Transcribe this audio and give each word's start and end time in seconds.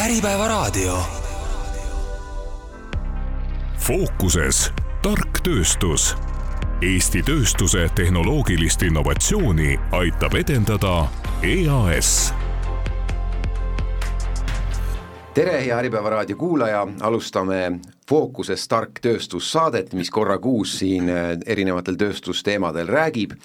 Äripäevaraadio. 0.00 0.98
fookuses 3.78 4.72
tark 5.02 5.40
tööstus. 5.44 6.16
Eesti 6.82 7.20
tööstuse 7.22 7.84
tehnoloogilist 7.94 8.82
innovatsiooni 8.82 9.74
aitab 9.92 10.38
edendada 10.40 10.94
EAS 11.42 12.32
tere, 15.34 15.58
hea 15.64 15.76
Äripäeva 15.78 16.10
raadio 16.10 16.36
kuulaja, 16.36 16.86
alustame 17.00 17.80
Fookuses 18.08 18.64
tark 18.68 19.02
tööstussaadet, 19.04 19.92
mis 19.92 20.10
korra 20.10 20.38
kuus 20.38 20.78
siin 20.78 21.12
äh, 21.12 21.36
erinevatel 21.46 22.00
tööstusteemadel 22.00 22.88
räägib 22.88 23.36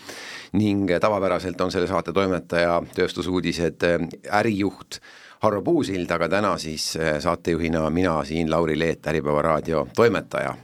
ning 0.55 0.87
tavapäraselt 1.01 1.61
on 1.61 1.71
selle 1.71 1.87
saate 1.91 2.13
toimetaja 2.13 2.81
tööstusuudised 2.95 3.83
äh, 3.83 4.07
ärijuht 4.39 5.01
Harro 5.45 5.61
Puusild, 5.61 6.09
aga 6.11 6.29
täna 6.29 6.55
siis 6.61 6.91
äh, 6.97 7.19
saatejuhina 7.23 7.85
mina 7.93 8.17
siin, 8.25 8.49
Lauri 8.51 8.79
Leet, 8.79 9.07
Äripäeva 9.07 9.41
raadio 9.45 9.87
toimetaja. 9.95 10.55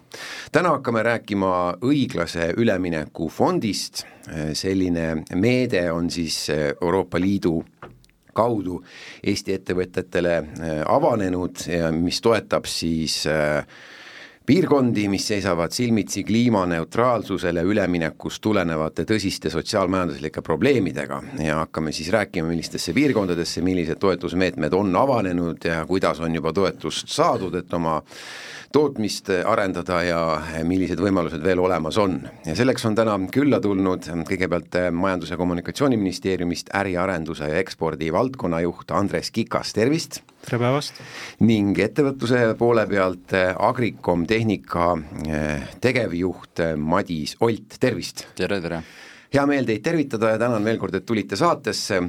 täna 0.51 0.75
hakkame 0.77 1.03
rääkima 1.03 1.51
õiglase 1.85 2.53
ülemineku 2.57 3.29
fondist, 3.29 4.03
selline 4.53 5.23
meede 5.35 5.91
on 5.91 6.09
siis 6.11 6.47
Euroopa 6.81 7.19
Liidu 7.19 7.61
kaudu 8.33 8.81
Eesti 9.23 9.55
ettevõtetele 9.59 10.35
äh, 10.37 10.81
avanenud 10.87 11.65
ja 11.67 11.91
mis 11.95 12.21
toetab 12.23 12.67
siis 12.69 13.21
äh, 13.29 13.65
piirkondi, 14.45 15.07
mis 15.07 15.27
seisavad 15.27 15.71
silmitsi 15.71 16.23
kliimaneutraalsusele 16.23 17.61
üleminekust 17.67 18.41
tulenevate 18.41 19.05
tõsiste 19.07 19.51
sotsiaalmajanduslike 19.53 20.41
probleemidega. 20.41 21.21
Ja 21.45 21.61
hakkame 21.61 21.93
siis 21.95 22.09
rääkima, 22.13 22.49
millistesse 22.49 22.93
piirkondadesse, 22.93 23.61
millised 23.61 24.01
toetusmeetmed 24.01 24.73
on 24.73 24.95
avanenud 24.95 25.65
ja 25.65 25.85
kuidas 25.85 26.19
on 26.19 26.35
juba 26.35 26.53
toetust 26.53 27.13
saadud, 27.13 27.55
et 27.55 27.73
oma 27.73 28.01
tootmist 28.71 29.29
arendada 29.45 29.99
ja 30.05 30.19
millised 30.67 30.99
võimalused 31.01 31.43
veel 31.43 31.59
olemas 31.59 31.97
on. 32.01 32.17
ja 32.45 32.55
selleks 32.55 32.85
on 32.87 32.95
täna 32.95 33.17
külla 33.33 33.59
tulnud 33.63 34.07
kõigepealt 34.27 34.77
Majandus- 34.95 35.33
ja 35.33 35.37
Kommunikatsiooniministeeriumist 35.37 36.71
äriarenduse 36.75 37.49
ja 37.51 37.59
ekspordi 37.59 38.11
valdkonnajuht 38.13 38.91
Andres 38.91 39.31
Kikas, 39.31 39.73
tervist! 39.73 40.21
tere 40.45 40.61
päevast! 40.63 41.03
ning 41.39 41.77
ettevõtluse 41.79 42.55
poole 42.59 42.87
pealt 42.87 43.35
Agricom 43.59 44.25
Tehnika 44.27 44.95
eh, 45.27 45.69
tegevjuht 45.81 46.65
Madis 46.77 47.37
Olt, 47.39 47.79
tervist! 47.79 48.27
tere, 48.35 48.61
tere! 48.61 48.83
hea 49.31 49.45
meel 49.47 49.67
teid 49.67 49.83
tervitada 49.83 50.33
ja 50.33 50.41
tänan 50.41 50.63
veel 50.63 50.79
kord, 50.79 50.95
et 50.95 51.05
tulite 51.07 51.39
saatesse 51.39 52.01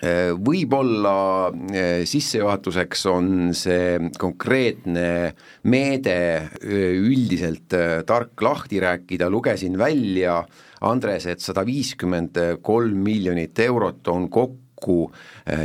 võib-olla 0.00 1.50
äh, 1.50 2.04
sissejuhatuseks 2.08 3.02
on 3.10 3.30
see 3.58 3.98
konkreetne 4.18 5.34
meede 5.68 6.14
äh, 6.38 6.94
üldiselt 6.94 7.74
tark 8.06 8.40
lahti 8.42 8.80
rääkida, 8.80 9.28
lugesin 9.30 9.76
välja, 9.78 10.40
Andres, 10.86 11.26
et 11.28 11.42
sada 11.44 11.60
viiskümmend 11.66 12.38
kolm 12.64 13.02
miljonit 13.04 13.58
eurot 13.60 14.08
on 14.08 14.30
kokku 14.32 15.10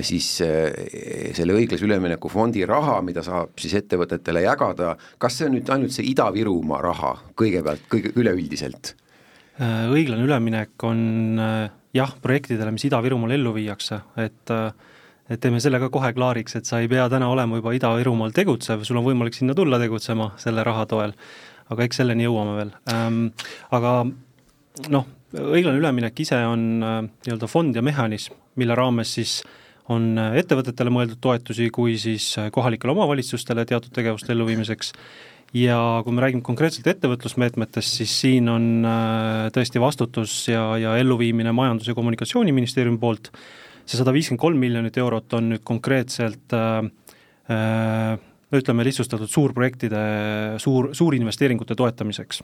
siis 0.04 0.26
selle 0.36 1.54
õiglase 1.56 1.86
ülemineku 1.88 2.28
fondi 2.28 2.66
raha, 2.68 2.98
mida 3.00 3.24
saab 3.24 3.54
siis 3.64 3.78
ettevõtetele 3.80 4.42
jagada, 4.44 4.98
kas 5.22 5.38
see 5.40 5.48
on 5.48 5.56
nüüd 5.56 5.72
ainult 5.72 5.96
see 5.96 6.10
Ida-Virumaa 6.12 6.82
raha 6.84 7.14
kõigepealt, 7.40 7.88
kõige 7.88 8.12
üleüldiselt? 8.20 8.92
õiglane 9.56 10.28
üleminek 10.28 10.84
on 10.84 11.00
jah, 11.96 12.12
projektidele, 12.22 12.74
mis 12.76 12.86
Ida-Virumaal 12.90 13.36
ellu 13.38 13.56
viiakse, 13.56 14.02
et 14.22 14.54
et 15.26 15.42
teeme 15.42 15.58
selle 15.58 15.80
ka 15.82 15.90
kohe 15.90 16.12
klaariks, 16.14 16.54
et 16.60 16.68
sa 16.70 16.78
ei 16.84 16.90
pea 16.90 17.08
täna 17.10 17.32
olema 17.34 17.58
juba 17.58 17.74
Ida-Virumaal 17.74 18.34
tegutsev, 18.36 18.84
sul 18.86 19.00
on 19.00 19.08
võimalik 19.08 19.34
sinna 19.34 19.56
tulla 19.58 19.80
tegutsema 19.82 20.30
selle 20.38 20.64
raha 20.64 20.86
toel, 20.92 21.16
aga 21.74 21.88
eks 21.88 22.02
selleni 22.04 22.28
jõuame 22.28 22.54
veel 22.60 22.74
ähm,. 22.94 23.22
Aga 23.74 24.04
noh, 24.94 25.08
õiglane 25.34 25.82
üleminek 25.82 26.22
ise 26.22 26.38
on 26.46 26.68
äh, 26.86 27.00
nii-öelda 27.26 27.50
fond 27.50 27.76
ja 27.76 27.82
mehhanism, 27.86 28.38
mille 28.62 28.78
raames 28.78 29.16
siis 29.18 29.40
on 29.90 30.14
ettevõtetele 30.18 30.94
mõeldud 30.94 31.20
toetusi 31.22 31.68
kui 31.74 31.98
siis 32.02 32.32
kohalikele 32.54 32.96
omavalitsustele 32.96 33.66
teatud 33.70 33.94
tegevuste 33.94 34.32
elluviimiseks 34.34 34.94
ja 35.54 35.78
kui 36.04 36.16
me 36.16 36.24
räägime 36.24 36.44
konkreetselt 36.46 36.88
ettevõtlusmeetmetest, 36.92 38.00
siis 38.02 38.14
siin 38.24 38.50
on 38.52 38.86
äh, 38.88 39.48
tõesti 39.56 39.82
vastutus 39.82 40.34
ja, 40.50 40.68
ja 40.82 40.96
elluviimine 41.00 41.54
Majandus- 41.56 41.88
ja 41.92 41.96
Kommunikatsiooniministeeriumi 41.96 43.00
poolt, 43.00 43.32
see 43.86 44.00
sada 44.00 44.14
viiskümmend 44.16 44.42
kolm 44.42 44.60
miljonit 44.60 44.98
eurot 45.00 45.38
on 45.38 45.54
nüüd 45.54 45.64
konkreetselt 45.68 46.56
äh, 46.56 46.80
äh, 47.52 48.16
ütleme 48.56 48.86
lihtsustatud 48.88 49.32
suurprojektide, 49.32 50.02
suur, 50.62 50.92
suurinvesteeringute 50.96 51.76
toetamiseks. 51.76 52.42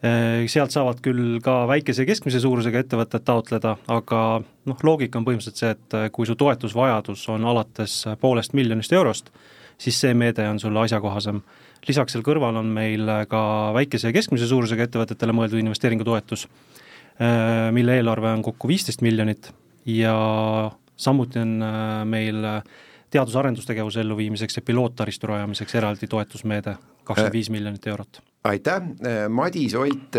Äh, 0.00 0.46
sealt 0.48 0.72
saavad 0.74 1.02
küll 1.04 1.40
ka 1.44 1.64
väikese 1.68 2.04
ja 2.04 2.10
keskmise 2.12 2.40
suurusega 2.40 2.84
ettevõtted 2.84 3.26
taotleda, 3.26 3.74
aga 3.90 4.20
noh, 4.40 4.84
loogika 4.86 5.18
on 5.18 5.26
põhimõtteliselt 5.26 5.60
see, 5.60 5.72
et 5.74 6.12
kui 6.14 6.28
su 6.28 6.38
toetusvajadus 6.38 7.26
on 7.34 7.48
alates 7.50 8.04
poolest 8.22 8.54
miljonist 8.54 8.94
eurost, 8.94 9.34
siis 9.80 9.98
see 9.98 10.14
meede 10.14 10.46
on 10.48 10.60
sulle 10.62 10.86
asjakohasem 10.86 11.42
lisaks 11.88 12.14
seal 12.14 12.24
kõrval 12.26 12.58
on 12.60 12.70
meil 12.74 13.08
ka 13.30 13.42
väikese 13.76 14.10
ja 14.10 14.16
keskmise 14.16 14.48
suurusega 14.50 14.86
ettevõtetele 14.88 15.34
mõeldud 15.36 15.62
investeeringutoetus, 15.62 16.46
äh, 17.20 17.70
mille 17.76 17.98
eelarve 18.00 18.34
on 18.34 18.44
kokku 18.44 18.70
viisteist 18.70 19.04
miljonit 19.06 19.52
ja 19.88 20.14
samuti 21.00 21.42
on 21.42 21.58
äh, 21.64 21.90
meil 22.08 22.44
teadus-arendustegevuse 23.10 24.04
elluviimiseks 24.04 24.60
ja 24.60 24.62
piloottaristu 24.62 25.32
rajamiseks 25.32 25.74
eraldi 25.80 26.06
toetusmeede, 26.10 26.76
kakskümmend 27.04 27.34
viis 27.34 27.50
miljonit 27.50 27.86
eurot. 27.90 28.20
aitäh, 28.44 28.82
Madis 29.28 29.74
Olt, 29.74 30.16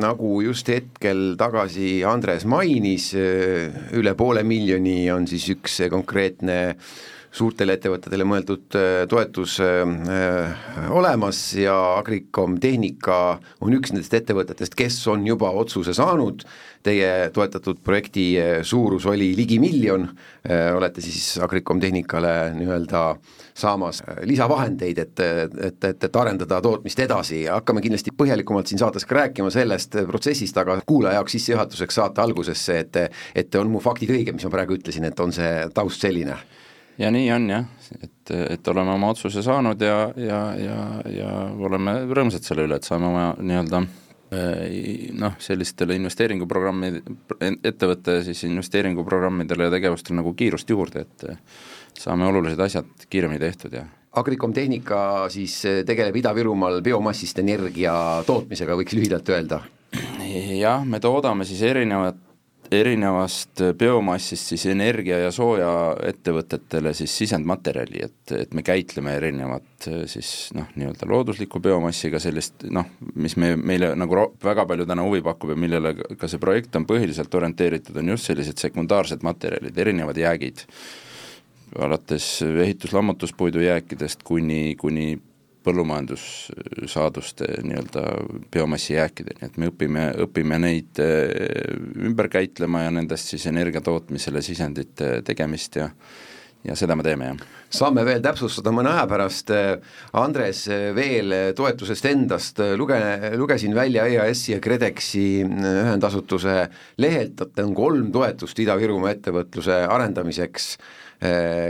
nagu 0.00 0.40
just 0.40 0.68
hetkel 0.72 1.34
tagasi 1.38 2.00
Andres 2.04 2.46
mainis, 2.48 3.12
üle 3.14 4.14
poole 4.16 4.42
miljoni 4.42 5.04
on 5.12 5.28
siis 5.28 5.50
üks 5.52 5.82
konkreetne 5.92 6.58
äh, 6.70 6.88
suurtele 7.30 7.76
ettevõtetele 7.78 8.26
mõeldud 8.26 8.76
äh, 8.78 8.88
toetus 9.10 9.58
äh, 9.62 10.90
olemas 10.90 11.38
ja 11.58 11.76
Agricom 12.00 12.58
Tehnika 12.60 13.38
on 13.62 13.76
üks 13.76 13.94
nendest 13.94 14.14
ettevõtetest, 14.18 14.74
kes 14.78 14.98
on 15.10 15.22
juba 15.28 15.52
otsuse 15.54 15.94
saanud, 15.96 16.42
teie 16.82 17.30
toetatud 17.34 17.82
projekti 17.86 18.26
äh, 18.40 18.52
suurus 18.66 19.06
oli 19.10 19.30
ligi 19.38 19.60
miljon, 19.62 20.08
olete 20.74 21.02
siis 21.04 21.36
Agricom 21.42 21.80
Tehnikale 21.80 22.50
nii-öelda 22.56 23.02
saamas 23.60 24.00
lisavahendeid, 24.26 24.98
et, 24.98 25.20
et, 25.20 25.84
et, 25.84 26.06
et 26.06 26.16
arendada 26.16 26.60
tootmist 26.64 27.02
edasi. 27.04 27.42
Ja 27.44 27.58
hakkame 27.58 27.82
kindlasti 27.84 28.14
põhjalikumalt 28.16 28.70
siin 28.70 28.80
saates 28.80 29.04
ka 29.06 29.18
rääkima 29.18 29.50
sellest 29.52 29.98
protsessist, 30.08 30.56
aga 30.58 30.78
kuulaja 30.86 31.18
jaoks 31.18 31.36
sissejuhatuseks 31.36 32.00
saate 32.00 32.24
algusesse, 32.24 32.78
et 32.80 32.98
et 33.34 33.54
on 33.60 33.68
mu 33.70 33.82
faktid 33.84 34.10
õiged, 34.14 34.34
mis 34.34 34.46
ma 34.48 34.54
praegu 34.54 34.78
ütlesin, 34.78 35.04
et 35.06 35.20
on 35.20 35.34
see 35.34 35.52
taust 35.76 36.02
selline 36.02 36.38
ja 36.98 37.10
nii 37.10 37.30
on 37.32 37.48
jah, 37.50 37.64
et, 38.02 38.32
et 38.56 38.68
oleme 38.68 38.94
oma 38.94 39.10
otsuse 39.14 39.42
saanud 39.42 39.80
ja, 39.82 39.98
ja, 40.16 40.40
ja, 40.58 40.78
ja 41.14 41.32
oleme 41.58 42.00
rõõmsad 42.10 42.46
selle 42.46 42.66
üle, 42.68 42.80
et 42.80 42.88
saame 42.88 43.08
oma 43.10 43.24
nii-öelda 43.38 43.82
eh, 44.36 45.10
noh, 45.18 45.38
sellistele 45.42 45.96
investeeringuprogrammi, 46.00 46.92
ettevõtte 47.60 48.20
siis 48.26 48.44
investeeringuprogrammidele 48.48 49.68
ja 49.68 49.76
tegevustele 49.76 50.20
nagu 50.20 50.34
kiirust 50.38 50.70
juurde, 50.70 51.06
et 51.06 51.98
saame 51.98 52.28
olulised 52.30 52.60
asjad 52.66 53.08
kiiremini 53.10 53.42
tehtud 53.42 53.74
ja 53.80 53.86
Agricom 54.20 54.52
Tehnika 54.52 55.28
siis 55.30 55.60
tegeleb 55.86 56.16
Ida-Virumaal 56.18 56.80
biomassist 56.82 57.38
energia 57.38 57.92
tootmisega, 58.26 58.74
võiks 58.78 58.96
lühidalt 58.98 59.28
öelda? 59.30 59.60
jah, 60.58 60.82
me 60.86 61.00
toodame 61.02 61.46
siis 61.46 61.62
erinevat 61.66 62.18
erinevast 62.70 63.62
biomassist 63.78 64.52
siis 64.52 64.64
energia 64.70 65.18
ja 65.18 65.30
sooja 65.34 65.70
ettevõtetele 66.06 66.92
siis 66.94 67.12
sisendmaterjali, 67.22 68.02
et, 68.06 68.34
et 68.36 68.54
me 68.54 68.62
käitleme 68.66 69.16
erinevat 69.18 69.88
siis 70.10 70.50
noh, 70.54 70.68
nii-öelda 70.78 71.08
loodusliku 71.10 71.60
biomassiga 71.62 72.20
sellist 72.22 72.66
noh, 72.70 72.86
mis 73.14 73.34
me, 73.40 73.56
meile 73.58 73.92
nagu 73.98 74.28
väga 74.44 74.66
palju 74.70 74.86
täna 74.86 75.06
huvi 75.06 75.22
pakub 75.26 75.54
ja 75.54 75.58
millele 75.58 75.94
ka 76.20 76.30
see 76.30 76.42
projekt 76.42 76.78
on 76.78 76.86
põhiliselt 76.86 77.34
orienteeritud, 77.34 77.98
on 77.98 78.14
just 78.14 78.30
sellised 78.30 78.62
sekundaarsed 78.62 79.26
materjalid, 79.26 79.78
erinevad 79.78 80.20
jäägid, 80.20 80.62
alates 81.78 82.28
ehitus-lammutuspuidu 82.46 83.66
jääkidest 83.66 84.22
kuni, 84.26 84.76
kuni 84.78 85.16
põllumajandussaaduste 85.66 87.48
nii-öelda 87.66 88.04
biomassi 88.52 88.94
jääkideni, 88.94 89.46
et 89.48 89.60
me 89.60 89.70
õpime, 89.70 90.08
õpime 90.26 90.58
neid 90.62 91.00
eh, 91.02 91.76
ümber 92.00 92.30
käitlema 92.32 92.86
ja 92.86 92.96
nendest 92.96 93.32
siis 93.34 93.46
energia 93.50 93.82
tootmisele 93.84 94.42
sisendite 94.44 95.20
tegemist 95.26 95.80
ja 95.80 95.90
ja 96.64 96.76
seda 96.76 96.96
me 96.96 97.04
teeme, 97.04 97.30
jah. 97.30 97.44
saame 97.72 98.04
veel 98.04 98.20
täpsustada 98.24 98.72
mõne 98.74 98.92
aja 98.92 99.06
pärast, 99.08 99.52
Andres, 100.20 100.66
veel 100.96 101.34
toetusest 101.56 102.08
endast, 102.10 102.60
luge, 102.76 102.98
lugesin 103.40 103.74
välja 103.76 104.06
EAS-i 104.10 104.54
ja 104.56 104.60
KredExi 104.62 105.26
ühendasutuse 105.46 106.56
lehelt, 107.00 107.40
et 107.46 107.62
on 107.64 107.72
kolm 107.76 108.10
toetust 108.12 108.60
Ida-Virumaa 108.60 109.14
ettevõtluse 109.16 109.84
arendamiseks 109.88 110.74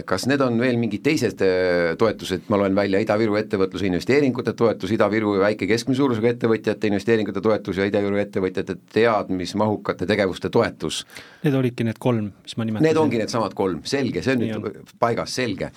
kas 0.06 0.28
need 0.30 0.42
on 0.44 0.60
veel 0.62 0.76
mingid 0.78 1.02
teised 1.02 1.40
äh, 1.42 1.96
toetused, 1.98 2.44
ma 2.52 2.58
loen 2.60 2.74
välja 2.76 3.00
Ida-Viru 3.02 3.34
ettevõtluse 3.40 3.88
investeeringute 3.88 4.52
toetus, 4.54 4.92
Ida-Viru 4.94 5.32
väike 5.40 5.66
keskmise 5.66 5.98
suurusega 5.98 6.30
ettevõtjate 6.36 6.86
investeeringute 6.86 7.42
toetus 7.42 7.80
ja 7.80 7.88
Ida-Viru 7.90 8.20
ettevõtjate 8.22 8.76
teadmismahukate 8.94 10.06
tegevuste 10.06 10.52
toetus? 10.54 11.00
Need 11.42 11.56
olidki 11.58 11.86
need 11.88 11.98
kolm, 11.98 12.28
mis 12.44 12.54
ma 12.54 12.66
nimetasin. 12.68 12.86
Need 12.86 13.00
ongi 13.00 13.18
needsamad 13.18 13.56
kolm, 13.58 13.80
selge, 13.90 14.22
see 14.22 14.36
on 14.36 14.44
Nii 14.44 14.52
nüüd 14.54 14.68
on. 14.70 14.92
paigas, 15.02 15.34
selge. 15.34 15.72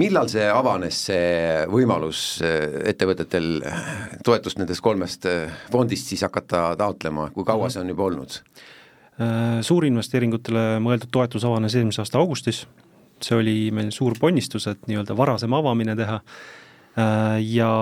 millal 0.00 0.30
see 0.32 0.46
avanes, 0.48 1.00
see 1.10 1.66
võimalus 1.68 2.22
äh, 2.40 2.78
ettevõtetel 2.94 3.50
toetust 4.24 4.56
nendest 4.62 4.80
kolmest 4.80 5.28
fondist 5.72 6.08
siis 6.08 6.24
hakata 6.24 6.70
taotlema, 6.80 7.28
kui 7.34 7.44
kaua 7.44 7.66
mhm. 7.66 7.74
see 7.74 7.84
on 7.84 7.92
juba 7.92 8.08
olnud? 8.08 8.38
Suurinvesteeringutele 9.68 10.80
mõeldud 10.80 11.12
toetus 11.12 11.44
avanes 11.44 11.76
eelmise 11.76 12.00
aasta 12.00 12.16
augustis 12.18 12.62
see 13.26 13.38
oli 13.38 13.56
meil 13.74 13.92
suur 13.94 14.16
ponnistus, 14.20 14.68
et 14.70 14.86
nii-öelda 14.90 15.16
varasem 15.18 15.54
avamine 15.56 15.96
teha 15.98 16.20
äh, 16.20 17.40
ja 17.46 17.72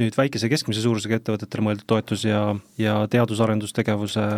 nüüd 0.00 0.18
väikese 0.18 0.50
keskmise 0.52 0.84
suurusega 0.84 1.20
ettevõtetele 1.20 1.68
mõeldud 1.68 1.88
toetus 1.94 2.26
ja, 2.28 2.46
ja 2.78 3.00
teadus-arendustegevuse 3.10 4.28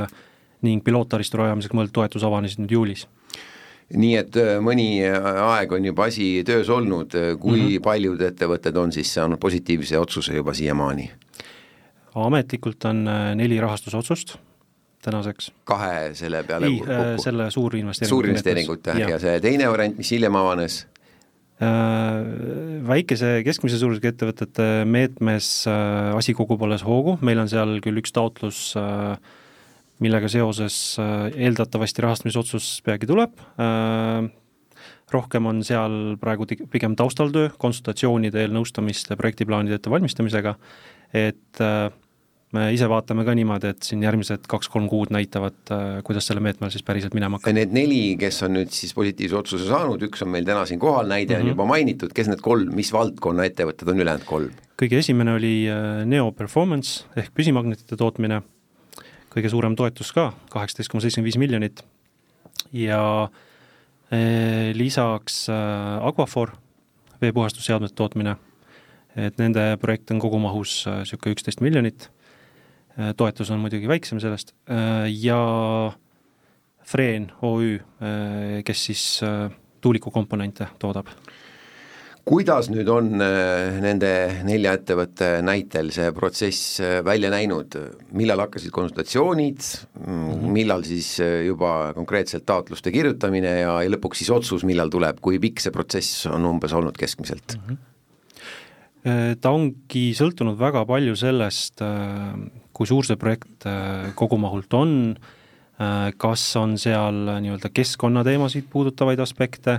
ning 0.67 0.85
piloottaristu 0.85 1.43
rajamiseks 1.43 1.77
mõeldud 1.77 1.97
toetus 2.01 2.27
avanesid 2.27 2.65
nüüd 2.65 2.77
juulis 2.79 3.07
nii 3.95 4.17
et 4.19 4.37
äh, 4.41 4.57
mõni 4.65 4.89
aeg 5.07 5.73
on 5.77 5.85
juba 5.87 6.09
asi 6.11 6.43
töös 6.47 6.69
olnud, 6.73 7.13
kui 7.39 7.61
mm 7.61 7.69
-hmm. 7.69 7.85
paljud 7.85 8.21
ettevõtted 8.21 8.77
on 8.77 8.93
siis 8.93 9.15
saanud 9.15 9.39
positiivse 9.39 9.99
otsuse 9.99 10.37
juba 10.37 10.55
siiamaani? 10.55 11.11
ametlikult 12.15 12.85
on 12.85 13.09
äh, 13.09 13.35
neli 13.35 13.61
rahastusotsust 13.61 14.37
tänaseks. 15.05 15.51
kahe 15.69 16.13
selle 16.19 16.43
peale 16.47 16.71
ei, 16.71 16.81
äh, 16.83 17.15
selle 17.23 17.49
suurinvesteeringute 17.55 18.15
suurinvesteeringute 18.15 18.99
ja. 19.01 19.11
ja 19.15 19.23
see 19.23 19.41
teine 19.45 19.71
variant, 19.73 19.99
mis 20.01 20.13
hiljem 20.15 20.39
avanes? 20.39 20.85
Äh, 21.57 22.23
väikese 22.89 23.41
keskmise 23.47 23.81
suurusega 23.81 24.13
ettevõtete 24.13 24.69
meetmes 24.89 25.51
äh, 25.71 26.13
asi 26.17 26.37
kogub 26.37 26.67
alles 26.67 26.85
hoogu, 26.87 27.17
meil 27.25 27.41
on 27.43 27.51
seal 27.53 27.79
küll 27.85 28.03
üks 28.03 28.15
taotlus, 28.17 28.73
millega 30.05 30.29
seoses 30.29 30.75
eeldatavasti 31.01 32.03
rahastamisotsus 32.05 32.67
peagi 32.85 33.09
tuleb, 33.09 33.39
rohkem 35.09 35.49
on 35.49 35.63
seal 35.65 36.19
praegu 36.21 36.45
pigem 36.69 36.93
taustal 37.01 37.33
töö, 37.33 37.49
konsultatsioonide, 37.57 38.43
eelnõustamiste, 38.45 39.17
projektiplaanide 39.17 39.79
ettevalmistamisega, 39.81 40.53
et 41.17 41.65
me 42.57 42.67
ise 42.75 42.89
vaatame 42.91 43.25
ka 43.27 43.35
niimoodi, 43.37 43.71
et 43.75 43.87
siin 43.87 44.03
järgmised 44.05 44.47
kaks-kolm 44.51 44.89
kuud 44.91 45.13
näitavad, 45.15 45.57
äh, 45.75 45.85
kuidas 46.07 46.29
selle 46.29 46.43
meetmel 46.45 46.73
siis 46.73 46.85
päriselt 46.87 47.15
minema 47.17 47.39
hakkab. 47.39 47.57
Need 47.57 47.75
neli, 47.77 48.01
kes 48.21 48.41
on 48.47 48.57
nüüd 48.57 48.73
siis 48.75 48.95
positiivse 48.97 49.39
otsuse 49.39 49.69
saanud, 49.69 50.03
üks 50.09 50.25
on 50.25 50.33
meil 50.33 50.47
täna 50.49 50.65
siin 50.69 50.81
kohal, 50.83 51.09
näide 51.11 51.35
mm 51.35 51.37
-hmm. 51.37 51.41
on 51.41 51.47
mhm. 51.47 51.55
juba 51.55 51.67
mainitud, 51.73 52.15
kes 52.17 52.31
need 52.33 52.43
kolm, 52.45 52.73
mis 52.75 52.93
valdkonna 52.93 53.47
ettevõtted 53.49 53.93
on 53.93 54.01
ülejäänud 54.05 54.29
kolm? 54.29 54.63
kõige 54.77 54.99
esimene 55.01 55.33
oli 55.33 55.69
äh, 55.73 56.05
Neo 56.05 56.33
Performance 56.33 57.05
ehk 57.17 57.33
püsimagnetite 57.35 57.97
tootmine, 57.97 58.43
kõige 59.33 59.49
suurem 59.49 59.77
toetus 59.77 60.13
ka, 60.13 60.33
kaheksateist 60.53 60.91
koma 60.93 61.01
seitsekümmend 61.01 61.33
viis 61.33 61.39
miljonit, 61.41 61.85
ja 62.73 63.31
eh, 64.11 64.75
lisaks 64.77 65.47
Aquafor, 66.03 66.53
veepuhastusseadmete 67.21 67.95
tootmine, 67.95 68.37
et 69.17 69.39
nende 69.39 69.77
projekt 69.81 70.11
on 70.11 70.21
kogumahus 70.21 70.85
niisugune 70.87 71.33
üksteist 71.33 71.65
miljonit 71.65 72.11
Äh, 72.11 72.16
toetus 73.17 73.51
on 73.53 73.63
muidugi 73.65 73.89
väiksem 73.91 74.21
sellest, 74.23 74.55
äh, 74.71 75.07
ja 75.13 75.41
Freen 76.87 77.33
OÜ, 77.43 77.75
äh, 77.77 78.63
kes 78.65 78.85
siis 78.91 79.03
tuulikukomponente 79.81 80.71
toodab. 80.79 81.11
kuidas 82.27 82.67
nüüd 82.73 82.89
on 82.91 83.13
nende 83.15 84.09
nelja 84.43 84.73
ettevõtte 84.75 85.29
näitel 85.47 85.93
see 85.95 86.09
protsess 86.11 86.81
välja 87.07 87.31
näinud, 87.31 87.77
millal 88.19 88.43
hakkasid 88.43 88.73
konsultatsioonid 88.75 89.61
mm, 89.63 90.09
-hmm., 90.09 90.49
millal 90.57 90.83
siis 90.83 91.21
juba 91.47 91.93
konkreetselt 91.95 92.43
taotluste 92.47 92.91
kirjutamine 92.91 93.53
ja, 93.61 93.77
ja 93.85 93.93
lõpuks 93.95 94.25
siis 94.25 94.33
otsus, 94.35 94.65
millal 94.67 94.91
tuleb, 94.91 95.21
kui 95.23 95.39
pikk 95.39 95.63
see 95.63 95.71
protsess 95.71 96.27
on 96.27 96.51
umbes 96.51 96.75
olnud 96.75 96.99
keskmiselt 96.99 97.61
mm? 97.61 97.69
-hmm 97.69 97.85
ta 99.41 99.53
ongi 99.55 100.09
sõltunud 100.19 100.57
väga 100.59 100.83
palju 100.89 101.15
sellest, 101.19 101.79
kui 102.77 102.89
suur 102.89 103.07
see 103.09 103.17
projekt 103.21 103.67
äh, 103.69 104.11
kogumahult 104.19 104.75
on, 104.77 104.91
äh, 105.81 106.11
kas 106.21 106.45
on 106.61 106.77
seal 106.81 107.23
nii-öelda 107.41 107.71
keskkonnateemasid 107.73 108.69
puudutavaid 108.73 109.23
aspekte, 109.25 109.79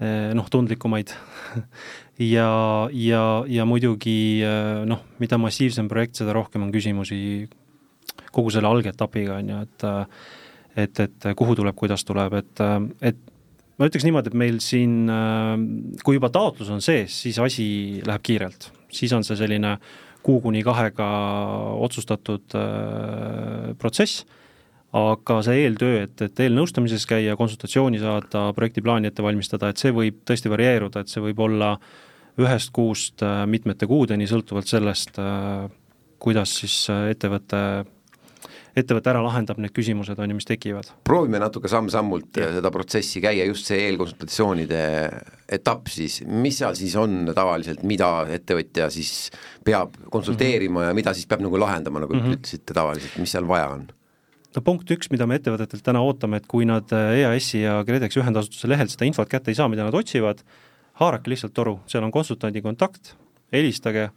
äh, 0.00 0.32
noh, 0.34 0.50
tundlikumaid. 0.50 1.14
Ja, 2.16 2.88
ja, 2.96 3.44
ja 3.44 3.66
muidugi 3.68 4.40
noh, 4.88 5.02
mida 5.20 5.36
massiivsem 5.36 5.84
projekt, 5.84 6.16
seda 6.16 6.32
rohkem 6.32 6.62
on 6.64 6.70
küsimusi 6.72 7.18
kogu 8.32 8.48
selle 8.54 8.70
algetapiga, 8.70 9.34
on 9.36 9.50
ju, 9.52 9.58
et 9.66 9.84
et, 10.80 11.02
et 11.04 11.26
kuhu 11.36 11.58
tuleb, 11.60 11.76
kuidas 11.76 12.06
tuleb, 12.08 12.38
et, 12.40 12.62
et 13.10 13.20
ma 13.76 13.90
ütleks 13.90 14.08
niimoodi, 14.08 14.32
et 14.32 14.38
meil 14.40 14.62
siin, 14.64 14.96
kui 16.08 16.16
juba 16.16 16.32
taotlus 16.32 16.72
on 16.72 16.80
sees, 16.80 17.20
siis 17.26 17.36
asi 17.36 17.68
läheb 18.08 18.24
kiirelt, 18.24 18.70
siis 18.88 19.12
on 19.12 19.28
see 19.28 19.36
selline 19.36 19.76
kuu 20.26 20.40
kuni 20.42 20.64
kahega 20.66 21.06
otsustatud 21.86 22.56
äh, 22.58 23.70
protsess, 23.78 24.24
aga 24.96 25.40
see 25.44 25.64
eeltöö, 25.64 26.02
et, 26.06 26.20
et 26.24 26.44
eelnõustamises 26.46 27.06
käia, 27.08 27.36
konsultatsiooni 27.38 28.00
saada, 28.02 28.48
projektiplaani 28.56 29.10
ette 29.10 29.24
valmistada, 29.24 29.70
et 29.70 29.82
see 29.82 29.94
võib 29.94 30.22
tõesti 30.26 30.52
varieeruda, 30.52 31.02
et 31.02 31.12
see 31.12 31.24
võib 31.24 31.42
olla 31.46 31.74
ühest 32.40 32.72
kuust 32.76 33.24
äh, 33.24 33.44
mitmete 33.50 33.88
kuudeni, 33.90 34.28
sõltuvalt 34.30 34.70
sellest, 34.70 35.20
äh, 35.22 35.66
kuidas 36.22 36.54
siis 36.62 36.78
ettevõte 37.12 37.60
ettevõte 38.76 39.10
ära 39.10 39.22
lahendab 39.24 39.58
need 39.62 39.72
küsimused, 39.76 40.18
on 40.20 40.32
ju, 40.32 40.36
mis 40.36 40.48
tekivad. 40.48 40.90
proovime 41.08 41.40
natuke 41.40 41.70
samm-sammult 41.72 42.40
ja. 42.40 42.50
seda 42.58 42.72
protsessi 42.74 43.22
käia, 43.24 43.46
just 43.48 43.70
see 43.70 43.86
eelkonsultatsioonide 43.88 44.80
etapp 45.58 45.88
siis, 45.92 46.20
mis 46.28 46.60
seal 46.60 46.76
siis 46.78 46.96
on 47.00 47.32
tavaliselt, 47.36 47.84
mida 47.88 48.10
ettevõtja 48.36 48.90
siis 48.92 49.30
peab 49.64 49.96
konsulteerima 50.12 50.80
mm 50.80 50.82
-hmm. 50.82 50.88
ja 50.88 51.00
mida 51.00 51.14
siis 51.14 51.26
peab 51.26 51.44
nagu 51.44 51.60
lahendama, 51.60 52.04
nagu 52.04 52.14
mm 52.14 52.20
-hmm. 52.20 52.38
ütlesite 52.38 52.74
tavaliselt, 52.74 53.18
mis 53.18 53.32
seal 53.32 53.48
vaja 53.48 53.68
on? 53.68 53.86
no 54.56 54.62
punkt 54.62 54.90
üks, 54.90 55.10
mida 55.10 55.26
me 55.26 55.36
ettevõtetelt 55.36 55.84
täna 55.84 56.00
ootame, 56.00 56.36
et 56.36 56.46
kui 56.46 56.64
nad 56.64 56.92
EAS-i 56.92 57.60
ja 57.62 57.82
KredExi 57.84 58.20
ühendasutuse 58.20 58.68
lehelt 58.68 58.90
seda 58.90 59.04
infot 59.04 59.28
kätte 59.28 59.50
ei 59.50 59.54
saa, 59.54 59.68
mida 59.68 59.84
nad 59.84 59.94
otsivad, 59.94 60.40
haarake 61.00 61.30
lihtsalt 61.30 61.52
toru, 61.52 61.80
seal 61.86 62.04
on 62.04 62.12
konsultandi 62.12 62.62
kontakt, 62.62 63.16
helistage, 63.52 64.10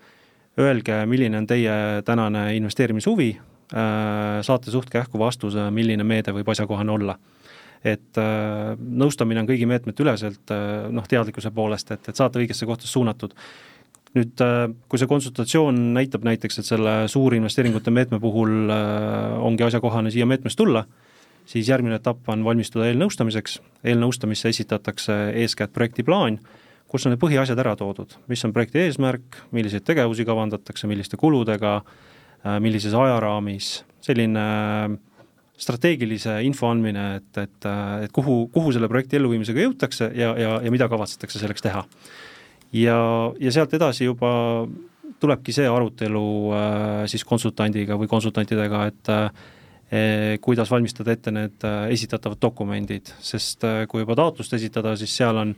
öelge, 0.60 1.06
milline 1.06 1.38
on 1.38 1.48
teie 1.48 2.02
tänane 2.06 2.56
investeerimishuvi, 2.56 3.38
saate 3.70 4.72
suht 4.74 4.90
kähku 4.90 5.20
vastuse, 5.22 5.70
milline 5.74 6.06
meede 6.08 6.34
võib 6.34 6.48
asjakohane 6.50 6.92
olla. 6.92 7.18
et 7.80 8.18
äh, 8.20 8.76
nõustamine 8.76 9.40
on 9.40 9.48
kõigi 9.48 9.64
meetmete 9.64 10.04
üleselt 10.04 10.52
äh, 10.52 10.90
noh, 10.92 11.06
teadlikkuse 11.08 11.52
poolest, 11.56 11.92
et, 11.96 12.10
et 12.10 12.16
saate 12.16 12.42
õigesse 12.42 12.66
kohta 12.68 12.88
suunatud. 12.88 13.36
nüüd 14.18 14.42
kui 14.90 15.00
see 15.00 15.08
konsultatsioon 15.08 15.94
näitab 15.94 16.26
näiteks, 16.26 16.60
et 16.60 16.66
selle 16.66 16.94
suurinvesteeringute 17.08 17.92
meetme 17.94 18.20
puhul 18.20 18.72
ongi 19.38 19.64
asjakohane 19.64 20.10
siia 20.12 20.26
meetmest 20.26 20.58
tulla, 20.58 20.84
siis 21.46 21.70
järgmine 21.70 22.00
etapp 22.02 22.28
on 22.34 22.44
valmistuda 22.44 22.90
eelnõustamiseks, 22.90 23.60
eelnõustamisse 23.86 24.50
esitatakse 24.50 25.20
eeskätt 25.44 25.74
projektiplaan, 25.78 26.40
kus 26.90 27.06
on 27.06 27.14
need 27.14 27.22
põhiasjad 27.22 27.62
ära 27.62 27.76
toodud, 27.78 28.18
mis 28.28 28.44
on 28.46 28.54
projekti 28.54 28.82
eesmärk, 28.88 29.44
milliseid 29.54 29.86
tegevusi 29.86 30.26
kavandatakse, 30.26 30.90
milliste 30.90 31.22
kuludega, 31.22 31.78
Äh, 31.78 32.19
millises 32.64 32.96
ajaraamis, 32.96 33.72
selline 34.06 34.44
äh, 34.44 34.98
strateegilise 35.60 36.38
info 36.48 36.70
andmine, 36.72 37.06
et, 37.20 37.32
et, 37.42 37.68
äh, 37.68 38.06
et 38.06 38.16
kuhu, 38.16 38.46
kuhu 38.54 38.74
selle 38.76 38.90
projekti 38.92 39.20
elluviimisega 39.20 39.66
jõutakse 39.66 40.12
ja, 40.16 40.34
ja, 40.40 40.58
ja 40.64 40.74
mida 40.74 40.88
kavatsetakse 40.92 41.42
selleks 41.42 41.66
teha. 41.66 41.84
ja, 42.80 43.00
ja 43.40 43.52
sealt 43.52 43.74
edasi 43.76 44.08
juba 44.08 44.32
tulebki 45.20 45.52
see 45.52 45.68
arutelu 45.68 46.28
siis 47.12 47.26
konsultandiga 47.28 47.98
või 48.00 48.08
konsultantidega, 48.08 48.86
et 48.88 49.10
eh, 49.92 50.38
kuidas 50.40 50.70
valmistada 50.72 51.12
ette 51.12 51.34
need 51.36 51.66
esitatavad 51.92 52.40
dokumendid, 52.40 53.12
sest 53.20 53.66
kui 53.92 54.06
juba 54.06 54.16
taotlust 54.16 54.56
esitada, 54.56 54.94
siis 54.96 55.18
seal 55.20 55.42
on 55.42 55.52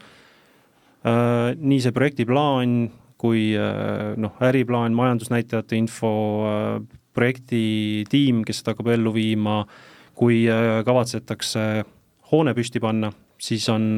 äh, 1.05 1.51
nii 1.59 1.81
see 1.83 1.93
projektiplaan, 1.93 2.79
kui 3.21 3.51
äh, 3.57 4.11
noh, 4.17 4.37
äriplaan, 4.41 4.95
majandusnäitajate 4.97 5.77
info, 5.77 6.11
äh, 6.49 6.99
projektitiim, 7.13 8.45
kes 8.47 8.61
seda 8.61 8.73
hakkab 8.73 8.93
ellu 8.95 9.13
viima, 9.15 9.61
kui 10.17 10.43
äh, 10.49 10.79
kavatsetakse 10.87 11.67
hoone 12.31 12.55
püsti 12.57 12.81
panna, 12.81 13.11
siis 13.41 13.67
on 13.69 13.91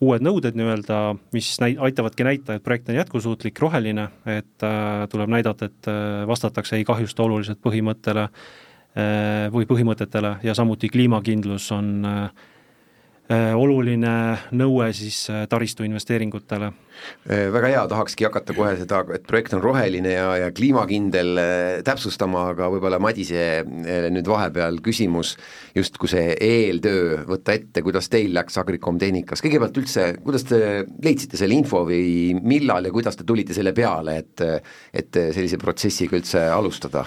uued 0.00 0.24
nõuded 0.24 0.56
nii-öelda, 0.56 1.00
mis 1.36 1.52
näi-, 1.60 1.76
aitavadki 1.88 2.24
näita, 2.26 2.56
et 2.56 2.64
projekt 2.64 2.88
on 2.90 2.96
jätkusuutlik, 2.96 3.60
roheline, 3.60 4.08
et 4.28 4.64
äh, 4.66 5.04
tuleb 5.12 5.32
näidata, 5.32 5.68
et 5.68 5.90
äh, 5.90 6.22
vastatakse 6.28 6.78
ei 6.78 6.86
kahjusta 6.88 7.24
oluliselt 7.26 7.60
põhimõttele 7.64 8.26
äh, 8.26 9.48
või 9.52 9.68
põhimõtetele 9.68 10.38
ja 10.46 10.56
samuti 10.56 10.88
kliimakindlus 10.92 11.68
on 11.76 11.92
äh, 12.08 12.48
oluline 13.30 14.14
nõue 14.52 14.92
siis 14.96 15.22
äh, 15.30 15.46
taristu 15.50 15.86
investeeringutele 15.86 16.72
Äh, 17.28 17.48
väga 17.52 17.68
hea, 17.70 17.82
tahakski 17.90 18.24
hakata 18.26 18.54
kohe 18.56 18.72
seda, 18.78 19.00
et 19.14 19.26
projekt 19.28 19.54
on 19.56 19.62
roheline 19.62 20.12
ja, 20.12 20.26
ja 20.40 20.48
kliimakindel 20.56 21.40
äh, 21.40 21.82
täpsustama, 21.86 22.46
aga 22.54 22.70
võib-olla 22.72 23.00
Madise 23.02 23.44
äh, 23.60 24.08
nüüd 24.12 24.28
vahepeal 24.28 24.80
küsimus, 24.84 25.34
justkui 25.76 26.10
see 26.10 26.34
eeltöö 26.46 27.20
võtta 27.28 27.54
ette, 27.56 27.84
kuidas 27.86 28.10
teil 28.12 28.34
läks 28.36 28.58
Agricom 28.60 28.98
tehnikas, 29.00 29.44
kõigepealt 29.44 29.80
üldse, 29.82 30.06
kuidas 30.24 30.46
te 30.48 30.60
leidsite 31.04 31.40
selle 31.40 31.56
info 31.58 31.84
või 31.88 32.34
millal 32.40 32.88
ja 32.88 32.94
kuidas 32.94 33.18
te 33.20 33.28
tulite 33.28 33.56
selle 33.56 33.74
peale, 33.76 34.20
et 34.24 34.46
et 34.96 35.16
sellise 35.34 35.58
protsessiga 35.60 36.16
üldse 36.16 36.42
alustada? 36.52 37.04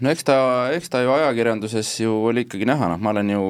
no 0.00 0.12
eks 0.12 0.24
ta, 0.28 0.36
eks 0.76 0.92
ta 0.92 1.02
ju 1.04 1.12
ajakirjanduses 1.12 1.90
ju 2.02 2.14
oli 2.30 2.46
ikkagi 2.46 2.68
näha, 2.68 2.88
noh 2.92 3.02
ma 3.02 3.12
olen 3.14 3.32
ju 3.32 3.42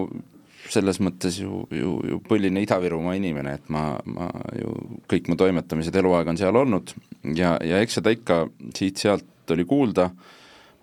selles 0.73 1.01
mõttes 1.03 1.39
ju, 1.41 1.65
ju, 1.75 1.97
ju 2.11 2.21
põline 2.27 2.63
Ida-Virumaa 2.65 3.17
inimene, 3.19 3.57
et 3.59 3.69
ma, 3.73 3.89
ma 4.05 4.31
ju, 4.57 4.73
kõik 5.11 5.31
mu 5.31 5.39
toimetamised 5.41 5.97
eluaeg 5.97 6.33
on 6.33 6.41
seal 6.41 6.57
olnud. 6.57 6.95
Ja, 7.37 7.57
ja 7.65 7.83
eks 7.83 8.01
seda 8.01 8.15
ikka 8.15 8.45
siit-sealt 8.77 9.55
oli 9.55 9.67
kuulda, 9.69 10.11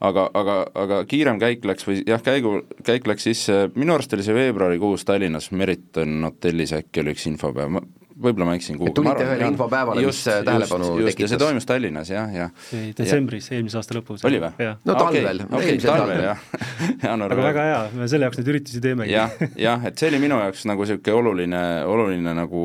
aga, 0.04 0.28
aga, 0.34 0.58
aga 0.84 1.02
kiirem 1.10 1.40
käik 1.42 1.66
läks 1.68 1.88
või 1.88 2.02
jah, 2.08 2.22
käigu, 2.24 2.62
käik 2.86 3.08
läks 3.10 3.28
sisse, 3.28 3.58
minu 3.76 3.96
arust 3.96 4.14
oli 4.16 4.26
see 4.26 4.38
veebruarikuus 4.38 5.06
Tallinnas 5.08 5.52
Meriton 5.52 6.24
hotellis 6.28 6.76
äkki 6.78 7.04
oli 7.04 7.16
üks 7.16 7.28
infopäev, 7.32 7.76
ma 7.78 7.84
võib-olla 8.14 8.48
ma 8.50 8.56
eksin 8.58 8.78
kuhugi. 8.78 8.94
tulite 8.98 9.26
ühele 9.26 9.48
infopäevale, 9.52 10.04
mis 10.06 10.22
tähelepanu 10.26 10.90
just, 11.00 11.14
tekitas. 11.14 11.34
see 11.34 11.42
toimus 11.42 11.68
Tallinnas 11.70 12.12
jah, 12.14 12.34
jah. 12.34 12.52
detsembris, 12.98 13.50
eelmise 13.54 13.80
aasta 13.80 13.98
lõpus. 13.98 14.26
oli 14.30 14.42
või? 14.44 14.70
no 14.86 14.98
talvel 14.98 15.44
okay,, 15.48 15.78
okay, 15.78 15.80
talvel 15.84 16.26
jah 16.28 16.44
aga 17.14 17.40
väga 17.40 17.66
hea, 17.70 17.80
me 17.98 18.10
selle 18.12 18.30
jaoks 18.30 18.42
neid 18.42 18.52
üritusi 18.54 18.84
teemegi. 18.84 19.16
jah, 19.16 19.34
jah, 19.60 19.88
et 19.90 20.00
see 20.00 20.12
oli 20.12 20.22
minu 20.24 20.40
jaoks 20.44 20.68
nagu 20.70 20.86
niisugune 20.86 21.18
oluline, 21.20 21.64
oluline 21.90 22.36
nagu 22.38 22.64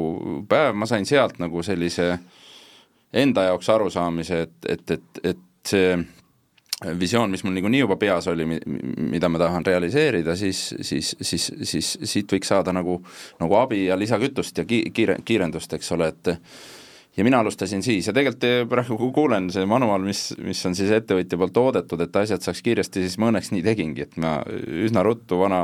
päev, 0.50 0.76
ma 0.78 0.88
sain 0.90 1.06
sealt 1.08 1.40
nagu 1.42 1.62
sellise 1.66 2.10
enda 3.12 3.48
jaoks 3.48 3.70
arusaamise, 3.72 4.42
et, 4.46 4.72
et, 4.74 4.96
et, 4.98 5.22
et 5.32 5.44
see 5.68 5.96
visioon, 7.00 7.30
mis 7.30 7.42
mul 7.44 7.56
niikuinii 7.56 7.80
juba 7.80 7.96
peas 7.96 8.28
oli, 8.30 8.46
mida 8.46 9.28
ma 9.28 9.38
tahan 9.38 9.66
realiseerida, 9.66 10.36
siis, 10.36 10.74
siis, 10.80 11.16
siis, 11.20 11.50
siis 11.62 11.98
siit 12.04 12.32
võiks 12.32 12.52
saada 12.52 12.72
nagu, 12.72 13.00
nagu 13.40 13.58
abi 13.58 13.86
ja 13.88 13.98
lisakütust 13.98 14.62
ja 14.62 14.66
ki-, 14.68 14.90
kiire, 14.94 15.18
kiirendust, 15.24 15.74
eks 15.74 15.92
ole, 15.96 16.12
et 16.14 16.30
ja 17.18 17.24
mina 17.24 17.40
alustasin 17.42 17.82
siis 17.82 18.06
ja 18.06 18.12
tegelikult 18.14 18.44
eh, 18.46 18.60
praegu 18.70 19.10
kuulen 19.14 19.48
see 19.50 19.66
manuaal, 19.68 20.04
mis, 20.06 20.20
mis 20.44 20.60
on 20.68 20.76
siis 20.78 20.90
ettevõtja 20.94 21.38
poolt 21.40 21.54
toodetud, 21.56 22.02
et 22.04 22.18
asjad 22.20 22.44
saaks 22.44 22.62
kiiresti, 22.62 23.02
siis 23.04 23.16
ma 23.18 23.32
õnneks 23.32 23.50
nii 23.54 23.64
tegingi, 23.66 24.04
et 24.06 24.18
ma 24.22 24.36
üsna 24.86 25.02
ruttu 25.06 25.40
vana, 25.40 25.62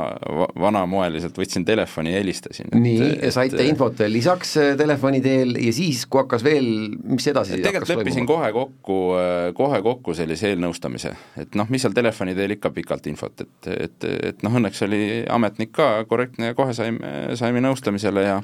vanamoeliselt 0.59 1.37
võtsin 1.39 1.65
telefoni 1.67 2.11
ja 2.11 2.19
helistasin. 2.19 2.73
nii, 2.75 3.31
saite 3.33 3.61
et, 3.61 3.69
infot 3.71 3.95
veel 4.03 4.11
lisaks 4.17 4.55
eh, 4.59 4.71
telefoni 4.79 5.21
teel 5.23 5.55
ja 5.61 5.75
siis, 5.75 6.03
kui 6.09 6.23
hakkas 6.25 6.43
veel, 6.45 6.67
mis 7.07 7.27
edasi 7.31 7.61
tegelikult 7.61 7.93
leppisin 7.93 8.27
kohe 8.29 8.51
kokku, 8.55 8.99
eh, 9.21 9.51
kohe 9.57 9.79
kokku 9.85 10.17
sellise 10.17 10.51
eelnõustamise, 10.51 11.13
et 11.39 11.55
noh, 11.55 11.69
mis 11.71 11.85
seal 11.85 11.95
telefoni 11.95 12.35
teel 12.35 12.57
ikka 12.57 12.73
pikalt 12.75 13.07
infot, 13.11 13.45
et, 13.45 13.71
et, 13.87 14.09
et 14.33 14.43
noh, 14.43 14.59
õnneks 14.59 14.83
oli 14.89 15.05
ametnik 15.31 15.71
ka 15.75 15.93
korrektne 16.09 16.51
ja 16.51 16.57
kohe 16.57 16.75
saime, 16.75 17.15
saime 17.39 17.63
nõustamisele 17.63 18.27
ja 18.27 18.41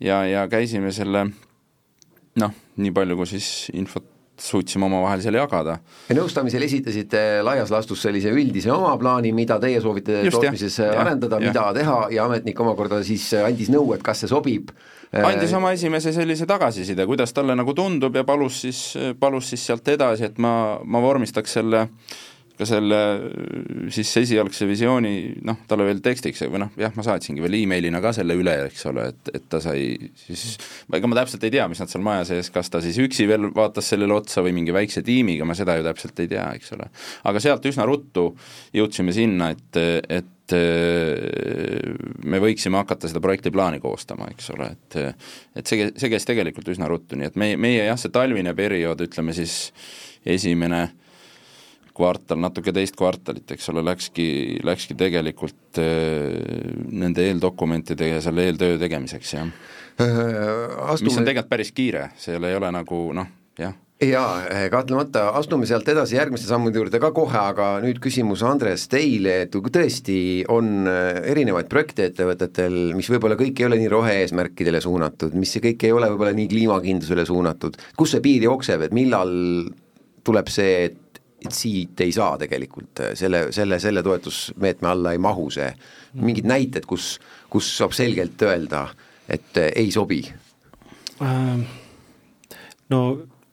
ja, 0.00 0.22
ja 0.26 0.46
käisime 0.48 0.92
selle 0.94 1.26
noh, 2.40 2.54
nii 2.78 2.94
palju, 2.94 3.18
kui 3.18 3.30
siis 3.36 3.50
infot 3.76 4.14
suutsime 4.38 4.86
omavahel 4.86 5.22
seal 5.22 5.34
jagada. 5.34 5.78
ja 6.08 6.14
nõustamisel 6.14 6.62
esitasite 6.62 7.22
laias 7.42 7.72
laastus 7.74 8.04
sellise 8.06 8.30
üldise 8.30 8.70
oma 8.74 8.92
plaani, 9.00 9.32
mida 9.34 9.58
teie 9.62 9.80
soovite 9.82 10.20
Just, 10.22 10.36
tootmises 10.36 10.78
jah, 10.78 10.94
arendada, 11.02 11.40
mida 11.42 11.66
teha 11.74 11.98
ja 12.14 12.28
ametnik 12.28 12.60
omakorda 12.62 13.02
siis 13.06 13.26
andis 13.42 13.72
nõu, 13.74 13.90
et 13.96 14.04
kas 14.06 14.22
see 14.22 14.30
sobib. 14.30 14.70
andis 15.10 15.52
oma 15.58 15.72
esimese 15.74 16.12
sellise 16.14 16.46
tagasiside, 16.46 17.06
kuidas 17.10 17.34
talle 17.34 17.58
nagu 17.58 17.74
tundub 17.74 18.14
ja 18.14 18.24
palus 18.28 18.62
siis, 18.66 18.82
palus 19.20 19.50
siis 19.50 19.66
sealt 19.66 19.88
edasi, 19.88 20.30
et 20.30 20.38
ma, 20.38 20.54
ma 20.84 21.02
vormistaks 21.02 21.58
selle 21.58 21.86
äh, 21.88 22.16
ka 22.58 22.66
selle 22.66 22.98
siis 23.94 24.10
esialgse 24.20 24.66
visiooni 24.66 25.12
noh, 25.46 25.60
talle 25.70 25.86
veel 25.86 26.00
tekstiks 26.02 26.42
või 26.50 26.62
noh, 26.64 26.72
jah, 26.80 26.92
ma 26.96 27.04
saatsingi 27.06 27.44
veel 27.44 27.54
emailina 27.60 28.00
ka 28.02 28.10
selle 28.16 28.34
üle, 28.38 28.54
eks 28.66 28.86
ole, 28.90 29.08
et, 29.12 29.30
et 29.38 29.46
ta 29.50 29.60
sai 29.62 30.10
siis, 30.18 30.56
ega 30.98 31.10
ma 31.10 31.20
täpselt 31.20 31.46
ei 31.46 31.54
tea, 31.54 31.68
mis 31.70 31.82
nad 31.82 31.92
seal 31.92 32.02
maja 32.06 32.26
sees, 32.32 32.50
kas 32.54 32.72
ta 32.72 32.82
siis 32.84 32.98
üksi 33.04 33.28
veel 33.30 33.50
vaatas 33.54 33.92
sellele 33.92 34.16
otsa 34.16 34.42
või 34.42 34.56
mingi 34.58 34.74
väikse 34.74 35.04
tiimiga, 35.06 35.46
ma 35.46 35.54
seda 35.58 35.78
ju 35.78 35.86
täpselt 35.86 36.24
ei 36.24 36.32
tea, 36.34 36.48
eks 36.58 36.74
ole. 36.74 36.90
aga 37.30 37.44
sealt 37.44 37.70
üsna 37.70 37.86
ruttu 37.88 38.32
jõudsime 38.74 39.14
sinna, 39.14 39.52
et, 39.54 39.82
et 40.10 40.34
me 42.24 42.38
võiksime 42.40 42.80
hakata 42.80 43.10
seda 43.10 43.20
projektiplaani 43.22 43.78
koostama, 43.84 44.30
eks 44.32 44.50
ole, 44.56 44.72
et 44.72 45.02
et 45.60 45.68
see, 45.68 45.90
see 45.94 46.10
käis 46.10 46.26
tegelikult 46.26 46.70
üsna 46.72 46.88
ruttu, 46.90 47.18
nii 47.20 47.28
et 47.30 47.36
meie, 47.38 47.58
meie 47.60 47.84
jah, 47.84 47.98
see 48.00 48.10
talvine 48.14 48.54
periood, 48.56 49.04
ütleme 49.04 49.36
siis 49.36 49.68
esimene 50.26 50.86
äh, 50.88 50.96
kvartal, 51.98 52.40
natuke 52.42 52.72
teist 52.74 52.96
kvartalit, 52.98 53.48
eks 53.56 53.68
ole, 53.72 53.84
läkski, 53.86 54.28
läkski 54.66 54.96
tegelikult 54.98 55.82
äh, 55.82 56.38
nende 56.88 57.26
eeldokumentide 57.28 58.14
ja 58.14 58.22
selle 58.24 58.48
eeltöö 58.48 58.78
tegemiseks, 58.80 59.34
jah 59.34 59.50
äh,. 59.98 60.08
Astume... 60.94 61.10
mis 61.10 61.20
on 61.20 61.28
tegelikult 61.28 61.52
päris 61.52 61.74
kiire, 61.74 62.08
seal 62.20 62.46
ei 62.48 62.56
ole 62.58 62.72
nagu 62.74 63.02
noh, 63.18 63.28
jah 63.58 63.76
jaa, 64.06 64.42
eh, 64.46 64.68
kahtlemata, 64.70 65.28
astume 65.34 65.66
sealt 65.66 65.88
edasi 65.90 66.16
järgmiste 66.16 66.46
sammude 66.46 66.78
juurde 66.78 67.00
ka 67.02 67.10
kohe, 67.14 67.38
aga 67.38 67.66
nüüd 67.82 67.98
küsimus, 68.02 68.44
Andres, 68.46 68.86
teile, 68.90 69.40
et 69.46 69.56
kui 69.56 69.74
tõesti 69.74 70.18
on 70.54 70.86
eh, 70.86 71.18
erinevaid 71.32 71.70
projekte 71.70 72.06
ettevõtetel, 72.12 72.78
mis 72.98 73.10
võib-olla 73.10 73.38
kõik 73.40 73.58
ei 73.58 73.66
ole 73.66 73.80
nii 73.80 73.90
rohe-eesmärkidele 73.90 74.80
suunatud, 74.84 75.34
mis 75.38 75.56
kõik 75.64 75.88
ei 75.88 75.96
ole 75.96 76.12
võib-olla 76.12 76.36
nii 76.38 76.46
kliimakindlusele 76.52 77.26
suunatud, 77.26 77.80
kus 77.98 78.14
see 78.14 78.22
piir 78.22 78.46
jookseb, 78.46 78.86
et 78.86 78.94
millal 78.94 79.34
tuleb 80.28 80.50
see, 80.52 80.90
et 80.90 80.98
siit 81.46 82.00
ei 82.02 82.12
saa 82.12 82.36
tegelikult, 82.40 83.00
äh, 83.02 83.14
selle, 83.18 83.48
selle, 83.54 83.78
selle 83.82 84.02
toetusmeetme 84.02 84.90
alla 84.90 85.14
ei 85.14 85.22
mahu 85.22 85.48
see. 85.54 85.70
mingid 86.18 86.46
näited, 86.48 86.86
kus, 86.88 87.18
kus 87.52 87.68
saab 87.78 87.92
selgelt 87.94 88.42
öelda, 88.42 88.88
et 89.28 89.58
äh, 89.60 89.70
ei 89.76 89.90
sobi? 89.94 90.22
Ähm, 91.22 91.66
no 92.90 93.02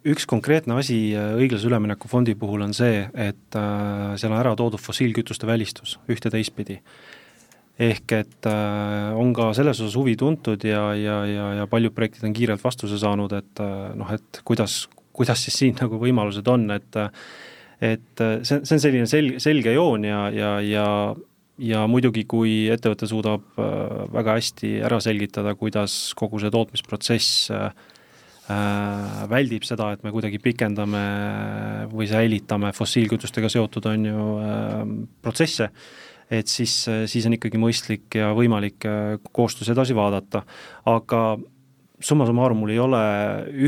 üks 0.06 0.26
konkreetne 0.30 0.80
asi 0.80 0.98
äh, 1.18 1.36
õiglase 1.38 1.70
ülemineku 1.70 2.10
fondi 2.10 2.36
puhul 2.40 2.66
on 2.66 2.74
see, 2.74 3.04
et 3.14 3.60
seal 4.18 4.32
on 4.32 4.40
ära 4.40 4.56
toodud 4.58 4.82
fossiilkütuste 4.82 5.48
välistus 5.50 6.00
ühte 6.10 6.34
teistpidi. 6.34 6.82
ehk 7.76 8.12
et 8.16 8.46
on 8.48 9.34
ka 9.36 9.50
selles 9.54 9.82
osas 9.82 9.98
huvi 10.00 10.14
tuntud 10.16 10.64
ja, 10.64 10.94
ja, 10.96 11.26
ja, 11.28 11.48
ja 11.60 11.66
paljud 11.68 11.92
projektid 11.92 12.24
on 12.24 12.34
kiirelt 12.34 12.64
vastuse 12.64 12.98
saanud, 12.98 13.34
et 13.36 13.60
noh, 14.00 14.14
et 14.16 14.40
kuidas, 14.48 14.86
kuidas 15.12 15.44
siis 15.44 15.58
siin 15.60 15.76
nagu 15.82 16.00
võimalused 16.00 16.48
on, 16.48 16.70
et 16.72 16.96
et 17.84 18.22
äh, 18.24 18.38
see, 18.48 18.62
see 18.64 18.78
on 18.78 18.84
selline 18.84 19.10
sel-, 19.10 19.36
selge 19.44 19.74
joon 19.76 20.08
ja, 20.08 20.28
ja, 20.34 20.52
ja 20.64 20.88
ja 21.56 21.86
muidugi, 21.88 22.26
kui 22.28 22.66
ettevõte 22.68 23.08
suudab 23.08 23.60
äh, 23.64 24.00
väga 24.12 24.34
hästi 24.36 24.74
ära 24.84 24.98
selgitada, 25.04 25.54
kuidas 25.56 26.12
kogu 26.20 26.42
see 26.44 26.52
tootmisprotsess 26.52 27.52
äh, 27.56 27.70
väldib 29.32 29.64
seda, 29.66 29.94
et 29.96 30.04
me 30.06 30.12
kuidagi 30.14 30.38
pikendame 30.44 31.06
või 31.90 32.06
säilitame 32.12 32.74
fossiilkütustega 32.78 33.50
seotud, 33.50 33.88
on 33.90 34.04
ju, 34.06 34.26
protsesse, 35.26 35.72
et 36.30 36.52
siis, 36.52 36.76
siis 37.10 37.26
on 37.26 37.40
ikkagi 37.40 37.58
mõistlik 37.58 38.20
ja 38.20 38.30
võimalik 38.38 38.86
koostöös 39.34 39.72
edasi 39.74 39.98
vaadata. 39.98 40.44
aga 40.86 41.24
summa 42.00 42.26
summarum 42.28 42.62
mul 42.62 42.74
ei 42.74 42.82
ole 42.82 43.02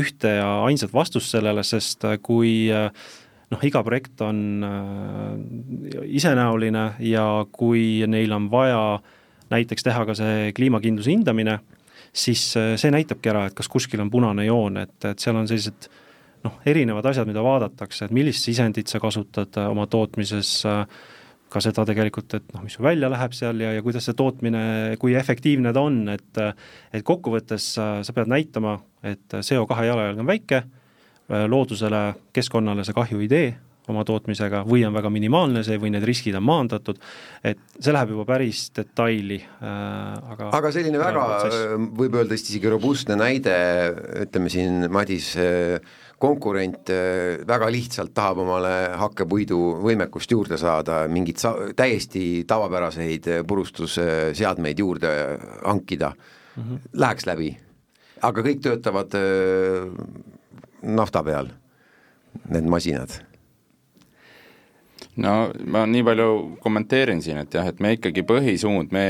ühte 0.00 0.36
ja 0.38 0.48
ainsat 0.66 0.92
vastust 0.94 1.32
sellele, 1.32 1.64
sest 1.66 2.04
kui 2.24 2.68
äh, 2.74 2.90
noh, 3.52 3.64
iga 3.64 3.82
projekt 3.84 4.20
on 4.24 4.64
äh, 4.66 6.02
isenäoline 6.18 6.84
ja 7.04 7.24
kui 7.52 8.04
neil 8.10 8.32
on 8.36 8.48
vaja 8.52 8.82
näiteks 9.52 9.86
teha 9.86 10.04
ka 10.08 10.16
see 10.16 10.50
kliimakindluse 10.56 11.12
hindamine, 11.14 11.58
siis 12.12 12.50
äh, 12.60 12.74
see 12.80 12.92
näitabki 12.94 13.32
ära, 13.32 13.46
et 13.48 13.56
kas 13.58 13.70
kuskil 13.72 14.02
on 14.04 14.12
punane 14.12 14.48
joon, 14.48 14.82
et, 14.84 14.98
et 15.08 15.22
seal 15.22 15.38
on 15.40 15.48
sellised 15.48 15.88
noh, 16.44 16.58
erinevad 16.68 17.06
asjad, 17.10 17.28
mida 17.28 17.42
vaadatakse, 17.44 18.06
et 18.06 18.14
millist 18.14 18.44
sisendit 18.46 18.90
sa 18.90 19.00
kasutad 19.02 19.56
äh, 19.60 19.70
oma 19.72 19.88
tootmises, 19.90 20.60
ka 21.48 21.62
seda 21.64 21.80
tegelikult, 21.88 22.34
et 22.36 22.50
noh, 22.52 22.60
mis 22.60 22.74
sul 22.76 22.84
välja 22.84 23.08
läheb 23.08 23.32
seal 23.32 23.62
ja, 23.64 23.70
ja 23.72 23.80
kuidas 23.80 24.04
see 24.04 24.16
tootmine, 24.18 24.60
kui 25.00 25.14
efektiivne 25.16 25.72
ta 25.72 25.80
on, 25.80 26.02
et 26.12 26.40
et 26.92 27.00
kokkuvõttes 27.00 27.70
sa 27.78 28.14
pead 28.14 28.28
näitama, 28.28 28.74
et 29.00 29.32
CO2 29.32 29.86
jalajälg 29.88 30.20
on 30.20 30.28
väike 30.28 30.60
loodusele, 31.28 32.02
keskkonnale 32.32 32.84
see 32.84 32.96
kahju 32.96 33.18
ei 33.20 33.28
tee 33.28 33.48
oma 33.92 34.04
tootmisega 34.06 34.62
või 34.68 34.82
on 34.86 34.96
väga 34.96 35.10
minimaalne 35.12 35.62
see 35.66 35.78
või 35.80 35.92
need 35.94 36.04
riskid 36.06 36.36
on 36.38 36.44
maandatud, 36.46 36.98
et 37.46 37.60
see 37.78 37.94
läheb 37.94 38.12
juba 38.14 38.26
päris 38.28 38.68
detaili 38.76 39.38
äh,, 39.40 40.34
aga 40.34 40.50
aga 40.58 40.72
selline 40.74 41.00
väga, 41.00 41.24
võib 41.98 42.18
öelda 42.18 42.36
vist 42.36 42.50
isegi 42.52 42.72
robustne 42.72 43.16
näide, 43.18 43.56
ütleme 44.26 44.52
siin 44.52 44.88
Madis, 44.92 45.32
äh, 45.40 45.78
konkurent 46.20 46.90
äh, 46.92 47.38
väga 47.48 47.70
lihtsalt 47.72 48.12
tahab 48.16 48.42
omale 48.44 48.74
hakkepuidu 49.00 49.60
võimekust 49.84 50.32
juurde 50.34 50.58
saada, 50.60 51.04
mingeid 51.10 51.40
sa-, 51.40 51.56
täiesti 51.78 52.44
tavapäraseid 52.48 53.30
purustusseadmeid 53.48 54.84
juurde 54.84 55.14
hankida 55.64 56.12
mm, 56.12 56.62
-hmm. 56.62 56.90
läheks 56.92 57.26
läbi. 57.26 57.56
aga 58.22 58.42
kõik 58.42 58.60
töötavad 58.60 59.14
öö, 59.14 59.86
nafta 60.82 61.24
peal, 61.26 61.50
need 62.48 62.68
masinad 62.70 63.18
no 65.22 65.32
ma 65.70 65.82
nii 65.88 66.04
palju 66.06 66.28
kommenteerin 66.62 67.20
siin, 67.24 67.40
et 67.42 67.54
jah, 67.54 67.66
et 67.70 67.80
me 67.82 67.92
ikkagi 67.96 68.22
põhisuund, 68.26 68.92
me, 68.94 69.04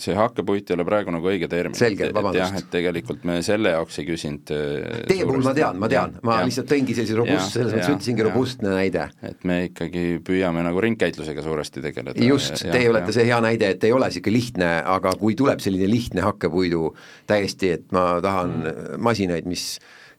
see 0.00 0.14
hakkepuit 0.16 0.70
ei 0.70 0.76
ole 0.76 0.86
praegu 0.86 1.14
nagu 1.14 1.30
õige 1.30 1.48
termin. 1.50 1.76
selge, 1.78 2.10
vabandust. 2.14 2.40
jah, 2.42 2.56
et 2.60 2.70
tegelikult 2.72 3.26
me 3.28 3.40
selle 3.46 3.74
jaoks 3.74 4.00
ei 4.02 4.08
küsinud 4.08 4.54
äh, 4.54 5.02
Teie 5.10 5.26
puhul 5.28 5.44
ma 5.46 5.54
tean, 5.56 5.80
ma 5.82 5.90
tean, 5.90 6.16
ma 6.26 6.40
ja, 6.40 6.48
lihtsalt 6.48 6.70
tõingi 6.70 6.96
sellise 6.98 7.18
robust, 7.18 7.56
selles 7.56 7.74
mõttes 7.74 7.94
ütlesingi 7.96 8.26
robustne 8.26 8.74
näide. 8.76 9.08
et 9.26 9.46
me 9.48 9.60
ikkagi 9.68 10.04
püüame 10.26 10.64
nagu 10.66 10.84
ringkäitlusega 10.86 11.44
suuresti 11.46 11.84
tegeleda. 11.84 12.26
just, 12.30 12.62
teie 12.62 12.90
olete 12.92 13.14
see 13.16 13.26
hea 13.28 13.40
näide, 13.44 13.74
et 13.74 13.88
ei 13.88 13.94
ole 13.96 14.10
niisugune 14.10 14.36
lihtne, 14.36 14.70
aga 14.98 15.14
kui 15.18 15.36
tuleb 15.38 15.62
selline 15.62 15.90
lihtne 15.90 16.22
hakkepuidu 16.26 16.92
täiesti, 17.30 17.74
et 17.78 17.90
ma 17.94 18.12
tahan 18.22 18.60
mm. 18.60 19.02
masinaid, 19.02 19.50
mis 19.50 19.72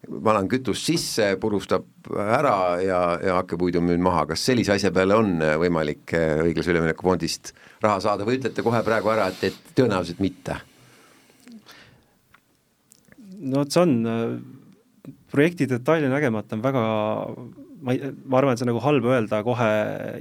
valan 0.10 0.48
kütust 0.50 0.88
sisse, 0.90 1.28
purustab 1.42 1.86
ära 2.10 2.56
ja, 2.82 3.02
ja 3.22 3.38
hakkepuidu 3.40 3.82
müün 3.86 4.02
maha, 4.02 4.26
kas 4.32 4.46
sellise 4.50 4.74
asja 4.76 4.92
peale 4.94 5.18
on 5.18 5.36
võimalik 5.62 6.16
äh, 6.18 6.42
õiglase 6.48 6.74
ülemineku 6.74 7.06
fondist 7.06 7.54
raha 7.84 8.02
saada 8.04 8.26
või 8.28 8.40
ütlete 8.40 8.66
kohe 8.66 8.82
praegu 8.86 9.12
ära, 9.14 9.30
et, 9.32 9.52
et 9.52 9.76
tõenäoliselt 9.78 10.22
mitte? 10.24 10.58
no 13.42 13.62
vot, 13.62 13.74
see 13.74 13.84
on, 13.84 13.94
äh, 14.10 15.12
projekti 15.32 15.70
detaile 15.70 16.10
nägemata 16.12 16.58
on 16.58 16.64
väga 16.66 16.86
ma 17.82 17.96
ei, 17.96 18.12
ma 18.26 18.40
arvan, 18.40 18.54
et 18.54 18.62
see 18.62 18.66
on 18.68 18.72
nagu 18.74 18.82
halb 18.86 19.08
öelda 19.10 19.42
kohe 19.46 19.70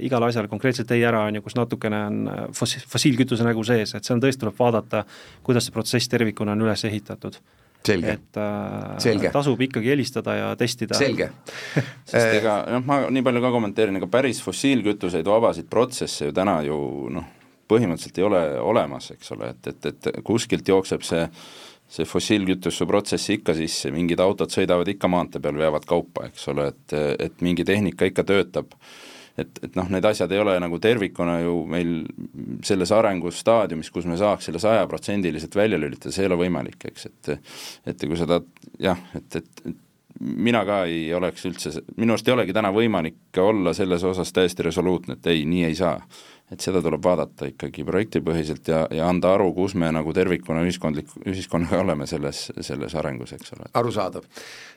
igale 0.05 0.29
asjale 0.29 0.49
konkreetselt 0.51 0.93
ei 0.93 1.05
ära, 1.07 1.25
on 1.29 1.39
ju, 1.39 1.45
kus 1.45 1.57
natukene 1.57 2.03
on 2.11 2.21
äh, 2.29 2.43
fossi-, 2.57 2.83
fossiilkütuse 2.93 3.45
nägu 3.47 3.65
sees, 3.67 3.95
et 3.97 4.05
seal 4.05 4.21
tõesti 4.21 4.45
tuleb 4.45 4.61
vaadata, 4.61 5.03
kuidas 5.45 5.67
see 5.67 5.75
protsess 5.75 6.13
tervikuna 6.13 6.53
on 6.53 6.69
üles 6.69 6.85
ehitatud 6.89 7.41
et 7.89 8.37
äh, 8.37 8.99
Selge. 9.01 9.31
tasub 9.33 9.61
ikkagi 9.61 9.89
helistada 9.93 10.35
ja 10.37 10.51
testida. 10.59 10.97
selge 10.97 11.31
sest 12.11 12.37
ega 12.37 12.61
noh, 12.77 12.85
ma 12.85 13.01
nii 13.09 13.25
palju 13.25 13.43
ka 13.43 13.51
kommenteerin, 13.55 13.97
ega 14.01 14.09
päris 14.11 14.41
fossiilkütuseid 14.45 15.27
vabasid 15.27 15.69
protsesse 15.71 16.29
ju 16.29 16.35
täna 16.35 16.59
ju 16.67 16.77
noh, 17.13 17.27
põhimõtteliselt 17.71 18.19
ei 18.19 18.27
ole 18.27 18.45
olemas, 18.61 19.11
eks 19.15 19.33
ole, 19.37 19.53
et, 19.55 19.67
et, 19.71 19.91
et 19.91 20.23
kuskilt 20.27 20.67
jookseb 20.67 21.05
see 21.07 21.27
see 21.91 22.07
fossiilkütuse 22.07 22.85
protsess 22.87 23.33
ikka 23.33 23.53
sisse, 23.57 23.89
mingid 23.91 24.21
autod 24.23 24.51
sõidavad 24.53 24.87
ikka 24.93 25.09
maantee 25.11 25.41
peal, 25.43 25.57
veavad 25.59 25.83
kaupa, 25.87 26.29
eks 26.29 26.47
ole, 26.53 26.69
et, 26.71 26.93
et 27.27 27.43
mingi 27.43 27.65
tehnika 27.67 28.07
ikka 28.07 28.23
töötab 28.29 28.71
et, 29.43 29.61
et 29.65 29.77
noh, 29.79 29.89
need 29.91 30.05
asjad 30.07 30.31
ei 30.31 30.41
ole 30.41 30.55
nagu 30.61 30.79
tervikuna 30.81 31.39
ju 31.43 31.59
meil 31.69 31.93
selles 32.65 32.91
arengustaadiumis, 32.95 33.91
kus 33.93 34.09
me 34.09 34.17
saaks 34.19 34.49
selle 34.49 34.61
sajaprotsendiliselt 34.63 35.55
välja 35.57 35.79
lülitada, 35.81 36.13
see 36.15 36.25
ei 36.25 36.31
ole 36.31 36.41
võimalik, 36.45 36.89
eks, 36.91 37.07
et 37.11 37.31
et 37.91 38.05
kui 38.07 38.19
seda 38.19 38.41
jah, 38.81 38.99
et, 39.17 39.41
et, 39.41 39.65
et 39.69 39.79
mina 40.21 40.63
ka 40.67 40.83
ei 40.89 41.13
oleks 41.17 41.45
üldse, 41.49 41.73
minu 41.97 42.15
arust 42.15 42.27
ei 42.27 42.35
olegi 42.35 42.53
täna 42.55 42.71
võimalik 42.75 43.39
olla 43.41 43.73
selles 43.77 44.03
osas 44.07 44.33
täiesti 44.35 44.67
resoluutne, 44.67 45.17
et 45.17 45.31
ei, 45.31 45.45
nii 45.49 45.63
ei 45.69 45.77
saa 45.77 45.95
et 46.51 46.59
seda 46.63 46.81
tuleb 46.83 47.03
vaadata 47.03 47.47
ikkagi 47.47 47.85
projektipõhiselt 47.87 48.67
ja, 48.67 48.81
ja 48.91 49.07
anda 49.07 49.31
aru, 49.37 49.51
kus 49.55 49.75
me 49.79 49.87
nagu 49.93 50.11
tervikuna 50.15 50.65
ühiskondlik, 50.65 51.11
ühiskonnaga 51.23 51.79
oleme 51.85 52.07
selles, 52.09 52.49
selles 52.59 52.95
arengus, 52.99 53.31
eks 53.37 53.55
ole. 53.55 53.69
arusaadav. 53.79 54.25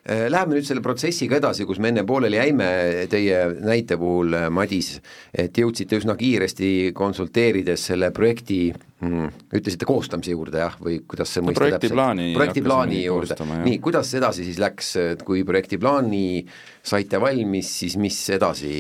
Äh, 0.05 0.27
läheme 0.31 0.59
nüüd 0.59 0.69
selle 0.69 0.85
protsessiga 0.85 1.41
edasi, 1.41 1.67
kus 1.67 1.81
me 1.83 1.91
enne 1.91 2.05
pooleli 2.07 2.39
jäime, 2.39 2.69
teie 3.11 3.41
näite 3.59 3.99
puhul, 4.01 4.37
äh, 4.39 4.49
Madis, 4.55 4.95
et 5.35 5.59
jõudsite 5.59 5.99
üsna 5.99 6.15
kiiresti 6.21 6.69
konsulteerides 6.95 7.89
selle 7.91 8.13
projekti 8.15 8.61
mm, 8.71 9.33
ütlesite 9.59 9.89
koostamise 9.89 10.35
juurde 10.35 10.63
jah, 10.63 10.77
või 10.79 11.01
kuidas 11.09 11.35
see 11.35 11.43
no, 11.43 11.51
mõiste 11.51 11.73
täpselt? 11.75 12.37
projektiplaani 12.39 13.01
juurde, 13.03 13.39
nii, 13.65 13.81
kuidas 13.83 14.13
edasi 14.15 14.47
siis 14.47 14.63
läks, 14.63 14.93
et 15.03 15.27
kui 15.27 15.43
projektiplaani 15.49 16.45
saite 16.87 17.19
valmis, 17.23 17.73
siis 17.83 17.99
mis 17.99 18.21
edasi 18.37 18.77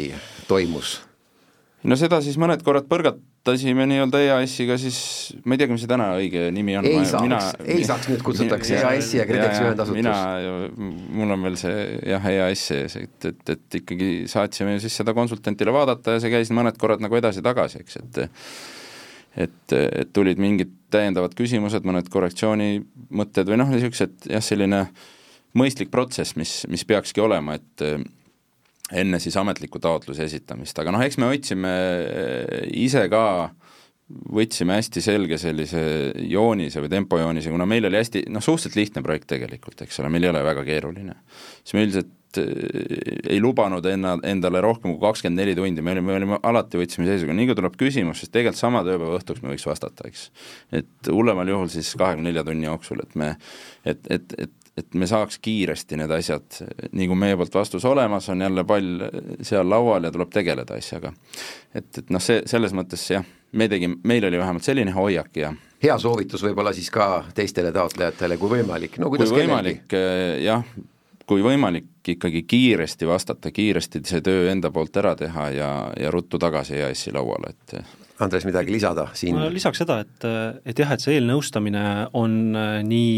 toimus? 0.46 1.00
No 1.84 1.96
seda 2.00 2.20
siis 2.24 2.36
mõned 2.40 2.62
korrad 2.64 2.86
põrgatasime 2.90 3.86
nii-öelda 3.90 4.20
EAS-iga 4.24 4.76
siis, 4.80 4.98
ma 5.44 5.56
ei 5.56 5.60
teagi, 5.62 5.76
mis 5.76 5.84
see 5.84 5.90
täna 5.90 6.10
õige 6.18 6.46
nimi 6.54 6.76
on. 6.80 6.88
ei 6.88 7.02
saaks 7.08 7.26
mina,, 7.26 7.40
ei 7.64 7.84
saaks, 7.86 8.08
nüüd 8.12 8.24
kutsutakse 8.26 8.78
EAS-i 8.78 9.20
ja 9.20 9.26
KredExi 9.28 9.66
ühendasutus. 9.66 9.98
mina, 9.98 10.14
mul 11.18 11.34
on 11.36 11.48
veel 11.48 11.58
see 11.60 11.84
jah, 12.14 12.30
EAS 12.32 12.64
sees, 12.70 12.96
et, 13.02 13.28
et, 13.30 13.54
et 13.56 13.78
ikkagi 13.80 14.10
saatsime 14.30 14.78
siis 14.82 14.96
seda 15.02 15.16
konsultantile 15.16 15.74
vaadata 15.76 16.16
ja 16.16 16.24
see 16.24 16.32
käis 16.32 16.52
mõned 16.56 16.78
korrad 16.80 17.04
nagu 17.04 17.20
edasi-tagasi, 17.20 17.84
eks, 17.84 18.00
et 18.02 18.24
et, 19.34 19.72
et 19.74 20.12
tulid 20.14 20.38
mingid 20.38 20.70
täiendavad 20.94 21.32
küsimused, 21.34 21.82
mõned 21.86 22.06
korrektsioonimõtted 22.12 23.48
või 23.50 23.58
noh, 23.58 23.72
niisugused 23.72 24.28
jah, 24.30 24.44
selline 24.44 24.84
mõistlik 25.58 25.90
protsess, 25.90 26.36
mis, 26.38 26.60
mis 26.70 26.86
peakski 26.86 27.22
olema, 27.22 27.58
et 27.58 27.82
enne 28.92 29.20
siis 29.22 29.36
ametliku 29.40 29.80
taotluse 29.82 30.26
esitamist, 30.28 30.78
aga 30.80 30.92
noh, 30.92 31.04
eks 31.04 31.16
me 31.20 31.30
hoidsime 31.30 31.70
eh, 32.04 32.64
ise 32.84 33.06
ka, 33.12 33.24
võtsime 34.34 34.76
hästi 34.76 35.00
selge 35.00 35.38
sellise 35.40 35.80
joonise 36.28 36.82
või 36.84 36.90
tempojoonise, 36.92 37.52
kuna 37.52 37.64
meil 37.68 37.88
oli 37.88 37.96
hästi, 38.02 38.26
noh, 38.34 38.44
suhteliselt 38.44 38.76
lihtne 38.76 39.02
projekt 39.06 39.30
tegelikult, 39.32 39.80
eks 39.86 40.02
ole, 40.02 40.10
meil 40.12 40.26
ei 40.26 40.34
ole 40.34 40.42
väga 40.44 40.66
keeruline. 40.66 41.16
siis 41.62 41.78
me 41.78 41.86
üldiselt 41.86 42.40
eh, 42.42 43.30
ei 43.32 43.40
lubanud 43.40 43.86
enna, 43.88 44.18
endale 44.28 44.60
rohkem 44.60 44.92
kui 44.92 45.00
kakskümmend 45.06 45.40
neli 45.40 45.56
tundi, 45.56 45.80
me 45.80 45.96
olime, 45.96 46.10
me 46.10 46.18
olime, 46.18 46.40
alati 46.44 46.82
võtsime 46.82 47.08
seisukoha, 47.08 47.38
nii 47.38 47.48
kui 47.48 47.56
tuleb 47.62 47.78
küsimus, 47.80 48.20
siis 48.20 48.34
tegelikult 48.34 48.60
sama 48.60 48.84
tööpäeva 48.84 49.16
õhtuks 49.16 49.40
me 49.40 49.54
võiks 49.54 49.64
vastata, 49.70 50.10
eks. 50.12 50.28
et 50.76 51.08
hullemal 51.08 51.48
juhul 51.48 51.72
siis 51.72 51.94
kahekümne 51.96 52.28
nelja 52.28 52.44
tunni 52.44 52.68
jooksul, 52.68 53.00
et 53.06 53.16
me, 53.16 53.32
et, 53.88 54.04
et, 54.12 54.36
et 54.44 54.52
et 54.76 54.94
me 54.98 55.06
saaks 55.06 55.38
kiiresti 55.42 55.98
need 56.00 56.10
asjad, 56.10 56.58
nii 56.92 57.06
kui 57.10 57.18
meie 57.18 57.36
poolt 57.38 57.54
vastus 57.54 57.84
olemas, 57.86 58.26
on 58.32 58.42
jälle 58.42 58.64
pall 58.66 59.04
seal 59.42 59.68
laual 59.70 60.08
ja 60.08 60.10
tuleb 60.14 60.32
tegeleda 60.34 60.78
asjaga. 60.80 61.12
et, 61.74 61.90
et 61.98 62.10
noh, 62.10 62.22
see, 62.22 62.42
selles 62.50 62.74
mõttes 62.74 63.04
jah, 63.10 63.26
me 63.52 63.68
tegime, 63.70 64.00
meil 64.02 64.26
oli 64.26 64.40
vähemalt 64.40 64.66
selline 64.66 64.94
hoiak 64.94 65.36
ja 65.38 65.52
hea 65.84 65.98
soovitus 66.00 66.42
võib-olla 66.42 66.72
siis 66.74 66.90
ka 66.90 67.24
teistele 67.36 67.72
taotlejatele, 67.74 68.38
kui 68.40 68.56
võimalik, 68.58 68.98
no 69.02 69.10
kuidas 69.12 69.30
kui 69.30 69.44
võimalik, 69.44 69.86
eh, 69.94 70.40
jah, 70.44 70.64
kui 71.28 71.44
võimalik, 71.44 71.92
ikkagi 72.16 72.42
kiiresti 72.48 73.06
vastata, 73.08 73.52
kiiresti 73.54 74.02
see 74.08 74.24
töö 74.24 74.48
enda 74.52 74.72
poolt 74.74 74.96
ära 75.00 75.14
teha 75.18 75.50
ja, 75.54 75.70
ja 76.00 76.10
ruttu 76.14 76.40
tagasi 76.42 76.80
EAS-i 76.80 77.14
lauale, 77.14 77.54
et 77.54 77.78
Andres, 78.22 78.44
midagi 78.46 78.70
lisada 78.70 79.08
siin? 79.18 79.38
ma 79.38 79.48
lisaks 79.50 79.80
seda, 79.82 80.00
et, 80.04 80.28
et 80.66 80.78
jah, 80.78 80.92
et 80.94 81.02
see 81.02 81.16
eelnõustamine 81.18 81.86
on 82.18 82.36
eh, 82.58 82.82
nii 82.86 83.16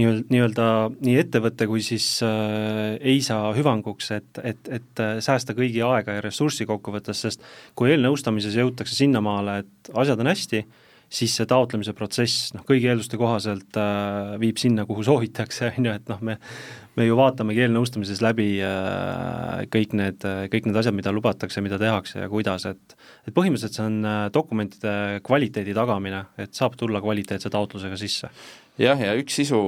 nii-öelda, 0.00 0.26
nii-öelda 0.32 0.66
nii 1.06 1.16
ettevõtte 1.20 1.68
kui 1.70 1.84
siis 1.84 2.06
äh, 2.26 2.96
EISA 2.98 3.38
hüvanguks, 3.56 4.10
et, 4.16 4.42
et, 4.42 4.70
et 4.80 5.02
äh, 5.02 5.18
säästa 5.24 5.56
kõigi 5.56 5.82
aega 5.86 6.18
ja 6.18 6.24
ressurssi 6.24 6.66
kokkuvõttes, 6.68 7.24
sest 7.26 7.44
kui 7.78 7.92
eelnõustamises 7.92 8.56
jõutakse 8.58 8.96
sinnamaale, 8.96 9.60
et 9.64 9.92
asjad 10.00 10.22
on 10.22 10.30
hästi, 10.32 10.64
siis 11.10 11.34
see 11.36 11.48
taotlemise 11.50 11.94
protsess 11.96 12.52
noh, 12.54 12.64
kõigi 12.66 12.90
eelduste 12.90 13.18
kohaselt 13.20 13.78
äh, 13.80 14.36
viib 14.42 14.60
sinna, 14.62 14.86
kuhu 14.88 15.04
soovitakse, 15.06 15.74
on 15.76 15.90
ju, 15.90 15.96
et 16.00 16.10
noh, 16.12 16.22
me 16.24 16.38
me 17.00 17.08
ju 17.08 17.16
vaatamegi 17.18 17.64
eelnõustamises 17.64 18.22
läbi 18.24 18.48
äh, 18.64 19.64
kõik 19.72 19.96
need, 19.98 20.26
kõik 20.52 20.68
need 20.68 20.80
asjad, 20.80 20.96
mida 20.96 21.12
lubatakse, 21.14 21.64
mida 21.64 21.80
tehakse 21.80 22.24
ja 22.24 22.30
kuidas, 22.32 22.68
et 22.70 22.96
et 23.26 23.34
põhimõtteliselt 23.36 23.78
see 23.78 23.86
on 23.88 24.00
äh, 24.04 24.24
dokumentide 24.34 25.20
kvaliteedi 25.26 25.76
tagamine, 25.76 26.26
et 26.40 26.54
saab 26.56 26.76
tulla 26.80 27.02
kvaliteetse 27.04 27.52
taotlusega 27.52 27.98
sisse 28.00 28.30
jah, 28.80 29.00
ja 29.00 29.14
üks 29.18 29.36
sisu 29.40 29.58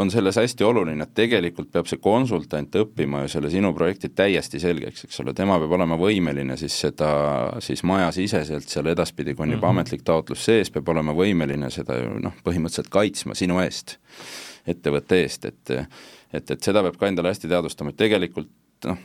on 0.00 0.12
selles 0.12 0.38
hästi 0.40 0.66
oluline, 0.66 1.04
et 1.04 1.14
tegelikult 1.16 1.70
peab 1.72 1.88
see 1.90 2.00
konsultant 2.02 2.76
õppima 2.82 3.24
ju 3.24 3.32
selle 3.34 3.50
sinu 3.52 3.72
projekti 3.76 4.10
täiesti 4.14 4.60
selgeks, 4.62 5.06
eks 5.06 5.22
ole, 5.24 5.34
tema 5.36 5.58
peab 5.62 5.74
olema 5.78 5.98
võimeline 6.00 6.56
siis 6.60 6.76
seda 6.86 7.10
siis 7.64 7.84
majasiseselt 7.88 8.68
seal 8.70 8.90
edaspidi, 8.92 9.34
kui 9.34 9.46
on 9.46 9.54
juba 9.54 9.66
mm 9.66 9.70
-hmm. 9.70 9.80
ametlik 9.80 10.04
taotlus 10.04 10.44
sees, 10.44 10.70
peab 10.70 10.88
olema 10.88 11.14
võimeline 11.16 11.70
seda 11.70 11.98
ju 12.02 12.20
noh, 12.22 12.36
põhimõtteliselt 12.44 12.90
kaitsma 12.90 13.34
sinu 13.34 13.60
eest, 13.64 13.98
ettevõtte 14.68 15.20
eest, 15.22 15.46
et 15.50 15.76
et, 16.30 16.50
et 16.50 16.62
seda 16.62 16.82
peab 16.86 16.98
ka 16.98 17.08
endale 17.10 17.32
hästi 17.32 17.48
teadvustama, 17.50 17.90
et 17.90 17.98
tegelikult 17.98 18.50
noh, 18.86 18.98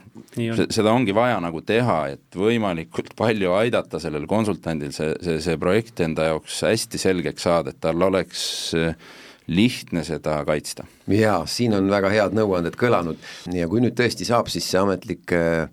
seda 0.72 0.92
ongi 0.94 1.14
vaja 1.16 1.38
nagu 1.42 1.60
teha, 1.66 1.98
et 2.14 2.38
võimalikult 2.38 3.14
palju 3.20 3.54
aidata 3.58 4.00
sellel 4.02 4.26
konsultandil 4.30 4.94
see, 4.96 5.12
see, 5.24 5.38
see 5.44 5.60
projekt 5.60 6.02
enda 6.04 6.30
jaoks 6.30 6.62
hästi 6.68 7.00
selgeks 7.02 7.48
saada, 7.48 7.74
et 7.74 7.80
tal 7.82 8.08
oleks 8.08 8.42
eh, 8.78 8.94
lihtne 9.46 10.02
seda 10.06 10.40
kaitsta. 10.46 10.86
jaa, 11.12 11.40
siin 11.50 11.76
on 11.78 11.90
väga 11.90 12.10
head 12.14 12.36
nõuanded 12.36 12.78
kõlanud 12.78 13.20
ja 13.54 13.68
kui 13.70 13.82
nüüd 13.84 13.96
tõesti 13.98 14.26
saab 14.28 14.50
siis 14.52 14.66
see 14.70 14.82
ametlik 14.82 15.34
äh, 15.36 15.66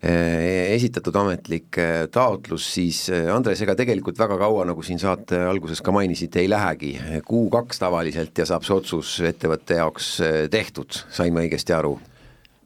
esitatud 0.00 1.16
ametlik 1.20 1.76
taotlus, 2.12 2.64
siis 2.72 3.02
Andres, 3.34 3.60
ega 3.60 3.74
tegelikult 3.76 4.16
väga 4.16 4.38
kaua, 4.40 4.64
nagu 4.70 4.80
siin 4.86 5.00
saate 5.02 5.42
alguses 5.44 5.82
ka 5.84 5.92
mainisite, 5.92 6.40
ei 6.40 6.48
lähegi, 6.48 6.94
kuu-kaks 7.28 7.82
tavaliselt 7.82 8.40
ja 8.40 8.46
saab 8.48 8.64
see 8.64 8.78
otsus 8.78 9.18
ettevõtte 9.28 9.76
jaoks 9.76 10.14
tehtud, 10.52 11.02
sain 11.12 11.36
ma 11.36 11.44
õigesti 11.44 11.76
aru? 11.76 11.98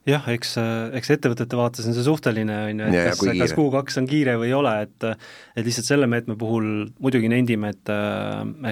jah, 0.06 0.26
eks, 0.30 0.54
eks 1.00 1.14
ettevõtete 1.16 1.56
vaates 1.58 1.86
on 1.88 1.96
see 1.96 2.06
suhteline, 2.06 2.58
on 2.70 2.82
ju, 2.84 2.88
et 2.92 3.14
kas, 3.14 3.22
kas 3.40 3.54
Q2 3.56 4.02
on 4.02 4.08
kiire 4.10 4.34
või 4.38 4.50
ei 4.52 4.58
ole, 4.58 4.74
et 4.84 5.06
et 5.10 5.64
lihtsalt 5.64 5.88
selle 5.88 6.06
meetme 6.10 6.36
puhul 6.38 6.90
muidugi 7.00 7.30
nendime, 7.32 7.72
et 7.72 7.94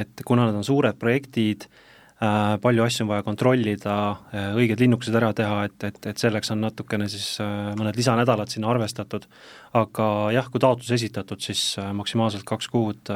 et 0.04 0.28
kuna 0.28 0.46
need 0.46 0.60
on 0.60 0.68
suured 0.68 1.00
projektid, 1.00 1.66
Äh, 1.66 1.81
palju 2.62 2.84
asju 2.84 3.04
on 3.04 3.10
vaja 3.10 3.24
kontrollida, 3.26 3.96
äh, 4.30 4.52
õiged 4.58 4.82
linnukesed 4.82 5.16
ära 5.18 5.32
teha, 5.36 5.64
et, 5.68 5.78
et, 5.88 5.98
et 6.12 6.22
selleks 6.22 6.52
on 6.54 6.62
natukene 6.62 7.08
siis 7.10 7.34
äh, 7.42 7.72
mõned 7.78 7.98
lisanädalad 7.98 8.52
sinna 8.52 8.70
arvestatud, 8.70 9.26
aga 9.78 10.06
jah, 10.36 10.50
kui 10.52 10.62
taotlus 10.62 10.92
esitatud, 10.98 11.42
siis 11.42 11.76
maksimaalselt 11.98 12.46
kaks 12.48 12.70
kuud 12.72 13.12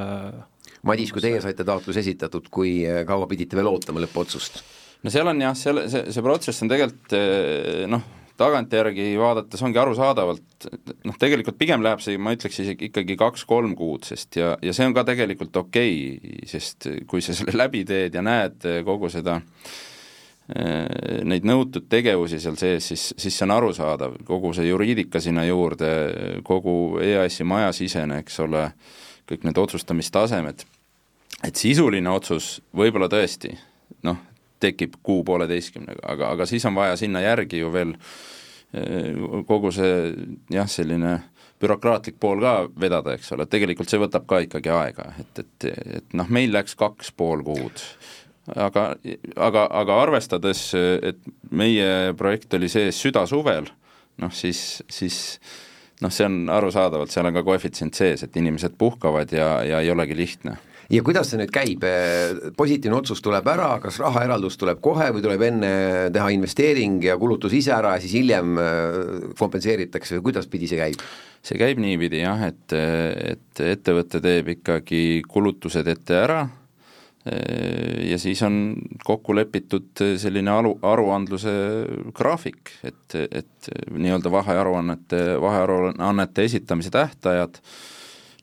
Madis, 0.86 1.10
kui 1.14 1.22
teie 1.22 1.38
saite 1.42 1.64
taotluse 1.66 2.02
esitatud, 2.02 2.50
kui 2.52 2.80
kaua 3.06 3.28
pidite 3.30 3.58
veel 3.58 3.70
ootama 3.70 4.02
lõppotsust? 4.04 4.62
no 5.04 5.12
seal 5.12 5.28
on 5.30 5.42
jah, 5.44 5.54
selle, 5.58 5.86
see, 5.92 6.08
see 6.10 6.24
protsess 6.24 6.64
on 6.64 6.72
tegelikult 6.72 7.14
noh, 7.92 8.06
tagantjärgi 8.40 9.08
vaadates 9.20 9.62
ongi 9.64 9.80
arusaadavalt, 9.80 10.68
noh 11.06 11.18
tegelikult 11.20 11.58
pigem 11.58 11.82
läheb 11.84 12.02
see, 12.04 12.18
ma 12.20 12.34
ütleks 12.36 12.60
isegi 12.62 12.90
ikkagi 12.90 13.16
kaks-kolm 13.20 13.74
kuud, 13.78 14.06
sest 14.08 14.38
ja, 14.40 14.54
ja 14.62 14.74
see 14.76 14.86
on 14.88 14.94
ka 14.96 15.06
tegelikult 15.08 15.56
okei 15.60 15.96
okay,, 16.16 16.46
sest 16.50 16.88
kui 17.10 17.24
sa 17.24 17.36
selle 17.36 17.56
läbi 17.62 17.84
teed 17.88 18.16
ja 18.16 18.24
näed 18.24 18.66
kogu 18.86 19.10
seda 19.12 19.38
eh, 19.40 21.22
neid 21.24 21.48
nõutud 21.48 21.88
tegevusi 21.92 22.40
seal 22.42 22.58
sees, 22.60 22.92
siis, 22.92 23.08
siis 23.16 23.36
see 23.36 23.48
on 23.48 23.56
arusaadav, 23.56 24.20
kogu 24.28 24.52
see 24.56 24.68
juriidika 24.68 25.22
sinna 25.22 25.46
juurde, 25.48 25.90
kogu 26.46 27.00
EAS-i 27.04 27.48
majasisene, 27.48 28.22
eks 28.24 28.40
ole, 28.44 28.68
kõik 29.26 29.48
need 29.48 29.58
otsustamistasemed, 29.58 30.66
et 31.46 31.56
sisuline 31.56 32.12
otsus 32.12 32.58
võib-olla 32.76 33.08
tõesti 33.12 33.56
noh, 34.06 34.20
tekib 34.60 34.98
kuu-pooleteistkümnega, 35.06 36.02
aga, 36.12 36.32
aga 36.36 36.46
siis 36.48 36.64
on 36.68 36.76
vaja 36.76 36.96
sinna 36.96 37.22
järgi 37.24 37.60
ju 37.60 37.72
veel 37.72 37.94
eh, 38.74 39.16
kogu 39.48 39.72
see 39.74 39.96
jah, 40.52 40.68
selline 40.70 41.18
bürokraatlik 41.60 42.18
pool 42.20 42.40
ka 42.44 42.54
vedada, 42.80 43.16
eks 43.16 43.32
ole, 43.36 43.46
tegelikult 43.48 43.90
see 43.90 44.00
võtab 44.00 44.26
ka 44.28 44.42
ikkagi 44.44 44.72
aega, 44.72 45.10
et, 45.22 45.42
et, 45.42 45.68
et 46.00 46.16
noh, 46.18 46.28
meil 46.32 46.52
läks 46.52 46.76
kaks 46.78 47.12
pool 47.16 47.44
kuud. 47.46 47.84
aga, 48.54 48.90
aga, 49.48 49.66
aga 49.80 50.00
arvestades, 50.02 50.68
et 50.76 51.22
meie 51.50 52.12
projekt 52.18 52.54
oli 52.58 52.68
sees 52.72 53.00
südasuvel, 53.02 53.70
noh 54.22 54.34
siis, 54.36 54.82
siis 54.92 55.40
noh, 56.04 56.12
see 56.12 56.28
on 56.28 56.44
arusaadavalt, 56.52 57.12
seal 57.12 57.28
on 57.28 57.36
ka 57.36 57.44
koefitsient 57.46 57.96
sees, 57.96 58.22
et 58.22 58.36
inimesed 58.36 58.76
puhkavad 58.78 59.32
ja, 59.32 59.50
ja 59.64 59.80
ei 59.80 59.90
olegi 59.92 60.16
lihtne 60.16 60.58
ja 60.92 61.02
kuidas 61.06 61.30
see 61.30 61.40
nüüd 61.40 61.52
käib, 61.54 61.84
positiivne 62.58 62.98
otsus 63.00 63.22
tuleb 63.24 63.46
ära, 63.50 63.76
kas 63.82 63.98
rahaeraldus 64.02 64.58
tuleb 64.60 64.82
kohe 64.84 65.08
või 65.14 65.24
tuleb 65.24 65.46
enne 65.48 65.70
teha 66.14 66.28
investeering 66.34 67.00
ja 67.04 67.16
kulutus 67.20 67.56
ise 67.58 67.74
ära 67.76 67.96
ja 67.96 68.02
siis 68.04 68.14
hiljem 68.18 68.60
äh, 68.60 69.00
kompenseeritakse 69.38 70.18
või 70.18 70.28
kuidas 70.30 70.50
pidi 70.50 70.70
see 70.70 70.80
käib? 70.80 71.02
see 71.46 71.58
käib 71.60 71.78
niipidi 71.78 72.22
jah, 72.24 72.40
et, 72.48 72.74
et 72.74 73.60
ettevõte 73.62 74.20
teeb 74.22 74.48
ikkagi 74.56 75.02
kulutused 75.30 75.86
ette 75.90 76.16
ära 76.18 76.40
äh, 76.46 78.06
ja 78.12 78.20
siis 78.22 78.42
on 78.46 78.76
kokku 79.06 79.34
lepitud 79.36 80.04
selline 80.22 80.54
alu, 80.54 80.76
aruandluse 80.86 81.56
graafik, 82.14 82.76
et, 82.86 83.18
et 83.26 83.74
nii-öelda 83.90 84.30
vahearuannete, 84.32 85.26
vahearuannete 85.42 86.46
esitamise 86.46 86.94
tähtajad 86.94 87.62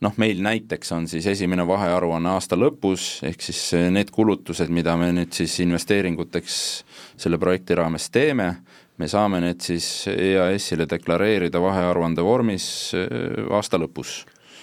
noh, 0.03 0.13
meil 0.21 0.41
näiteks 0.43 0.91
on 0.95 1.07
siis 1.11 1.27
esimene 1.31 1.65
vahearuanne 1.67 2.33
aasta 2.35 2.57
lõpus, 2.59 3.21
ehk 3.27 3.41
siis 3.43 3.61
need 3.93 4.11
kulutused, 4.13 4.71
mida 4.73 4.97
me 4.99 5.11
nüüd 5.15 5.33
siis 5.35 5.55
investeeringuteks 5.63 6.57
selle 7.19 7.39
projekti 7.41 7.77
raames 7.79 8.09
teeme, 8.13 8.49
me 8.99 9.09
saame 9.09 9.41
need 9.43 9.63
siis 9.63 9.87
EAS-ile 10.11 10.87
deklareerida 10.89 11.61
vahearuande 11.61 12.25
vormis 12.25 12.65
äh, 12.97 13.09
aasta 13.53 13.79
lõpus. 13.81 14.21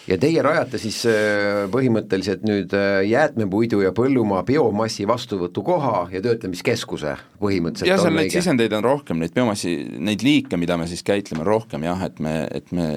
Ja 0.09 0.17
teie 0.19 0.43
rajate 0.43 0.79
siis 0.81 1.03
äh, 1.07 1.67
põhimõtteliselt 1.71 2.45
nüüd 2.47 2.73
jäätmepuidu 3.07 3.83
ja 3.85 3.93
põllumaa 3.95 4.43
biomassi 4.49 5.07
vastuvõtukoha 5.07 6.09
ja 6.15 6.23
töötlemiskeskuse 6.25 7.17
põhimõtteliselt 7.43 7.93
jah, 7.93 8.01
seal 8.03 8.17
neid 8.17 8.33
sisendeid 8.35 8.75
on 8.79 8.87
rohkem, 8.87 9.21
neid 9.23 9.37
biomassi, 9.37 9.77
neid 10.01 10.25
liike, 10.27 10.59
mida 10.61 10.79
me 10.81 10.89
siis 10.91 11.05
käitleme, 11.07 11.47
rohkem 11.47 11.85
jah, 11.87 12.09
et 12.09 12.23
me, 12.23 12.35
et 12.55 12.73
me 12.75 12.89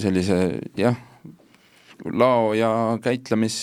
sellise 0.00 0.42
jah, 0.80 0.98
lao 2.12 2.52
ja 2.56 2.70
käitlemis 3.02 3.56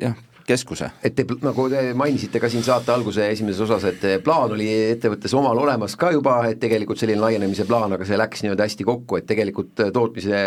jah, 0.00 0.16
keskuse. 0.48 0.90
et 1.04 1.14
te, 1.16 1.24
nagu 1.44 1.66
te 1.70 1.82
mainisite 1.98 2.40
ka 2.40 2.48
siin 2.50 2.64
saate 2.66 2.92
alguse 2.92 3.26
esimeses 3.32 3.60
osas, 3.66 3.84
et 3.90 4.04
plaan 4.24 4.54
oli 4.56 4.68
ettevõttes 4.94 5.34
omal 5.36 5.60
olemas 5.64 5.96
ka 6.00 6.12
juba, 6.14 6.38
et 6.48 6.60
tegelikult 6.62 7.00
selline 7.00 7.20
laienemise 7.20 7.66
plaan, 7.68 7.94
aga 7.96 8.06
see 8.08 8.18
läks 8.18 8.44
nii-öelda 8.44 8.68
hästi 8.68 8.86
kokku, 8.88 9.18
et 9.18 9.28
tegelikult 9.28 9.84
tootmise, 9.94 10.40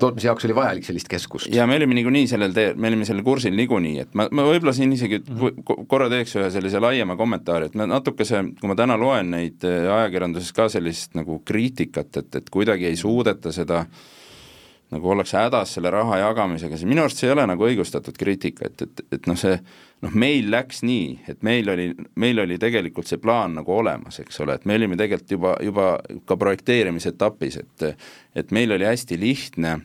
tootmise 0.00 0.30
jaoks 0.30 0.48
oli 0.48 0.56
vajalik 0.56 0.88
sellist 0.88 1.10
keskust. 1.12 1.50
ja 1.54 1.68
me 1.70 1.78
olime 1.80 1.98
niikuinii 1.98 2.30
sellel 2.30 2.56
teel, 2.56 2.78
me 2.80 2.90
olime 2.92 3.08
sellel 3.08 3.26
kursil 3.26 3.56
niikuinii, 3.58 3.94
et 4.06 4.16
ma, 4.18 4.28
ma 4.32 4.48
võib-olla 4.48 4.74
siin 4.76 4.96
isegi 4.96 5.20
korra 5.90 6.08
teeks 6.12 6.36
ühe 6.40 6.50
sellise 6.54 6.82
laiema 6.82 7.18
kommentaari, 7.20 7.70
et 7.70 7.78
natukese, 7.80 8.42
kui 8.60 8.72
ma 8.72 8.78
täna 8.78 8.98
loen 9.00 9.32
neid 9.36 9.64
ajakirjanduses 9.68 10.56
ka 10.56 10.70
sellist 10.72 11.16
nagu 11.18 11.42
kriitikat, 11.44 12.22
et, 12.22 12.42
et 12.42 12.52
kuidagi 12.52 12.88
ei 12.88 13.00
suudeta 13.00 13.52
seda 13.54 13.84
äh, 13.84 14.12
nagu 14.94 15.10
ollakse 15.10 15.38
hädas 15.38 15.74
selle 15.76 15.90
raha 15.92 16.20
jagamisega, 16.22 16.78
siis 16.78 16.88
minu 16.88 17.04
arust 17.04 17.20
see 17.20 17.28
ei 17.28 17.34
ole 17.34 17.46
nagu 17.50 17.66
õigustatud 17.66 18.16
kriitika, 18.18 18.70
et, 18.70 18.86
et, 18.86 19.04
et 19.18 19.28
noh, 19.30 19.38
see 19.38 19.56
noh, 20.04 20.14
meil 20.24 20.50
läks 20.52 20.82
nii, 20.86 21.08
et 21.30 21.42
meil 21.46 21.70
oli, 21.72 21.88
meil 22.20 22.42
oli 22.44 22.58
tegelikult 22.62 23.10
see 23.10 23.20
plaan 23.22 23.56
nagu 23.58 23.74
olemas, 23.74 24.20
eks 24.22 24.40
ole, 24.44 24.58
et 24.58 24.68
me 24.68 24.78
olime 24.78 24.98
tegelikult 25.00 25.36
juba, 25.36 25.56
juba 25.64 25.88
ka 26.28 26.38
projekteerimise 26.40 27.14
etapis, 27.14 27.60
et 27.64 27.88
et 28.34 28.50
meil 28.54 28.74
oli 28.74 28.86
hästi 28.86 29.18
lihtne 29.20 29.78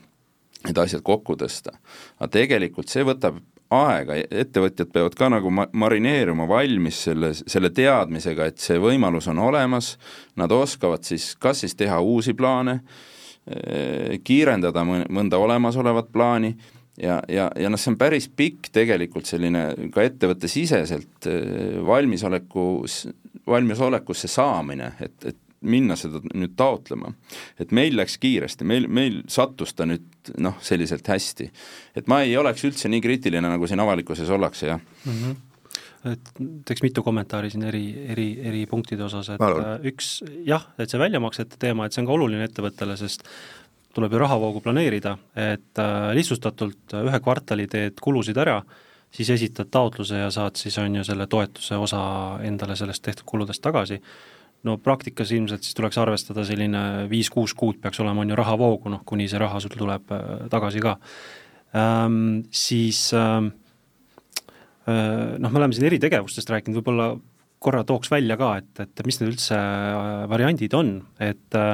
need 0.65 0.79
asjad 0.81 1.03
kokku 1.05 1.37
tõsta. 1.39 1.77
aga 2.19 2.31
tegelikult 2.33 2.91
see 2.91 3.05
võtab 3.07 3.39
aega, 3.69 4.17
ettevõtjad 4.17 4.89
peavad 4.93 5.15
ka 5.17 5.29
nagu 5.29 5.51
ma-, 5.53 5.67
marineeruma 5.77 6.47
valmis 6.49 7.03
selle, 7.05 7.31
selle 7.39 7.69
teadmisega, 7.75 8.49
et 8.49 8.61
see 8.61 8.79
võimalus 8.81 9.29
on 9.29 9.39
olemas, 9.45 9.93
nad 10.39 10.51
oskavad 10.51 11.05
siis 11.05 11.35
kas 11.39 11.63
siis 11.63 11.77
teha 11.77 11.99
uusi 12.01 12.33
plaane, 12.33 12.79
kiirendada 14.23 14.83
mõnda 14.85 15.39
olemasolevat 15.41 16.11
plaani 16.13 16.51
ja, 17.01 17.19
ja, 17.27 17.49
ja 17.55 17.69
noh, 17.71 17.79
see 17.79 17.93
on 17.93 17.99
päris 17.99 18.27
pikk 18.29 18.71
tegelikult 18.75 19.29
selline 19.29 19.65
ka 19.93 20.03
ettevõttesiseselt 20.05 21.29
äh, 21.29 21.77
valmisoleku, 21.85 22.65
valmisolekusse 23.49 24.29
saamine, 24.31 24.93
et, 25.03 25.15
et 25.31 25.39
minna 25.59 25.97
seda 25.99 26.21
nüüd 26.23 26.53
taotlema. 26.59 27.11
et 27.59 27.73
meil 27.75 27.97
läks 27.99 28.15
kiiresti, 28.21 28.63
meil, 28.67 28.87
meil 28.87 29.21
sattus 29.27 29.73
ta 29.75 29.87
nüüd 29.89 30.31
noh, 30.39 30.55
selliselt 30.63 31.07
hästi. 31.07 31.49
et 31.99 32.07
ma 32.07 32.21
ei 32.23 32.37
oleks 32.37 32.63
üldse 32.67 32.91
nii 32.91 33.03
kriitiline, 33.03 33.47
nagu 33.47 33.67
siin 33.67 33.83
avalikkuses 33.83 34.29
ollakse, 34.29 34.67
jah 34.67 34.79
mm. 34.79 35.11
-hmm 35.13 35.45
et 36.07 36.33
teeks 36.67 36.83
mitu 36.85 37.03
kommentaari 37.03 37.51
siin 37.51 37.65
eri, 37.67 37.83
eri, 38.13 38.27
eri 38.51 38.65
punktide 38.69 39.03
osas, 39.05 39.33
et 39.33 39.41
Palun. 39.41 39.65
Äh, 39.65 39.87
üks 39.91 40.19
jah, 40.47 40.69
et 40.79 40.91
see 40.91 41.01
väljamaksete 41.01 41.59
teema, 41.59 41.85
et 41.85 41.95
see 41.95 42.03
on 42.03 42.09
ka 42.09 42.15
oluline 42.15 42.45
ettevõttele, 42.47 42.95
sest 42.99 43.25
tuleb 43.95 44.13
ju 44.13 44.21
rahavoogu 44.21 44.61
planeerida, 44.63 45.17
et 45.35 45.81
äh, 45.81 46.11
lihtsustatult 46.15 46.95
äh, 46.95 47.07
ühe 47.09 47.21
kvartali 47.25 47.67
teed 47.71 47.99
kulusid 48.03 48.39
ära, 48.39 48.61
siis 49.11 49.31
esitad 49.33 49.71
taotluse 49.73 50.23
ja 50.23 50.31
saad 50.31 50.59
siis, 50.59 50.77
on 50.79 50.99
ju, 51.01 51.05
selle 51.07 51.27
toetuse 51.27 51.79
osa 51.81 52.01
endale 52.45 52.77
sellest 52.79 53.03
tehtud 53.03 53.27
kuludest 53.27 53.63
tagasi, 53.65 53.99
no 54.63 54.77
praktikas 54.83 55.31
ilmselt 55.35 55.65
siis 55.65 55.75
tuleks 55.75 55.97
arvestada 55.99 56.45
selline 56.47 57.07
viis-kuus 57.11 57.55
kuud 57.57 57.79
peaks 57.81 57.99
olema, 58.03 58.23
on 58.23 58.31
ju, 58.31 58.39
rahavoogu, 58.39 58.91
noh, 58.93 59.03
kuni 59.07 59.27
see 59.31 59.39
raha 59.41 59.59
sul 59.63 59.75
tuleb 59.75 60.13
tagasi 60.51 60.83
ka 60.83 60.99
ähm,. 61.75 62.43
Siis 62.51 63.11
ähm, 63.13 63.51
Äh, 63.51 63.68
noh, 64.89 65.49
me 65.51 65.59
oleme 65.59 65.75
siin 65.75 65.87
eritegevustest 65.89 66.49
rääkinud, 66.53 66.79
võib-olla 66.79 67.13
korra 67.59 67.83
tooks 67.87 68.11
välja 68.11 68.37
ka, 68.39 68.53
et, 68.61 68.83
et 68.85 69.01
mis 69.07 69.19
need 69.19 69.33
üldse 69.33 69.55
äh, 69.55 70.27
variandid 70.31 70.75
on, 70.77 70.93
et 71.23 71.57
äh, 71.59 71.73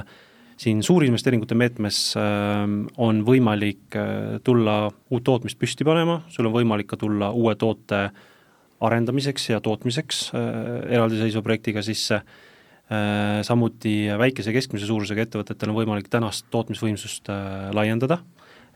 siin 0.58 0.82
suurinvesteeringute 0.86 1.56
meetmes 1.60 1.98
on 2.16 3.18
võimalik 3.28 3.98
tulla 4.48 4.76
uut 4.88 5.26
tootmist 5.28 5.60
püsti 5.60 5.84
panema, 5.84 6.22
sul 6.32 6.48
on 6.48 6.54
võimalik 6.56 6.88
ka 6.94 7.00
tulla 7.02 7.28
uue 7.36 7.58
toote 7.60 8.06
arendamiseks 8.88 9.50
ja 9.50 9.60
tootmiseks 9.60 10.30
eraldiseisva 10.32 11.44
projektiga 11.44 11.84
sisse, 11.84 12.22
samuti 13.44 13.98
väikese 14.16 14.56
keskmise 14.56 14.88
suurusega 14.88 15.26
ettevõtetel 15.28 15.74
on 15.74 15.80
võimalik 15.82 16.08
tänast 16.14 16.48
tootmisvõimsust 16.56 17.28
laiendada, 17.76 18.22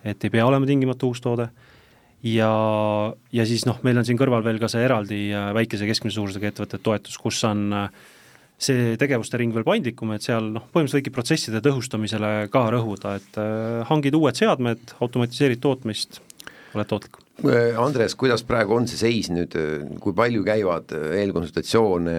et 0.04 0.20
ei 0.20 0.36
pea 0.36 0.52
olema 0.52 0.68
tingimata 0.68 1.08
uus 1.08 1.24
toode 1.24 1.48
ja, 2.26 2.54
ja 3.32 3.46
siis 3.48 3.66
noh, 3.70 3.80
meil 3.86 4.00
on 4.00 4.08
siin 4.08 4.20
kõrval 4.20 4.44
veel 4.46 4.60
ka 4.62 4.70
see 4.72 4.84
eraldi 4.86 5.28
äh, 5.34 5.52
väikese 5.56 5.88
keskmise 5.90 6.20
suurusega 6.20 6.52
ettevõtete 6.52 6.84
toetus, 6.84 7.20
kus 7.22 7.40
on 7.48 7.68
äh, 7.76 7.88
see 8.60 8.98
tegevuste 9.00 9.40
ring 9.40 9.56
veel 9.56 9.68
paindlikum, 9.68 10.12
et 10.16 10.26
seal 10.26 10.52
noh, 10.56 10.68
põhimõtteliselt 10.74 11.00
võibki 11.00 11.16
protsesside 11.16 11.64
tõhustamisele 11.64 12.34
ka 12.54 12.66
rõhuda, 12.76 13.16
et 13.22 13.40
äh, 13.40 13.80
hangid 13.92 14.20
uued 14.20 14.40
seadmed, 14.40 14.96
automatiseerid 15.00 15.64
tootmist, 15.64 16.22
oled 16.76 16.92
tootlikum 16.92 17.29
Andres, 17.80 18.16
kuidas 18.20 18.44
praegu 18.48 18.76
on 18.76 18.88
see 18.90 19.00
seis 19.00 19.30
nüüd, 19.32 19.56
kui 20.04 20.16
palju 20.18 20.44
käivad 20.48 20.92
eelkonsultatsioone, 20.94 22.16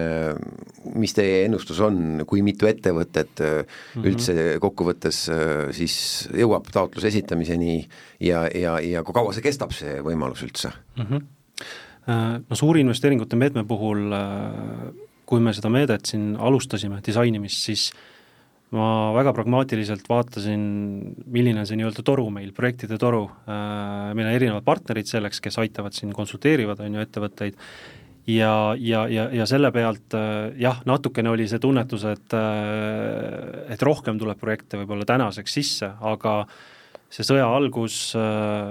mis 0.97 1.13
teie 1.17 1.43
ennustus 1.45 1.81
on, 1.85 2.23
kui 2.29 2.41
mitu 2.45 2.69
ettevõtet 2.69 3.41
mm 3.41 3.61
-hmm. 3.67 4.07
üldse 4.09 4.35
kokkuvõttes 4.61 5.19
siis 5.77 5.95
jõuab 6.33 6.71
taotluse 6.73 7.07
esitamiseni 7.07 7.87
ja, 8.19 8.47
ja, 8.55 8.79
ja 8.79 9.03
kui 9.03 9.13
kaua 9.13 9.33
see 9.33 9.45
kestab, 9.45 9.71
see 9.71 10.01
võimalus 10.01 10.43
üldse 10.43 10.73
mm? 10.97 11.05
-hmm. 11.05 11.21
No 12.49 12.55
suurinvesteeringute 12.55 13.35
meetme 13.35 13.63
puhul, 13.63 14.09
kui 15.25 15.39
me 15.39 15.53
seda 15.53 15.69
meedet 15.69 16.05
siin 16.05 16.35
alustasime, 16.39 16.97
disainimist, 17.05 17.61
siis 17.61 17.91
ma 18.75 19.11
väga 19.15 19.33
pragmaatiliselt 19.35 20.05
vaatasin, 20.07 20.61
milline 21.31 21.63
on 21.63 21.67
see 21.67 21.79
nii-öelda 21.79 22.03
toru 22.07 22.29
meil, 22.31 22.53
projektide 22.55 22.99
toru, 23.01 23.25
äh, 23.43 24.11
meil 24.15 24.29
on 24.29 24.35
erinevad 24.35 24.67
partnerid 24.67 25.09
selleks, 25.09 25.41
kes 25.43 25.59
aitavad 25.59 25.95
siin, 25.95 26.13
konsulteerivad, 26.15 26.79
on 26.85 26.95
ju, 26.95 27.03
ettevõtteid, 27.03 27.59
ja, 28.31 28.53
ja, 28.79 29.03
ja, 29.11 29.27
ja 29.35 29.47
selle 29.49 29.73
pealt 29.75 30.15
äh, 30.15 30.53
jah, 30.63 30.79
natukene 30.87 31.33
oli 31.33 31.49
see 31.51 31.59
tunnetus, 31.59 32.07
et 32.13 32.37
äh, 32.37 33.73
et 33.75 33.83
rohkem 33.83 34.19
tuleb 34.21 34.39
projekte 34.39 34.79
võib-olla 34.79 35.07
tänaseks 35.09 35.59
sisse, 35.59 35.91
aga 35.99 36.45
see 37.11 37.27
sõja 37.27 37.43
algus, 37.51 38.13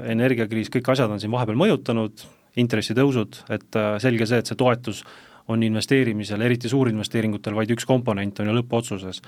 energiakriis, 0.09 0.71
kõik 0.73 0.87
asjad 0.95 1.11
on 1.13 1.21
siin 1.21 1.33
vahepeal 1.35 1.59
mõjutanud, 1.61 2.23
intressitõusud, 2.57 3.43
et 3.53 3.77
selge 4.01 4.25
see, 4.25 4.39
et 4.41 4.49
see 4.49 4.57
toetus 4.57 5.03
on 5.51 5.63
investeerimisel, 5.67 6.43
eriti 6.47 6.71
suurinvesteeringutel, 6.71 7.57
vaid 7.57 7.73
üks 7.75 7.87
komponent 7.89 8.39
on 8.41 8.51
ju 8.51 8.55
lõppotsuses. 8.61 9.21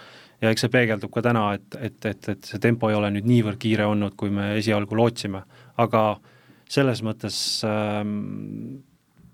ja 0.42 0.50
eks 0.50 0.64
see 0.64 0.72
peegeldub 0.72 1.10
ka 1.14 1.22
täna, 1.24 1.48
et, 1.58 1.78
et, 1.80 1.98
et, 2.06 2.28
et 2.36 2.52
see 2.52 2.62
tempo 2.62 2.90
ei 2.90 2.98
ole 2.98 3.10
nüüd 3.14 3.26
niivõrd 3.28 3.58
kiire 3.62 3.86
olnud, 3.90 4.14
kui 4.18 4.30
me 4.30 4.52
esialgu 4.58 4.96
lootsime, 4.98 5.42
aga 5.82 6.04
selles 6.72 7.02
mõttes 7.04 7.36
ähm, 7.68 8.82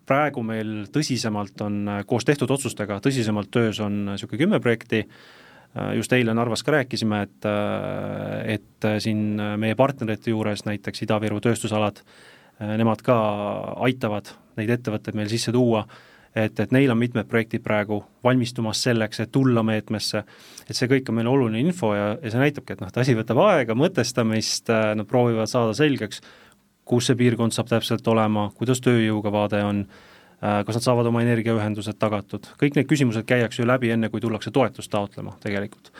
praegu 0.09 0.43
meil 0.47 0.87
tõsisemalt 0.93 1.61
on 1.67 1.93
koos 2.09 2.27
tehtud 2.29 2.51
otsustega, 2.55 3.01
tõsisemalt 3.05 3.53
töös 3.55 3.81
on 3.85 4.01
niisugune 4.13 4.43
kümme 4.43 4.61
projekti, 4.65 5.05
äh, 5.05 5.93
just 5.99 6.13
eile 6.17 6.35
Narvas 6.37 6.65
ka 6.65 6.79
rääkisime, 6.79 7.23
et, 7.29 7.49
äh, 7.49 8.57
et 8.57 8.91
siin 9.05 9.41
meie 9.61 9.77
partnerite 9.79 10.33
juures 10.33 10.65
näiteks 10.69 11.05
Ida-Viru 11.07 11.41
tööstusalad, 11.45 12.01
äh, 12.01 12.77
nemad 12.81 13.05
ka 13.05 13.17
aitavad 13.87 14.33
neid 14.59 14.73
ettevõtteid 14.79 15.19
meil 15.19 15.31
sisse 15.31 15.53
tuua 15.55 15.85
et, 16.35 16.61
et 16.61 16.73
neil 16.75 16.91
on 16.93 16.99
mitmed 16.99 17.29
projektid 17.29 17.63
praegu 17.65 18.01
valmistumas 18.25 18.83
selleks, 18.85 19.23
et 19.25 19.33
tulla 19.33 19.63
meetmesse, 19.67 20.23
et 20.67 20.77
see 20.77 20.91
kõik 20.91 21.09
on 21.11 21.19
meile 21.19 21.33
oluline 21.33 21.63
info 21.63 21.95
ja, 21.97 22.11
ja 22.23 22.33
see 22.33 22.43
näitabki, 22.43 22.75
et 22.75 22.83
noh, 22.83 22.93
et 22.93 23.01
asi 23.03 23.17
võtab 23.19 23.41
aega, 23.47 23.77
mõtestamist, 23.79 24.71
äh, 24.73 24.93
nad 24.99 25.09
proovivad 25.09 25.51
saada 25.51 25.75
selgeks, 25.77 26.23
kus 26.89 27.11
see 27.11 27.19
piirkond 27.21 27.57
saab 27.57 27.71
täpselt 27.73 28.07
olema, 28.09 28.49
kuidas 28.59 28.83
tööjõuga 28.85 29.33
vaade 29.35 29.63
on, 29.65 29.85
äh, 30.41 30.63
kas 30.69 30.81
nad 30.81 30.87
saavad 30.87 31.11
oma 31.11 31.25
energiaühendused 31.25 31.99
tagatud, 32.01 32.51
kõik 32.61 32.79
need 32.79 32.89
küsimused 32.91 33.29
käiakse 33.29 33.63
ju 33.63 33.69
läbi, 33.69 33.93
enne 33.95 34.13
kui 34.13 34.25
tullakse 34.25 34.55
toetust 34.55 34.93
taotlema 34.93 35.37
tegelikult. 35.45 35.93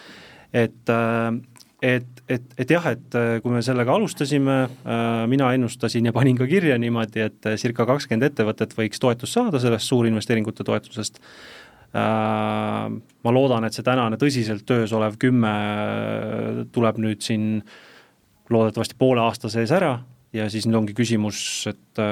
et, 0.53 0.89
äh, 0.89 1.33
et, 1.83 2.23
et, 2.29 2.43
et 2.59 2.71
jah, 2.71 2.87
et 2.91 3.17
äh, 3.19 3.39
kui 3.43 3.55
me 3.55 3.63
sellega 3.63 3.95
alustasime, 3.95 4.57
äh, 4.67 5.23
mina 5.31 5.53
ennustasin 5.55 6.11
ja 6.11 6.15
panin 6.15 6.39
ka 6.39 6.49
kirja 6.51 6.79
niimoodi, 6.81 7.23
et 7.23 7.49
äh, 7.49 7.57
circa 7.61 7.87
kakskümmend 7.89 8.27
ettevõtet 8.31 8.75
võiks 8.79 9.03
toetust 9.03 9.39
saada 9.39 9.63
sellest 9.63 9.91
suurinvesteeringute 9.91 10.67
toetusest. 10.67 11.23
Ma 11.89 13.33
loodan, 13.33 13.65
et 13.65 13.73
see 13.73 13.81
tänane 13.81 14.19
tõsiselt 14.21 14.67
töös 14.69 14.91
olev 14.93 15.15
kümme 15.17 15.53
tuleb 16.69 16.99
nüüd 17.01 17.25
siin 17.25 17.63
loodetavasti 18.53 18.99
poole 19.01 19.23
aasta 19.25 19.49
sees 19.49 19.73
ära 19.73 19.95
ja 20.37 20.51
siis 20.53 20.67
nüüd 20.69 20.83
ongi 20.83 20.97
küsimus, 20.99 21.39
et 21.71 22.03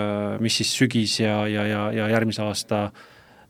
mis 0.41 0.57
siis 0.63 0.73
sügis 0.79 1.19
ja, 1.21 1.43
ja, 1.53 1.67
ja, 1.69 1.83
ja 1.93 2.09
järgmise 2.09 2.41
aasta 2.47 2.87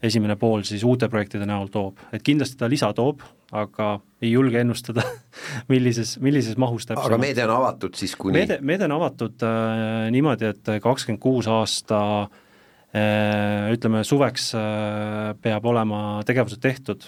esimene 0.03 0.35
pool 0.35 0.67
siis 0.67 0.83
uute 0.83 1.07
projektide 1.07 1.47
näol 1.47 1.71
toob, 1.71 2.03
et 2.11 2.27
kindlasti 2.27 2.59
ta 2.59 2.67
lisa 2.75 2.91
toob, 2.91 3.23
aga 3.55 4.01
ei 4.23 4.33
julge 4.33 4.61
ennustada 4.61 5.05
millises, 5.73 6.17
millises 6.23 6.57
mahus 6.59 6.87
täpsemalt. 6.87 7.13
aga 7.13 7.21
meede 7.21 7.45
on 7.47 7.55
avatud 7.59 7.95
siis 7.99 8.17
kuni? 8.19 8.41
meede, 8.41 8.59
meede 8.61 8.89
on 8.89 8.97
avatud 8.99 9.47
äh, 9.47 10.09
niimoodi, 10.15 10.51
et 10.51 10.75
kakskümmend 10.83 11.23
kuus 11.23 11.49
aasta 11.51 12.01
äh, 12.27 13.71
ütleme, 13.75 14.03
suveks 14.07 14.51
äh, 14.59 15.33
peab 15.43 15.67
olema 15.71 16.03
tegevused 16.27 16.63
tehtud, 16.65 17.07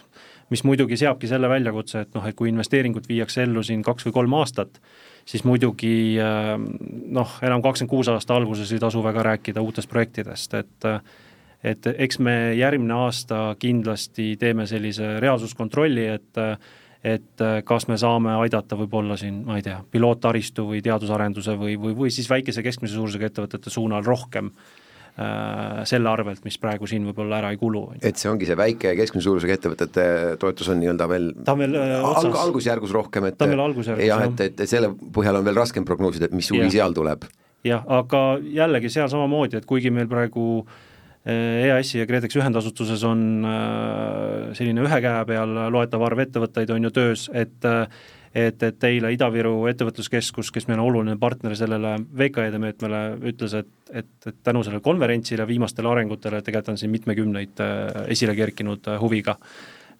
mis 0.52 0.64
muidugi 0.64 0.96
seabki 1.00 1.28
selle 1.28 1.50
väljakutse, 1.50 2.06
et 2.06 2.14
noh, 2.16 2.26
et 2.28 2.36
kui 2.38 2.52
investeeringud 2.52 3.08
viiakse 3.08 3.42
ellu 3.44 3.64
siin 3.66 3.82
kaks 3.86 4.06
või 4.08 4.16
kolm 4.20 4.38
aastat, 4.38 4.78
siis 5.28 5.42
muidugi 5.48 6.16
äh, 6.22 6.54
noh, 7.18 7.38
enam 7.44 7.64
kakskümmend 7.64 7.96
kuus 7.96 8.12
aasta 8.12 8.38
alguses 8.38 8.70
ei 8.72 8.82
tasu 8.82 9.02
väga 9.04 9.26
rääkida 9.32 9.64
uutest 9.64 9.90
projektidest, 9.90 10.54
et 10.60 10.88
äh, 10.88 11.00
et 11.64 11.86
eks 11.94 12.20
me 12.22 12.34
järgmine 12.58 12.94
aasta 12.94 13.54
kindlasti 13.58 14.36
teeme 14.40 14.66
sellise 14.70 15.18
reaalsuskontrolli, 15.22 16.06
et 16.18 16.44
et 17.04 17.42
kas 17.64 17.86
me 17.86 17.94
saame 17.98 18.32
aidata 18.42 18.76
võib-olla 18.78 19.14
siin, 19.18 19.44
ma 19.46 19.60
ei 19.60 19.62
tea, 19.62 19.78
piloottaristu 19.90 20.64
või 20.66 20.80
teadusarenduse 20.82 21.54
või, 21.54 21.76
või, 21.78 21.94
või 21.94 22.10
siis 22.10 22.26
väikese 22.30 22.62
keskmise 22.66 22.96
suurusega 22.96 23.28
ettevõtete 23.28 23.70
suunal 23.70 24.02
rohkem 24.02 24.48
äh, 24.50 25.84
selle 25.86 26.10
arvelt, 26.10 26.42
mis 26.42 26.58
praegu 26.58 26.90
siin 26.90 27.06
võib-olla 27.06 27.38
ära 27.38 27.52
ei 27.54 27.60
kulu. 27.60 27.84
et 28.02 28.18
see 28.18 28.30
ongi 28.30 28.50
see 28.50 28.58
väike 28.58 28.90
ja 28.90 28.98
keskmise 28.98 29.28
suurusega 29.28 29.54
ettevõtete 29.60 30.08
toetus 30.42 30.72
on 30.74 30.82
nii-öelda 30.82 31.08
veel 31.12 31.30
ta 31.46 31.54
on 31.54 31.62
veel 31.62 31.78
äh, 31.78 31.94
alg, 32.10 32.40
algusjärgus 32.42 32.96
rohkem, 32.98 33.30
et 33.30 33.38
ta 33.38 33.46
on 33.46 33.54
veel 33.54 33.64
algusjärgus, 33.68 34.08
jah, 34.10 34.26
et, 34.26 34.44
et, 34.48 34.66
et 34.66 34.74
selle 34.74 34.90
põhjal 35.14 35.38
on 35.38 35.46
veel 35.46 35.62
raskem 35.62 35.86
prognoosida, 35.86 36.32
et 36.32 36.34
mis 36.34 36.50
huvi 36.50 36.66
seal 36.74 36.98
tuleb. 36.98 37.30
jah, 37.68 37.86
aga 37.86 38.26
jällegi 38.42 38.90
seal 38.90 39.06
samamoodi, 39.14 39.62
et 39.62 39.70
kuigi 39.70 39.94
meil 39.94 40.10
praegu 40.10 40.48
äh, 40.66 40.84
EAS-i 41.28 42.02
ja 42.02 42.06
KredExi 42.08 42.40
ühendasutuses 42.40 43.02
on 43.08 43.24
äh, 43.46 44.52
selline 44.58 44.84
ühe 44.86 45.00
käe 45.04 45.24
peal 45.28 45.56
loetav 45.74 46.04
arv 46.08 46.24
ettevõtteid 46.24 46.72
on 46.74 46.88
ju 46.88 46.94
töös, 47.00 47.28
et 47.36 47.68
et, 48.34 48.62
et 48.62 48.84
eile 48.84 49.10
Ida-Viru 49.14 49.54
Ettevõtluskeskus, 49.70 50.50
kes 50.52 50.68
meil 50.68 50.78
on 50.78 50.90
oluline 50.90 51.16
partner 51.20 51.54
sellele 51.56 51.94
VKE-de 52.18 52.60
meetmele, 52.60 53.00
ütles, 53.30 53.54
et, 53.56 53.70
et, 53.88 54.10
et 54.28 54.36
tänu 54.44 54.62
sellele 54.64 54.84
konverentsile, 54.84 55.46
viimastele 55.48 55.88
arengutele 55.90 56.42
tegelikult 56.44 56.74
on 56.74 56.80
siin 56.80 56.92
mitmekümneid 56.92 57.64
äh, 57.64 58.04
esile 58.14 58.36
kerkinud 58.38 58.92
äh, 58.92 59.00
huviga 59.00 59.38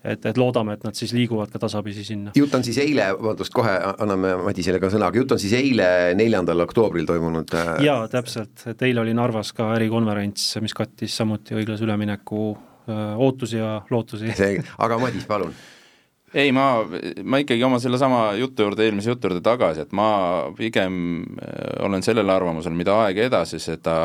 et, 0.05 0.27
et 0.31 0.39
loodame, 0.39 0.77
et 0.77 0.85
nad 0.87 0.97
siis 0.97 1.13
liiguvad 1.17 1.51
ka 1.53 1.61
tasapisi 1.63 2.05
sinna. 2.07 2.35
jutt 2.37 2.55
on 2.55 2.65
siis 2.67 2.79
eile, 2.83 3.11
vabandust, 3.19 3.55
kohe 3.55 3.73
anname 3.99 4.35
Madisele 4.45 4.81
ka 4.83 4.91
sõna, 4.93 5.11
aga 5.11 5.23
jutt 5.23 5.35
on 5.37 5.43
siis 5.43 5.55
eile, 5.59 5.89
neljandal 6.19 6.67
oktoobril 6.67 7.09
toimunud 7.09 7.57
äh... 7.59 7.73
jaa, 7.89 8.05
täpselt, 8.13 8.67
et 8.71 8.87
eile 8.89 9.03
oli 9.05 9.17
Narvas 9.17 9.53
ka 9.57 9.73
ärikonverents, 9.77 10.53
mis 10.65 10.77
kattis 10.77 11.17
samuti 11.19 11.59
õiglase 11.59 11.87
ülemineku 11.87 12.45
äh, 12.53 13.19
ootusi 13.19 13.59
ja 13.59 13.81
lootusi. 13.91 14.31
aga 14.79 15.03
Madis, 15.03 15.27
palun 15.29 15.57
ei, 16.35 16.53
ma, 16.53 16.85
ma 17.25 17.41
ikkagi 17.41 17.65
oma 17.65 17.79
sellesama 17.81 18.21
jutu 18.39 18.67
juurde, 18.67 18.85
eelmise 18.85 19.13
jutu 19.13 19.29
juurde 19.29 19.43
tagasi, 19.45 19.85
et 19.87 19.95
ma 19.97 20.09
pigem 20.57 20.99
äh, 21.41 21.85
olen 21.87 22.05
sellel 22.05 22.29
arvamusel, 22.33 22.75
mida 22.77 22.97
aeg 23.05 23.23
edasi, 23.29 23.61
seda, 23.63 23.97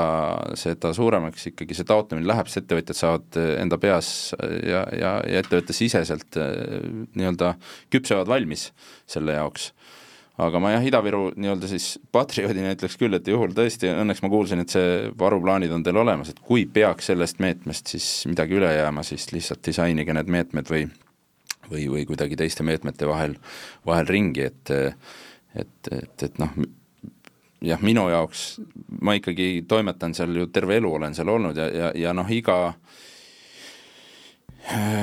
seda 0.60 0.94
suuremaks 0.96 1.50
ikkagi 1.52 1.78
see 1.78 1.88
taotlemine 1.90 2.30
läheb, 2.30 2.48
sest 2.48 2.64
ettevõtjad 2.64 3.00
saavad 3.00 3.40
äh, 3.42 3.50
enda 3.64 3.80
peas 3.82 4.08
ja, 4.40 4.86
ja, 4.96 5.18
ja 5.28 5.44
ettevõtte 5.44 5.76
siseselt 5.76 6.40
äh, 6.40 6.54
nii-öelda 7.18 7.56
küpsevad 7.94 8.32
valmis 8.32 8.70
selle 9.10 9.36
jaoks. 9.40 9.72
Aga 10.42 10.58
ma 10.58 10.72
jah, 10.74 10.86
Ida-Viru 10.88 11.28
nii-öelda 11.38 11.68
siis 11.70 11.92
patrioodina 12.16 12.72
ütleks 12.74 12.96
küll, 12.98 13.14
et 13.14 13.28
juhul 13.30 13.52
tõesti, 13.54 13.92
õnneks 13.92 14.24
ma 14.24 14.32
kuulsin, 14.34 14.64
et 14.64 14.74
see 14.74 15.12
varuplaanid 15.20 15.76
on 15.76 15.84
teil 15.86 16.00
olemas, 16.02 16.32
et 16.34 16.40
kui 16.42 16.66
peaks 16.66 17.12
sellest 17.12 17.44
meetmest 17.44 17.94
siis 17.94 18.08
midagi 18.32 18.58
üle 18.58 18.72
jääma, 18.74 19.06
siis 19.06 19.28
lihtsalt 19.36 19.62
disainige 19.68 20.16
need 20.18 20.32
meetmed 20.34 20.72
või 20.72 20.88
või, 21.72 21.88
või 21.92 22.06
kuidagi 22.10 22.38
teiste 22.40 22.66
meetmete 22.66 23.08
vahel, 23.10 23.38
vahel 23.86 24.10
ringi, 24.10 24.50
et 24.50 24.74
et, 25.54 25.90
et, 25.92 26.24
et 26.26 26.40
noh, 26.42 26.50
jah, 27.62 27.82
minu 27.86 28.08
jaoks, 28.10 28.60
ma 29.06 29.14
ikkagi 29.20 29.66
toimetan 29.70 30.16
seal 30.18 30.34
ju 30.36 30.48
terve 30.50 30.80
elu, 30.82 30.94
olen 30.98 31.14
seal 31.14 31.30
olnud 31.30 31.58
ja, 31.58 31.68
ja, 31.70 31.92
ja 32.08 32.14
noh, 32.18 32.30
iga 32.34 32.58
Äh, 32.74 33.13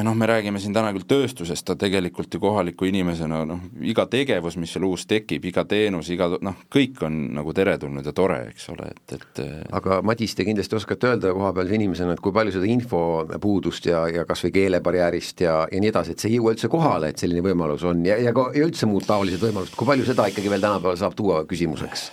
noh, 0.02 0.14
me 0.16 0.26
räägime 0.26 0.60
siin 0.60 0.72
täna 0.74 0.92
küll 0.94 1.04
tööstusest, 1.08 1.68
aga 1.68 1.84
tegelikult 1.84 2.32
ju 2.34 2.40
kohaliku 2.40 2.86
inimesena 2.88 3.42
noh, 3.48 3.60
iga 3.84 4.06
tegevus, 4.10 4.56
mis 4.60 4.72
seal 4.72 4.86
uus 4.88 5.04
tekib, 5.10 5.44
iga 5.50 5.64
teenus, 5.68 6.08
iga 6.14 6.30
noh, 6.40 6.62
kõik 6.72 7.02
on 7.06 7.18
nagu 7.36 7.52
teretulnud 7.56 8.06
ja 8.06 8.14
tore, 8.16 8.40
eks 8.50 8.70
ole, 8.72 8.90
et, 8.94 9.16
et 9.18 9.42
äh, 9.44 9.54
aga 9.76 10.00
Madis, 10.06 10.34
te 10.36 10.46
kindlasti 10.48 10.78
oskate 10.80 11.12
öelda 11.12 11.34
kohapealse 11.36 11.76
inimesena, 11.76 12.16
et 12.16 12.24
kui 12.24 12.34
palju 12.34 12.56
seda 12.56 12.68
infopuudust 12.72 13.90
ja, 13.90 14.06
ja 14.08 14.26
kas 14.28 14.46
või 14.46 14.54
keelebarjäärist 14.56 15.44
ja, 15.44 15.56
ja 15.70 15.82
nii 15.82 15.92
edasi, 15.92 16.16
et 16.16 16.24
see 16.24 16.32
ei 16.32 16.38
jõua 16.40 16.56
üldse 16.56 16.72
kohale, 16.72 17.12
et 17.12 17.20
selline 17.20 17.44
võimalus 17.44 17.84
on 17.88 18.04
ja, 18.08 18.16
ja 18.20 18.34
ka, 18.36 18.48
ja 18.56 18.64
üldse 18.66 18.88
muud 18.88 19.04
taolised 19.08 19.44
võimalused, 19.44 19.76
kui 19.76 19.88
palju 19.92 20.08
seda 20.08 20.30
ikkagi 20.32 20.52
veel 20.52 20.64
tänapäeval 20.64 21.00
saab 21.00 21.18
tuua 21.18 21.44
küsimuseks? 21.48 22.08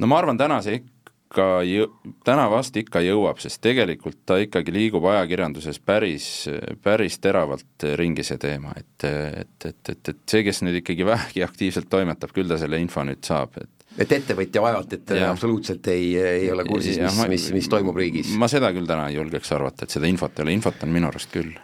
no 0.00 0.10
ma 0.10 0.18
arvan, 0.18 0.38
täna 0.40 0.58
see 0.64 0.82
ikka 1.30 1.62
jõ-, 1.62 1.90
täna 2.26 2.48
vast 2.50 2.74
ikka 2.76 3.00
jõuab, 3.06 3.38
sest 3.38 3.60
tegelikult 3.62 4.18
ta 4.26 4.40
ikkagi 4.42 4.72
liigub 4.74 5.04
ajakirjanduses 5.06 5.78
päris, 5.78 6.48
päris 6.82 7.20
teravalt 7.22 7.86
ringi, 7.96 8.24
see 8.26 8.38
teema, 8.42 8.74
et 8.76 9.06
et, 9.06 9.64
et, 9.64 9.88
et, 9.88 10.08
et 10.10 10.18
see, 10.26 10.42
kes 10.44 10.60
nüüd 10.66 10.80
ikkagi 10.82 11.06
vähegi 11.06 11.44
aktiivselt 11.46 11.86
toimetab, 11.90 12.34
küll 12.34 12.50
ta 12.50 12.58
selle 12.58 12.80
info 12.82 13.04
nüüd 13.06 13.22
saab, 13.24 13.54
et 13.62 13.86
et 14.00 14.12
ettevõtja 14.18 14.62
vaevalt, 14.62 14.92
et 14.98 15.14
ja. 15.18 15.30
absoluutselt 15.30 15.86
ei, 15.90 16.12
ei 16.18 16.50
ole 16.50 16.64
kursis, 16.66 16.98
mis, 16.98 17.22
mis, 17.30 17.46
mis 17.60 17.70
toimub 17.70 17.96
riigis? 17.96 18.34
ma 18.38 18.50
seda 18.50 18.72
küll 18.74 18.90
täna 18.90 19.06
ei 19.10 19.18
julgeks 19.20 19.54
arvata, 19.54 19.86
et 19.86 19.94
seda 19.94 20.10
infot 20.10 20.34
ei 20.34 20.48
ole, 20.48 20.56
infot 20.58 20.82
on 20.82 20.94
minu 20.94 21.10
arust 21.10 21.30
küll 21.30 21.54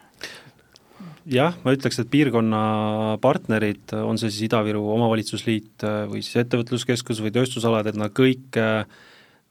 jah, 1.26 1.58
ma 1.66 1.74
ütleks, 1.74 1.98
et 1.98 2.10
piirkonna 2.10 2.62
partnerid, 3.22 3.98
on 3.98 4.18
see 4.22 4.30
siis 4.30 4.46
Ida-Viru 4.46 4.84
Omavalitsusliit 4.94 5.86
või 6.12 6.22
siis 6.22 6.38
Ettevõtluskeskus 6.44 7.22
või 7.24 7.34
tööstusalad, 7.34 7.90
et 7.90 7.98
nad 7.98 8.14
kõik 8.14 8.62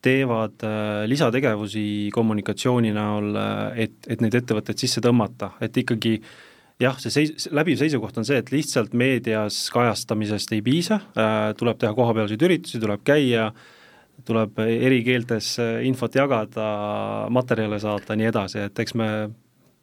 teevad 0.05 0.65
lisategevusi 1.09 1.85
kommunikatsiooni 2.13 2.91
näol, 2.95 3.31
et, 3.81 3.97
et 4.07 4.21
neid 4.21 4.37
ettevõtteid 4.37 4.85
sisse 4.85 5.01
tõmmata, 5.03 5.55
et 5.65 5.77
ikkagi 5.81 6.19
jah, 6.81 6.97
see 6.99 7.13
seis, 7.13 7.47
läbiv 7.55 7.79
seisukoht 7.79 8.17
on 8.19 8.27
see, 8.27 8.39
et 8.41 8.51
lihtsalt 8.53 8.93
meedias 8.97 9.65
kajastamisest 9.73 10.53
ei 10.55 10.61
piisa, 10.65 10.99
tuleb 11.59 11.79
teha 11.81 11.95
kohapealseid 11.97 12.45
üritusi, 12.47 12.81
tuleb 12.83 13.03
käia, 13.07 13.49
tuleb 14.27 14.59
eri 14.63 15.01
keeltes 15.05 15.55
infot 15.87 16.15
jagada, 16.15 16.67
materjale 17.33 17.79
saata, 17.83 18.17
nii 18.19 18.29
edasi, 18.31 18.65
et 18.67 18.83
eks 18.85 18.95
me 18.99 19.09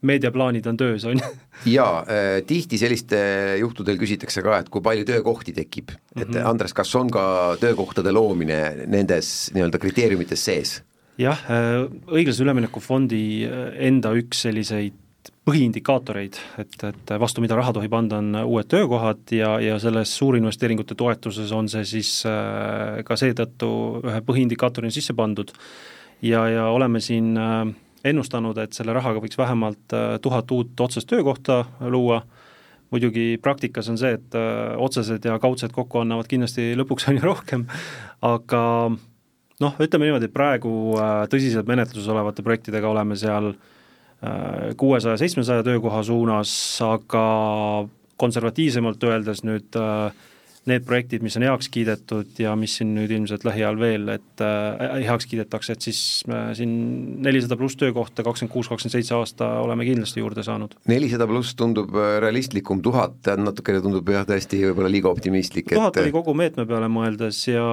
meediaplaanid 0.02 0.66
on 0.66 0.76
töös, 0.76 1.04
on 1.08 1.18
ju. 1.18 1.32
jaa 1.76 2.02
äh,, 2.02 2.38
tihti 2.46 2.78
sellistel 2.78 3.58
juhtudel 3.60 4.00
küsitakse 4.00 4.42
ka, 4.44 4.62
et 4.62 4.70
kui 4.72 4.84
palju 4.84 5.06
töökohti 5.08 5.54
tekib, 5.56 5.94
et 6.16 6.28
mm 6.28 6.34
-hmm. 6.34 6.48
Andres, 6.48 6.74
kas 6.74 6.94
on 6.94 7.10
ka 7.10 7.56
töökohtade 7.60 8.12
loomine 8.12 8.86
nendes 8.86 9.50
nii-öelda 9.54 9.78
kriteeriumites 9.78 10.44
sees? 10.44 10.82
jah 11.18 11.38
äh,, 11.50 11.86
õiglase 12.08 12.42
ülemineku 12.42 12.80
fondi 12.80 13.44
äh, 13.46 13.86
enda 13.88 14.12
üks 14.16 14.42
selliseid 14.42 14.98
põhiindikaatoreid, 15.46 16.38
et, 16.58 16.76
et 16.86 17.12
vastu 17.20 17.42
mida 17.42 17.56
raha 17.58 17.72
tohib 17.74 17.94
anda, 17.94 18.18
on 18.22 18.34
uued 18.44 18.68
töökohad 18.70 19.32
ja, 19.34 19.56
ja 19.62 19.78
selles 19.82 20.14
suurinvesteeringute 20.18 20.94
toetuses 20.98 21.52
on 21.52 21.68
see 21.70 21.84
siis 21.84 22.10
äh, 22.26 23.02
ka 23.06 23.18
seetõttu 23.18 23.70
ühe 24.02 24.20
põhiindikaatorina 24.26 24.94
sisse 24.94 25.14
pandud 25.18 25.52
ja, 26.22 26.46
ja 26.48 26.68
oleme 26.70 27.02
siin 27.02 27.34
äh, 27.38 27.66
ennustanud, 28.04 28.58
et 28.58 28.74
selle 28.76 28.94
rahaga 28.96 29.22
võiks 29.22 29.38
vähemalt 29.38 29.94
äh, 29.96 30.16
tuhat 30.22 30.50
uut 30.54 30.80
otsest 30.80 31.08
töökohta 31.10 31.62
luua, 31.92 32.22
muidugi 32.92 33.38
praktikas 33.42 33.88
on 33.92 33.98
see, 34.00 34.16
et 34.18 34.36
äh, 34.38 34.74
otsesed 34.82 35.24
ja 35.28 35.38
kaudsed 35.42 35.74
kokku 35.74 36.02
annavad 36.02 36.28
kindlasti 36.30 36.72
lõpuks 36.78 37.06
on 37.10 37.20
ju 37.20 37.26
rohkem, 37.26 37.66
aga 38.26 38.62
noh, 39.62 39.78
ütleme 39.78 40.08
niimoodi, 40.08 40.30
et 40.30 40.34
praegu 40.34 40.96
äh, 40.98 41.22
tõsiselt 41.32 41.70
menetluses 41.70 42.10
olevate 42.12 42.44
projektidega 42.46 42.90
oleme 42.90 43.18
seal 43.18 43.54
kuuesaja, 44.78 45.16
seitsmesaja 45.18 45.64
töökoha 45.66 45.98
suunas, 46.06 46.52
aga 46.86 47.22
konservatiivsemalt 48.22 49.02
öeldes 49.08 49.42
nüüd 49.46 49.78
äh, 49.78 50.12
need 50.70 50.85
projektid, 50.87 51.22
mis 51.25 51.35
on 51.38 51.44
heaks 51.46 51.68
kiidetud 51.72 52.38
ja 52.42 52.53
mis 52.59 52.77
siin 52.79 52.92
nüüd 52.94 53.11
ilmselt 53.11 53.44
lähiajal 53.46 53.79
veel, 53.81 54.07
et 54.14 54.42
äh, 54.44 54.98
heaks 55.09 55.27
kiidetakse, 55.31 55.75
et 55.75 55.87
siis 55.88 56.03
äh, 56.31 56.53
siin 56.59 56.75
nelisada 57.25 57.59
pluss 57.59 57.79
töökohta, 57.81 58.25
kakskümmend 58.27 58.53
kuus, 58.53 58.70
kakskümmend 58.70 58.94
seitse 58.94 59.16
aasta 59.18 59.48
oleme 59.62 59.87
kindlasti 59.88 60.22
juurde 60.22 60.44
saanud. 60.46 60.77
nelisada 60.90 61.27
pluss 61.31 61.57
tundub 61.59 61.90
äh, 61.96 62.18
realistlikum, 62.22 62.83
tuhat 62.85 63.33
natukene 63.42 63.83
tundub 63.83 64.12
jah, 64.14 64.27
tõesti 64.29 64.62
võib-olla 64.68 64.92
liiga 64.92 65.11
optimistlik. 65.11 65.72
tuhat 65.75 65.98
et... 65.98 66.05
oli 66.07 66.14
kogu 66.14 66.37
meetme 66.38 66.66
peale 66.68 66.90
mõeldes 66.92 67.42
ja 67.51 67.66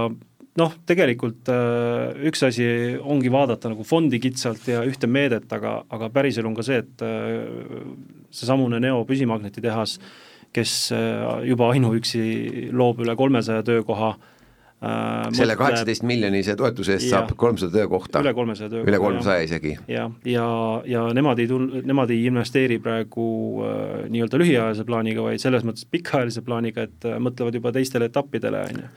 noh, 0.60 0.74
tegelikult 0.90 1.52
äh, 1.54 2.24
üks 2.30 2.42
asi 2.48 2.66
ongi 3.00 3.30
vaadata 3.34 3.70
nagu 3.70 3.86
fondi 3.86 4.22
kitsalt 4.24 4.66
ja 4.72 4.82
ühte 4.88 5.08
meedet, 5.08 5.46
aga, 5.54 5.84
aga 5.94 6.10
päriselu 6.16 6.50
on 6.50 6.58
ka 6.58 6.66
see, 6.66 6.82
et 6.82 7.06
äh, 7.06 7.86
seesamune 8.34 8.82
Neo 8.82 9.06
püsimagnetitehas 9.10 10.00
äh, 10.00 10.18
kes 10.56 10.92
äh, 10.96 11.46
juba 11.50 11.72
ainuüksi 11.74 12.70
loob 12.76 13.04
üle 13.06 13.16
kolmesaja 13.20 13.64
töökoha 13.68 14.10
äh, 14.16 15.30
selle 15.38 15.56
kaheksateist 15.60 16.06
miljonise 16.08 16.56
toetuse 16.60 16.96
eest 16.98 17.10
ja, 17.10 17.20
saab 17.20 17.36
kolmsada 17.40 17.74
töökohta. 17.78 18.24
üle 18.24 18.34
kolmesaja 18.38 18.72
töökoha. 18.74 18.90
üle 18.92 19.02
kolmesaja 19.04 19.46
isegi. 19.46 19.76
jah, 19.88 20.12
ja, 20.26 20.34
ja, 20.34 20.50
ja 20.96 21.06
nemad 21.16 21.40
ei 21.40 21.48
tul-, 21.52 21.70
nemad 21.86 22.12
ei 22.16 22.26
investeeri 22.32 22.80
praegu 22.84 23.30
äh, 23.68 23.88
nii-öelda 24.10 24.42
lühiajalise 24.42 24.88
plaaniga, 24.90 25.26
vaid 25.30 25.44
selles 25.44 25.66
mõttes 25.68 25.88
pikaajalise 25.92 26.46
plaaniga, 26.46 26.90
et 26.90 27.10
äh, 27.10 27.18
mõtlevad 27.22 27.60
juba 27.62 27.74
teistele 27.76 28.10
etappidele, 28.12 28.68
on 28.72 28.86
ju 28.86 28.94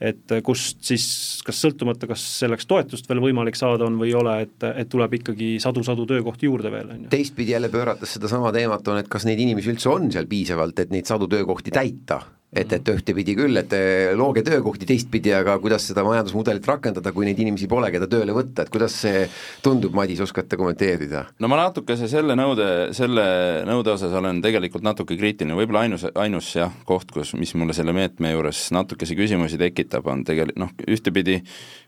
et 0.00 0.34
kust 0.44 0.82
siis, 0.84 1.06
kas 1.46 1.60
sõltumata, 1.64 2.08
kas 2.10 2.22
selleks 2.42 2.68
toetust 2.68 3.08
veel 3.08 3.22
võimalik 3.24 3.56
saada 3.56 3.86
on 3.88 3.96
või 4.00 4.10
ei 4.10 4.18
ole, 4.18 4.34
et, 4.44 4.66
et 4.82 4.90
tuleb 4.92 5.16
ikkagi 5.20 5.54
sadu-sadu 5.62 6.04
töökohti 6.08 6.50
juurde 6.50 6.72
veel, 6.72 6.90
on 6.92 7.04
ju. 7.06 7.12
teistpidi 7.14 7.54
jälle 7.56 7.70
pöörates 7.72 8.16
sedasama 8.18 8.52
teemat 8.56 8.88
on, 8.92 9.00
et 9.00 9.08
kas 9.12 9.24
neid 9.28 9.40
inimesi 9.40 9.72
üldse 9.72 9.92
on 9.92 10.10
seal 10.12 10.28
piisavalt, 10.30 10.84
et 10.84 10.92
neid 10.92 11.08
sadu 11.08 11.30
töökohti 11.32 11.72
täita 11.74 12.20
et, 12.52 12.72
et 12.72 12.88
ühtepidi 12.92 13.34
küll, 13.36 13.58
et 13.58 13.72
eh, 13.76 14.12
looge 14.16 14.42
töökohti, 14.46 14.86
teistpidi 14.88 15.32
aga 15.34 15.56
kuidas 15.62 15.88
seda 15.90 16.04
majandusmudelit 16.06 16.66
rakendada, 16.68 17.12
kui 17.14 17.26
neid 17.28 17.40
inimesi 17.42 17.68
pole, 17.70 17.90
keda 17.94 18.08
tööle 18.10 18.34
võtta, 18.36 18.64
et 18.64 18.72
kuidas 18.72 18.94
see 19.02 19.24
tundub, 19.64 19.96
Madis, 19.96 20.22
oskate 20.24 20.58
kommenteerida? 20.58 21.26
no 21.42 21.50
ma 21.50 21.58
natukese 21.60 22.08
selle 22.10 22.36
nõude, 22.38 22.68
selle 22.96 23.26
nõude 23.68 23.94
osas 23.96 24.14
olen 24.16 24.40
tegelikult 24.44 24.86
natuke 24.86 25.18
kriitiline, 25.18 25.56
võib-olla 25.58 25.86
ainus, 25.86 26.06
ainus 26.14 26.52
jah, 26.56 26.72
koht, 26.88 27.10
kus, 27.14 27.34
mis 27.38 27.54
mulle 27.58 27.76
selle 27.76 27.94
meetme 27.96 28.32
juures 28.34 28.68
natukese 28.76 29.18
küsimusi 29.18 29.60
tekitab, 29.60 30.06
on 30.12 30.24
tegelikult 30.26 30.62
noh, 30.62 30.72
ühtepidi 30.86 31.42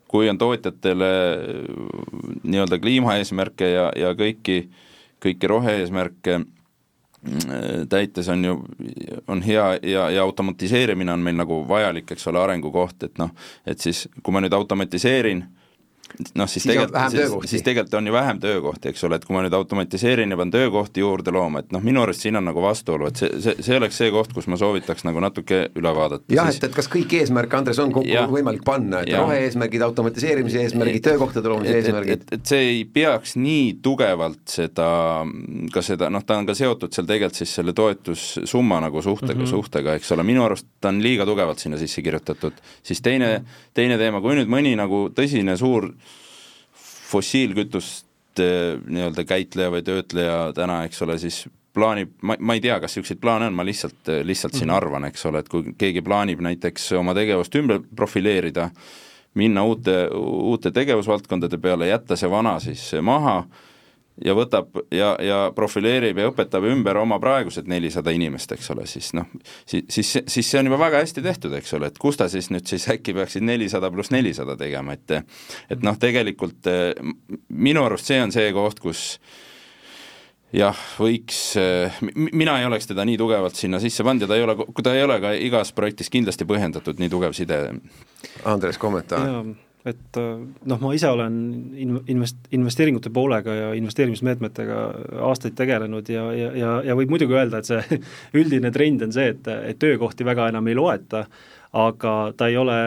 kui 0.09 0.29
on 0.31 0.39
tootjatele 0.41 1.09
nii-öelda 2.49 2.79
kliimaeesmärke 2.81 3.67
ja, 3.69 3.89
ja 3.97 4.15
kõiki, 4.17 4.63
kõiki 5.23 5.51
rohe-eesmärke 5.53 6.39
täites 7.89 8.29
on 8.29 8.45
ju, 8.45 8.57
on 9.29 9.43
hea 9.43 9.79
ja, 9.83 10.11
ja 10.11 10.23
automatiseerimine 10.23 11.13
on 11.13 11.25
meil 11.25 11.37
nagu 11.37 11.61
vajalik, 11.69 12.13
eks 12.15 12.29
ole, 12.31 12.41
arengukoht, 12.41 13.03
et 13.03 13.19
noh, 13.19 13.33
et 13.67 13.81
siis 13.81 14.07
kui 14.23 14.35
ma 14.35 14.43
nüüd 14.45 14.55
automatiseerin 14.55 15.45
noh, 16.35 16.49
siis, 16.49 16.63
siis 16.63 16.67
tegelikult, 16.73 17.11
siis, 17.11 17.51
siis 17.51 17.65
tegelikult 17.67 17.95
on 17.99 18.07
ju 18.11 18.13
vähem 18.15 18.41
töökohti, 18.43 18.93
eks 18.93 19.05
ole, 19.07 19.19
et 19.19 19.27
kui 19.27 19.37
ma 19.37 19.43
nüüd 19.45 19.55
automatiseerin 19.57 20.35
ja 20.35 20.39
pean 20.41 20.53
töökohti 20.55 21.03
juurde 21.05 21.33
looma, 21.35 21.63
et 21.63 21.73
noh, 21.75 21.83
minu 21.85 22.03
arust 22.03 22.25
siin 22.25 22.39
on 22.41 22.49
nagu 22.49 22.63
vastuolu, 22.63 23.11
et 23.11 23.21
see, 23.21 23.31
see, 23.45 23.57
see 23.65 23.77
oleks 23.79 23.99
see 24.01 24.11
koht, 24.15 24.33
kus 24.37 24.49
ma 24.51 24.59
soovitaks 24.61 25.07
nagu 25.09 25.23
natuke 25.23 25.61
üle 25.79 25.93
vaadata. 25.97 26.25
jah, 26.35 26.51
et, 26.51 26.65
et 26.69 26.75
kas 26.75 26.91
kõiki 26.93 27.21
eesmärke, 27.23 27.59
Andres, 27.59 27.81
on 27.83 27.93
kokku 27.95 28.25
võimalik 28.33 28.65
panna, 28.67 29.03
et 29.05 29.15
rohe-eesmärgid, 29.15 29.85
automatiseerimise 29.89 30.65
eesmärgid, 30.67 31.03
töökohtade 31.07 31.53
loomise 31.53 31.77
eesmärgid? 31.83 32.27
et, 32.27 32.35
et 32.39 32.55
see 32.55 32.65
ei 32.73 32.85
peaks 32.85 33.37
nii 33.39 33.79
tugevalt 33.85 34.43
seda, 34.51 34.91
ka 35.75 35.85
seda, 35.85 36.11
noh, 36.13 36.25
ta 36.27 36.41
on 36.41 36.49
ka 36.49 36.57
seotud 36.59 36.95
seal 36.95 37.09
tegelikult 37.09 37.39
siis 37.39 37.55
selle 37.61 37.75
toetussumma 37.77 38.81
nagu 38.83 39.03
suhtega 39.03 39.35
mm, 39.35 39.45
-hmm. 39.45 39.51
suhtega, 39.51 39.95
eks 39.99 40.13
ole, 40.17 40.25
minu 40.27 40.45
arust 40.45 40.67
ta 40.81 40.93
on 40.93 41.03
liiga 41.03 41.27
tugevalt 41.27 41.59
sinna 41.59 41.79
sisse 41.79 42.03
kirjutatud. 42.03 42.53
siis 42.83 43.01
teine, 43.03 43.45
teine 43.75 43.99
teema, 43.99 44.21
kui 44.21 44.37
nüüd 44.39 44.51
mõni 44.51 44.75
nagu 44.79 45.09
tõsine 45.15 45.57
suur 45.57 45.91
fossiilkütuste 47.09 48.49
nii-öelda 48.87 49.25
käitleja 49.29 49.73
või 49.73 49.85
töötleja 49.87 50.37
täna, 50.57 50.83
eks 50.87 51.03
ole, 51.07 51.19
siis 51.19 51.47
plaanib, 51.75 52.13
ma, 52.23 52.37
ma 52.41 52.57
ei 52.57 52.63
tea, 52.65 52.79
kas 52.83 52.97
niisuguseid 52.97 53.21
plaane 53.23 53.49
on, 53.49 53.57
ma 53.57 53.67
lihtsalt, 53.67 54.11
lihtsalt 54.27 54.57
siin 54.57 54.69
-hmm. 54.69 54.77
arvan, 54.77 55.09
eks 55.09 55.27
ole, 55.27 55.43
et 55.43 55.49
kui 55.49 55.75
keegi 55.79 56.03
plaanib 56.03 56.43
näiteks 56.45 56.93
oma 56.99 57.15
tegevust 57.15 57.55
ümber 57.55 57.81
profileerida, 57.97 58.71
minna 59.39 59.65
uute, 59.65 60.09
uute 60.15 60.71
tegevusvaldkondade 60.75 61.59
peale, 61.59 61.89
jätta 61.89 62.17
see 62.17 62.31
vana 62.31 62.59
siis 62.61 62.91
maha, 63.03 63.45
ja 64.25 64.35
võtab 64.37 64.81
ja, 64.95 65.13
ja 65.23 65.39
profileerib 65.55 66.19
ja 66.19 66.29
õpetab 66.31 66.67
ümber 66.71 66.99
oma 67.01 67.19
praegused 67.23 67.69
nelisada 67.71 68.13
inimest, 68.15 68.53
eks 68.57 68.71
ole, 68.75 68.87
siis 68.91 69.13
noh, 69.17 69.29
siis, 69.69 69.85
siis, 69.93 70.15
siis 70.27 70.49
see 70.51 70.61
on 70.61 70.71
juba 70.71 70.81
väga 70.87 71.03
hästi 71.05 71.25
tehtud, 71.25 71.55
eks 71.59 71.75
ole, 71.79 71.93
et 71.93 72.01
kus 72.03 72.19
ta 72.21 72.29
siis 72.33 72.51
nüüd 72.55 72.67
siis 72.69 72.89
äkki 72.93 73.15
peaksid 73.17 73.47
nelisada 73.47 73.91
pluss 73.95 74.13
nelisada 74.15 74.57
tegema, 74.59 74.97
et 74.97 75.19
et 75.71 75.85
noh, 75.85 75.99
tegelikult 76.01 76.67
eh, 76.71 76.91
minu 77.49 77.85
arust 77.87 78.11
see 78.11 78.19
on 78.23 78.35
see 78.35 78.51
koht, 78.57 78.83
kus 78.83 79.05
jah, 80.55 80.83
võiks, 80.99 81.41
eh, 81.61 82.03
mina 82.17 82.59
ei 82.61 82.67
oleks 82.69 82.91
teda 82.91 83.05
nii 83.09 83.19
tugevalt 83.21 83.59
sinna 83.59 83.81
sisse 83.83 84.07
pannud 84.07 84.25
ja 84.25 84.31
ta 84.31 84.39
ei 84.39 84.47
ole, 84.47 84.59
ta 84.83 84.97
ei 84.97 85.07
ole 85.07 85.21
ka 85.23 85.35
igas 85.37 85.73
projektis 85.77 86.11
kindlasti 86.13 86.49
põhjendatud 86.49 87.01
nii 87.01 87.13
tugev 87.13 87.37
side. 87.37 87.63
Andres, 88.49 88.81
kommentaar? 88.81 89.29
Et 89.87 90.19
äh, 90.19 90.41
noh, 90.69 90.81
ma 90.83 90.93
ise 90.97 91.11
olen 91.13 91.37
in-, 91.79 92.01
invest-, 92.11 92.49
investeeringute 92.55 93.13
poolega 93.15 93.55
ja 93.55 93.69
investeerimismeetmetega 93.79 94.81
aastaid 95.29 95.55
tegelenud 95.59 96.09
ja, 96.13 96.25
ja, 96.35 96.49
ja, 96.59 96.73
ja 96.91 96.97
võib 96.99 97.15
muidugi 97.15 97.37
öelda, 97.37 97.61
et 97.61 97.71
see 97.71 98.01
üldine 98.41 98.73
trend 98.75 99.07
on 99.07 99.15
see, 99.15 99.31
et, 99.35 99.47
et 99.73 99.79
töökohti 99.81 100.27
väga 100.27 100.51
enam 100.53 100.69
ei 100.69 100.79
loeta, 100.79 101.25
aga 101.79 102.15
ta 102.37 102.49
ei 102.49 102.57
ole, 102.59 102.79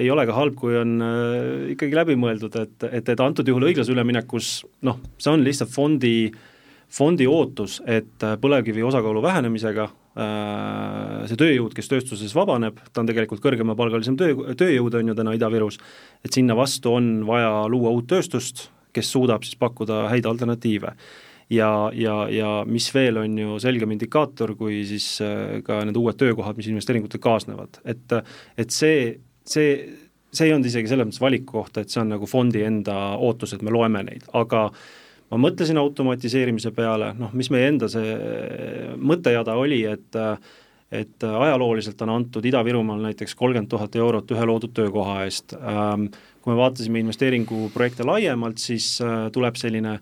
ei 0.00 0.08
ole 0.10 0.24
ka 0.28 0.38
halb, 0.38 0.56
kui 0.58 0.78
on 0.80 0.96
äh, 1.04 1.74
ikkagi 1.74 1.98
läbi 1.98 2.16
mõeldud, 2.20 2.56
et, 2.62 2.88
et, 2.90 3.12
et 3.14 3.24
antud 3.24 3.48
juhul 3.48 3.68
õiglase 3.68 3.92
üleminekus 3.94 4.56
noh, 4.86 5.02
see 5.18 5.34
on 5.34 5.44
lihtsalt 5.44 5.74
fondi, 5.74 6.16
fondi 6.94 7.28
ootus, 7.28 7.80
et 7.84 8.24
põlevkivi 8.40 8.86
osakaalu 8.86 9.22
vähenemisega 9.24 9.90
Äh, 9.90 10.03
see 10.14 11.38
tööjõud, 11.40 11.74
kes 11.74 11.90
tööstuses 11.90 12.34
vabaneb, 12.36 12.78
ta 12.94 13.02
on 13.02 13.08
tegelikult 13.08 13.42
kõrgemapalgalisem 13.42 14.16
töö, 14.18 14.54
tööjõud, 14.54 14.94
on 15.00 15.10
ju 15.10 15.16
täna 15.18 15.34
Ida-Virus, 15.34 15.80
et 16.22 16.36
sinna 16.36 16.54
vastu 16.54 16.92
on 16.94 17.24
vaja 17.26 17.64
luua 17.70 17.90
uut 17.94 18.06
tööstust, 18.12 18.68
kes 18.94 19.10
suudab 19.10 19.42
siis 19.42 19.58
pakkuda 19.58 20.04
häid 20.12 20.28
alternatiive. 20.30 20.94
ja, 21.50 21.90
ja, 21.92 22.14
ja 22.30 22.52
mis 22.66 22.86
veel, 22.94 23.18
on 23.20 23.38
ju 23.38 23.58
selgem 23.60 23.90
indikaator, 23.92 24.54
kui 24.56 24.84
siis 24.88 25.18
äh, 25.20 25.60
ka 25.66 25.82
need 25.84 25.98
uued 25.98 26.16
töökohad, 26.16 26.56
mis 26.56 26.70
investeeringutega 26.70 27.22
kaasnevad, 27.22 27.82
et 27.84 28.14
et 28.56 28.70
see, 28.70 29.18
see 29.44 29.74
see 30.34 30.48
ei 30.48 30.54
olnud 30.54 30.68
isegi 30.68 30.90
selles 30.90 31.08
mõttes 31.08 31.22
valiku 31.22 31.60
kohta, 31.60 31.82
et 31.82 31.92
see 31.92 32.02
on 32.02 32.12
nagu 32.14 32.26
fondi 32.26 32.64
enda 32.66 33.14
ootus, 33.22 33.54
et 33.54 33.62
me 33.62 33.72
loeme 33.74 34.02
neid, 34.06 34.26
aga 34.34 34.68
ma 35.30 35.40
mõtlesin 35.40 35.78
automatiseerimise 35.80 36.74
peale, 36.76 37.12
noh, 37.18 37.32
mis 37.36 37.50
meie 37.50 37.70
enda 37.72 37.88
see 37.92 38.12
mõttejada 39.00 39.56
oli, 39.60 39.84
et 39.88 40.20
et 40.94 41.24
ajalooliselt 41.26 42.02
on 42.04 42.10
antud 42.12 42.44
Ida-Virumaal 42.46 43.00
näiteks 43.02 43.34
kolmkümmend 43.34 43.70
tuhat 43.72 43.96
eurot 43.98 44.30
ühe 44.30 44.44
loodud 44.46 44.70
töökoha 44.76 45.24
eest. 45.24 45.56
Ähm, 45.56 46.04
kui 46.44 46.52
me 46.52 46.58
vaatasime 46.60 47.00
investeeringuprojekte 47.02 48.06
laiemalt, 48.06 48.60
siis 48.62 49.00
äh, 49.02 49.24
tuleb 49.34 49.58
selline 49.58 49.96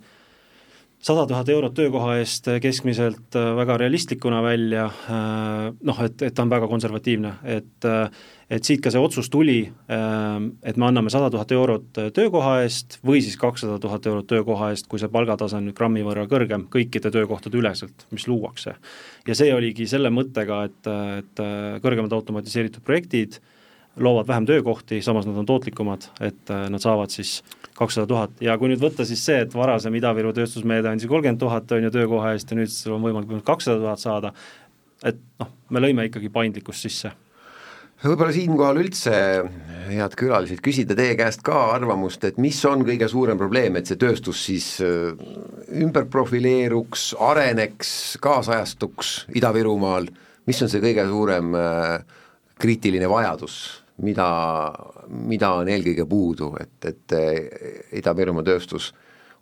sada 1.02 1.26
tuhat 1.26 1.48
eurot 1.52 1.74
töökoha 1.74 2.16
eest 2.20 2.48
keskmiselt 2.62 3.38
äh, 3.38 3.50
väga 3.58 3.78
realistlikuna 3.82 4.42
välja, 4.44 4.86
äh, 4.86 5.72
noh, 5.82 6.04
et, 6.04 6.22
et 6.22 6.34
ta 6.34 6.46
on 6.46 6.52
väga 6.52 6.70
konservatiivne, 6.70 7.36
et 7.58 7.90
et 8.52 8.66
siit 8.66 8.82
ka 8.84 8.90
see 8.92 9.00
otsus 9.00 9.30
tuli, 9.32 9.62
ähm, 9.92 10.50
et 10.66 10.76
me 10.76 10.84
anname 10.88 11.10
sada 11.12 11.30
tuhat 11.32 11.52
eurot 11.56 12.00
äh, 12.00 12.10
töökoha 12.14 12.58
eest 12.66 12.98
või 13.06 13.22
siis 13.24 13.38
kakssada 13.40 13.78
tuhat 13.80 14.06
eurot 14.10 14.28
töökoha 14.28 14.72
eest, 14.74 14.88
kui 14.90 15.00
see 15.00 15.08
palgatase 15.12 15.56
on 15.56 15.68
nüüd 15.68 15.76
grammi 15.78 16.04
võrra 16.04 16.26
kõrgem 16.28 16.66
kõikide 16.72 17.12
töökohtade 17.14 17.56
üleselt, 17.58 18.04
mis 18.12 18.28
luuakse. 18.28 18.76
ja 19.28 19.38
see 19.38 19.54
oligi 19.54 19.88
selle 19.88 20.12
mõttega, 20.12 20.62
et, 20.68 20.92
et 21.22 21.44
äh, 21.44 21.80
kõrgemad 21.84 22.12
automatiseeritud 22.18 22.84
projektid 22.84 23.40
loovad 23.96 24.28
vähem 24.28 24.48
töökohti, 24.48 25.00
samas 25.04 25.26
nad 25.28 25.36
on 25.36 25.48
tootlikumad, 25.48 26.10
et 26.20 26.52
äh, 26.52 26.68
nad 26.72 26.84
saavad 26.84 27.12
siis 27.14 27.40
kakssada 27.78 28.06
tuhat. 28.08 28.36
Ja 28.44 28.58
kui 28.60 28.70
nüüd 28.72 28.82
võtta 28.82 29.06
siis 29.08 29.22
see, 29.24 29.42
et 29.46 29.54
varasem 29.56 29.94
Ida-Viru 29.98 30.32
tööstusmeede 30.36 30.90
andis 30.90 31.08
kolmkümmend 31.10 31.40
tuhat, 31.40 31.72
on 31.72 31.88
ju, 31.88 31.92
töökoha 31.94 32.34
eest 32.36 32.52
ja 32.52 32.58
nüüd 32.58 32.72
sul 32.72 32.96
on 32.98 33.04
võimalik 33.06 33.44
kakssada 33.46 33.80
tuhat 33.80 34.02
saada, 34.02 34.32
et 35.06 35.20
noh, 35.40 35.52
me 35.72 35.82
lõime 35.82 36.08
ikkagi 36.08 36.32
paindlikkust 36.32 36.88
sisse. 36.88 37.12
Võib-olla 38.02 38.34
siinkohal 38.34 38.80
üldse, 38.82 39.12
head 39.86 40.14
külalised, 40.18 40.58
küsida 40.64 40.96
teie 40.98 41.14
käest 41.14 41.44
ka 41.46 41.68
arvamust, 41.76 42.24
et 42.26 42.38
mis 42.42 42.56
on 42.66 42.82
kõige 42.86 43.06
suurem 43.10 43.38
probleem, 43.38 43.76
et 43.78 43.86
see 43.86 44.00
tööstus 44.00 44.40
siis 44.48 44.66
äh, 44.82 45.12
ümber 45.78 46.08
profileeruks, 46.10 47.12
areneks, 47.22 47.92
kaasajastuks 48.24 49.12
Ida-Virumaal, 49.38 50.10
mis 50.50 50.62
on 50.66 50.72
see 50.72 50.82
kõige 50.82 51.06
suurem 51.12 51.54
äh, 51.54 52.18
kriitiline 52.62 53.06
vajadus, 53.10 53.60
mida, 54.02 54.26
mida 55.12 55.52
on 55.60 55.68
eelkõige 55.68 56.06
puudu, 56.08 56.52
et, 56.60 56.76
et 56.88 57.16
äh, 57.18 57.96
Ida-Virumaa 58.00 58.46
tööstus 58.46 58.92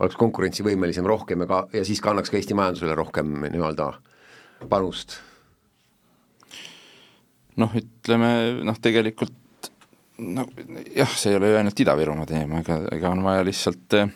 oleks 0.01 0.16
konkurentsivõimelisem 0.18 1.07
rohkem 1.07 1.44
ja 1.44 1.51
ka, 1.51 1.64
ja 1.76 1.84
siis 1.86 2.01
ka 2.03 2.14
annaks 2.14 2.32
ka 2.32 2.38
Eesti 2.40 2.57
majandusele 2.57 2.96
rohkem 2.98 3.44
nii-öelda 3.46 3.92
panust. 4.68 5.20
Noh, 7.61 7.74
ütleme 7.76 8.30
noh, 8.64 8.78
tegelikult 8.80 9.36
no 10.20 10.46
jah, 10.94 11.12
see 11.16 11.32
ei 11.32 11.38
ole 11.38 11.53
ju 11.53 11.61
ainult 11.61 11.84
Ida-Virumaa 11.84 12.28
teema, 12.28 12.64
ega, 12.64 12.80
ega 12.94 13.12
on 13.12 13.22
vaja 13.24 13.44
lihtsalt 13.46 13.96
eh, 13.98 14.11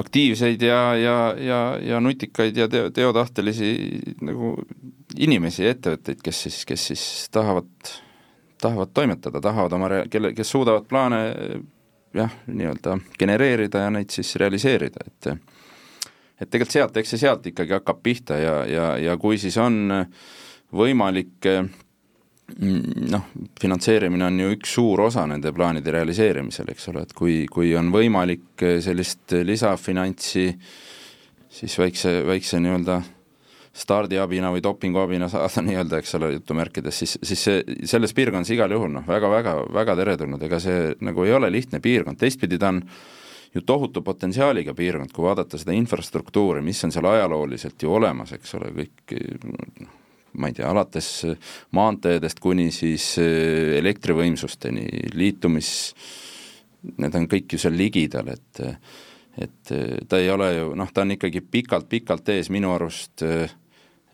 aktiivseid 0.00 0.62
ja, 0.64 0.80
ja, 0.96 1.16
ja, 1.36 1.60
ja 1.82 2.00
nutikaid 2.00 2.56
ja 2.56 2.68
teo, 2.72 2.90
teotahtelisi 2.94 3.72
nagu 4.24 4.54
inimesi 5.18 5.66
ja 5.66 5.74
ettevõtteid, 5.74 6.22
kes 6.24 6.42
siis, 6.46 6.62
kes 6.68 6.86
siis 6.92 7.04
tahavad, 7.32 7.72
tahavad 8.62 8.92
toimetada, 8.94 9.40
tahavad 9.42 9.76
oma 9.76 9.90
rea-, 9.92 10.08
kelle, 10.10 10.32
kes 10.36 10.54
suudavad 10.54 10.86
plaane 10.88 11.22
jah, 12.14 12.38
nii-öelda 12.46 12.98
genereerida 13.18 13.86
ja 13.86 13.92
neid 13.92 14.12
siis 14.14 14.34
realiseerida, 14.40 15.06
et 15.06 15.34
et 16.42 16.50
tegelikult 16.50 16.74
sealt, 16.74 16.96
eks 16.98 17.12
see 17.14 17.20
sealt 17.22 17.44
ikkagi 17.46 17.76
hakkab 17.76 18.00
pihta 18.02 18.38
ja, 18.40 18.54
ja, 18.66 18.86
ja 18.98 19.16
kui 19.20 19.38
siis 19.38 19.54
on 19.62 19.92
võimalik 20.74 21.50
Mm, 22.60 23.08
noh, 23.10 23.22
finantseerimine 23.60 24.26
on 24.26 24.40
ju 24.42 24.50
üks 24.56 24.74
suur 24.76 25.00
osa 25.06 25.24
nende 25.30 25.52
plaanide 25.56 25.92
realiseerimisel, 25.94 26.68
eks 26.72 26.88
ole, 26.90 27.04
et 27.06 27.14
kui, 27.16 27.36
kui 27.48 27.70
on 27.78 27.88
võimalik 27.94 28.64
sellist 28.84 29.32
lisafinantsi 29.46 30.44
siis 31.52 31.76
väikse, 31.80 32.18
väikse 32.26 32.60
nii-öelda 32.60 32.98
stardiabina 33.72 34.50
või 34.52 34.60
dopinguabina 34.64 35.28
saada 35.32 35.64
nii-öelda, 35.64 36.02
eks 36.02 36.14
ole, 36.18 36.32
jutumärkides, 36.36 36.98
siis, 37.02 37.16
siis 37.24 37.44
see, 37.48 37.62
selles 37.88 38.12
piirkonnas 38.16 38.50
igal 38.52 38.72
juhul 38.74 38.92
noh, 38.92 39.06
väga-väga, 39.08 39.56
väga 39.72 39.96
teretulnud, 39.96 40.42
ega 40.44 40.60
see 40.60 40.92
nagu 41.00 41.24
ei 41.24 41.32
ole 41.32 41.48
lihtne 41.52 41.80
piirkond, 41.84 42.20
teistpidi 42.20 42.60
ta 42.60 42.68
on 42.74 42.82
ju 43.54 43.62
tohutu 43.68 44.02
potentsiaaliga 44.04 44.74
piirkond, 44.76 45.12
kui 45.12 45.24
vaadata 45.24 45.60
seda 45.60 45.72
infrastruktuuri, 45.76 46.60
mis 46.64 46.84
on 46.84 46.92
seal 46.92 47.08
ajalooliselt 47.08 47.82
ju 47.82 47.94
olemas, 47.96 48.34
eks 48.36 48.54
ole, 48.60 48.68
kõik 48.76 49.14
noh, 49.48 49.94
ma 50.40 50.48
ei 50.48 50.56
tea, 50.56 50.68
alates 50.68 51.08
maanteedest 51.76 52.40
kuni 52.40 52.70
siis 52.72 53.14
eh, 53.20 53.78
elektrivõimsusteni, 53.80 54.84
liitumis, 55.16 55.72
need 57.00 57.16
on 57.16 57.28
kõik 57.30 57.56
ju 57.56 57.62
seal 57.64 57.76
ligidal, 57.78 58.28
et 58.36 58.62
et 59.32 59.70
ta 60.08 60.18
ei 60.20 60.26
ole 60.28 60.50
ju 60.52 60.74
noh, 60.76 60.90
ta 60.92 61.06
on 61.06 61.14
ikkagi 61.14 61.40
pikalt-pikalt 61.40 62.26
ees 62.34 62.50
minu 62.52 62.74
arust 62.74 63.22
äh, 63.24 63.48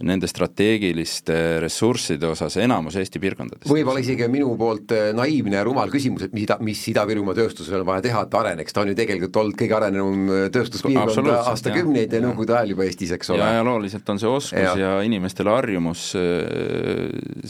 nende 0.06 0.28
strateegiliste 0.30 1.58
ressursside 1.62 2.28
osas 2.30 2.54
enamus 2.62 2.96
Eesti 3.00 3.18
piirkondades. 3.22 3.66
võib-olla 3.70 4.02
isegi 4.02 4.28
minu 4.30 4.52
poolt 4.58 4.94
äh, 4.94 5.08
naiivne 5.16 5.58
ja 5.58 5.64
rumal 5.66 5.90
küsimus, 5.90 6.28
et 6.28 6.36
mida, 6.36 6.58
mis 6.62 6.84
Ida-Virumaa 6.92 7.34
tööstusel 7.34 7.82
on 7.82 7.88
vaja 7.88 8.04
teha, 8.06 8.22
et 8.28 8.36
areneks, 8.40 8.74
ta 8.74 8.84
on 8.84 8.92
ju 8.92 8.98
tegelikult 8.98 9.40
olnud 9.42 9.58
kõige 9.58 9.76
arenenum 9.80 10.30
äh, 10.30 10.46
tööstuspiirkond 10.54 11.32
aastakümneid 11.34 12.14
ja 12.14 12.22
nõukogude 12.22 12.54
ajal 12.60 12.76
juba 12.76 12.86
Eestis, 12.86 13.16
eks 13.18 13.34
ole. 13.34 13.42
ja 13.42 13.58
ajalooliselt 13.58 14.14
on 14.14 14.22
see 14.22 14.30
oskus 14.30 14.62
ja, 14.62 14.76
ja 14.78 14.94
inimestele 15.08 15.54
harjumus 15.56 16.08
äh, 16.18 16.24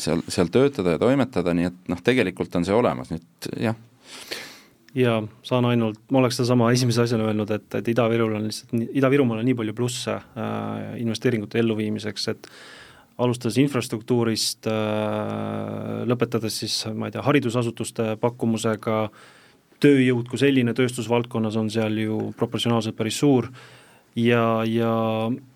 seal, 0.01 0.24
seal 0.28 0.53
töötada 0.55 0.96
ja 0.96 1.05
toimetada, 1.05 1.57
nii 1.59 1.68
et 1.68 1.92
noh, 1.92 2.01
tegelikult 2.05 2.57
on 2.57 2.64
see 2.68 2.76
olemas, 2.76 3.12
nüüd 3.12 3.53
jah 3.61 3.76
ja 4.97 5.18
saan 5.45 5.68
ainult, 5.68 6.01
ma 6.12 6.22
oleks 6.22 6.39
sedasama 6.39 6.70
esimese 6.72 7.05
asjana 7.05 7.28
öelnud, 7.28 7.51
et, 7.53 7.68
et 7.80 7.89
Ida-Virul 7.93 8.36
on 8.39 8.49
lihtsalt, 8.49 8.74
Ida-Virumaal 8.89 9.43
on 9.43 9.49
nii 9.49 9.57
palju 9.59 9.74
plusse 9.76 10.14
äh, 10.16 10.99
investeeringute 11.03 11.61
elluviimiseks, 11.61 12.28
et 12.32 12.51
alustades 13.18 13.59
infrastruktuurist 13.61 14.68
äh,, 14.70 16.05
lõpetades 16.09 16.61
siis 16.62 16.80
ma 16.95 17.09
ei 17.09 17.16
tea, 17.16 17.24
haridusasutuste 17.26 18.14
pakkumusega, 18.22 19.09
tööjõud 19.82 20.30
kui 20.30 20.41
selline 20.41 20.74
tööstusvaldkonnas 20.74 21.59
on 21.59 21.68
seal 21.70 21.99
ju 21.99 22.30
proportsionaalselt 22.39 22.97
päris 22.99 23.18
suur 23.20 23.51
ja, 24.18 24.64
ja, 24.66 24.93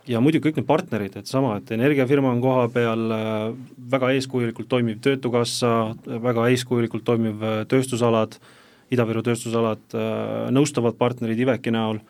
ja 0.06 0.22
muidugi 0.22 0.48
kõik 0.48 0.60
need 0.60 0.68
partnerid, 0.68 1.16
et 1.18 1.30
sama, 1.30 1.56
et 1.58 1.70
energiafirma 1.74 2.34
on 2.34 2.42
koha 2.42 2.66
peal, 2.74 3.06
äh, 3.16 3.46
väga 3.94 4.12
eeskujulikult 4.18 4.68
toimiv 4.68 5.00
Töötukassa, 5.02 5.94
väga 6.26 6.50
eeskujulikult 6.52 7.06
toimiv 7.06 7.46
äh, 7.46 7.62
tööstusalad 7.70 8.36
äh,, 8.36 8.58
Ida-Viru 8.92 9.22
tööstusalad, 9.24 9.84
äh, 9.96 10.50
nõustavad 10.54 10.98
partnerid 11.00 11.40
Iveki 11.44 11.72
näol 11.74 12.02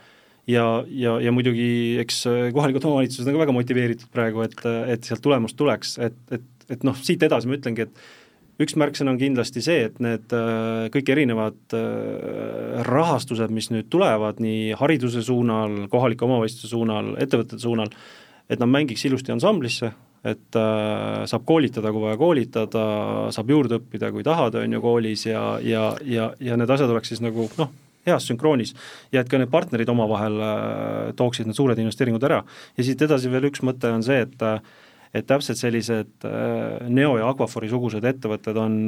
ja, 0.51 0.66
ja, 0.89 1.18
ja 1.22 1.35
muidugi 1.35 1.99
eks 2.03 2.24
äh, 2.30 2.41
kohalikud 2.55 2.87
omavalitsused 2.89 3.28
on 3.28 3.37
ka 3.37 3.45
väga 3.45 3.55
motiveeritud 3.57 4.11
praegu, 4.14 4.43
et, 4.47 4.59
et 4.66 5.07
sealt 5.07 5.22
tulemust 5.24 5.59
tuleks, 5.59 5.97
et, 6.03 6.18
et, 6.35 6.49
et 6.72 6.87
noh, 6.87 6.99
siit 6.99 7.22
edasi 7.22 7.51
ma 7.51 7.59
ütlengi, 7.59 7.87
et 7.87 8.62
üks 8.62 8.76
märksõna 8.78 9.14
on 9.14 9.20
kindlasti 9.20 9.62
see, 9.64 9.87
et 9.89 10.01
need 10.03 10.35
äh, 10.37 10.89
kõik 10.95 11.12
erinevad 11.14 11.76
rahastused, 12.89 13.55
mis 13.55 13.70
nüüd 13.72 13.89
tulevad 13.93 14.43
nii 14.43 14.72
hariduse 14.78 15.22
suunal, 15.26 15.85
kohalike 15.93 16.26
omavalitsuste 16.26 16.72
suunal, 16.74 17.14
ettevõtete 17.22 17.62
suunal, 17.62 17.95
et 18.51 18.61
nad 18.61 18.70
mängiks 18.70 19.07
ilusti 19.09 19.33
ansamblisse, 19.35 19.93
et 20.23 20.59
äh, 20.59 21.23
saab 21.27 21.47
koolitada, 21.49 21.91
kui 21.91 22.05
vaja 22.05 22.18
koolitada, 22.20 22.83
saab 23.35 23.51
juurde 23.51 23.81
õppida, 23.81 24.12
kui 24.14 24.23
tahad, 24.27 24.59
on 24.61 24.77
ju, 24.77 24.83
koolis 24.85 25.27
ja, 25.27 25.43
ja, 25.66 25.89
ja, 26.07 26.31
ja 26.39 26.59
need 26.59 26.70
asjad 26.70 26.93
oleks 26.95 27.11
siis 27.11 27.23
nagu 27.25 27.49
noh, 27.59 27.73
heas 28.07 28.27
sünkroonis 28.31 28.75
ja 29.14 29.23
et 29.23 29.31
ka 29.31 29.41
need 29.41 29.51
partnerid 29.51 29.91
omavahel 29.91 30.39
äh, 30.43 31.11
tooksid 31.18 31.51
need 31.51 31.59
suured 31.59 31.79
investeeringud 31.79 32.23
ära. 32.31 32.43
ja 32.77 32.87
siit 32.87 33.03
edasi 33.03 33.31
veel 33.33 33.51
üks 33.51 33.64
mõte 33.66 33.91
on 33.91 34.07
see, 34.07 34.23
et 34.27 34.47
äh, 34.47 34.59
et 35.12 35.27
täpselt 35.29 35.61
sellised 35.61 36.25
äh, 36.25 36.89
Neo 36.89 37.18
ja 37.20 37.29
Aquafori 37.29 37.68
sugused 37.68 38.05
ettevõtted 38.09 38.57
on 38.57 38.79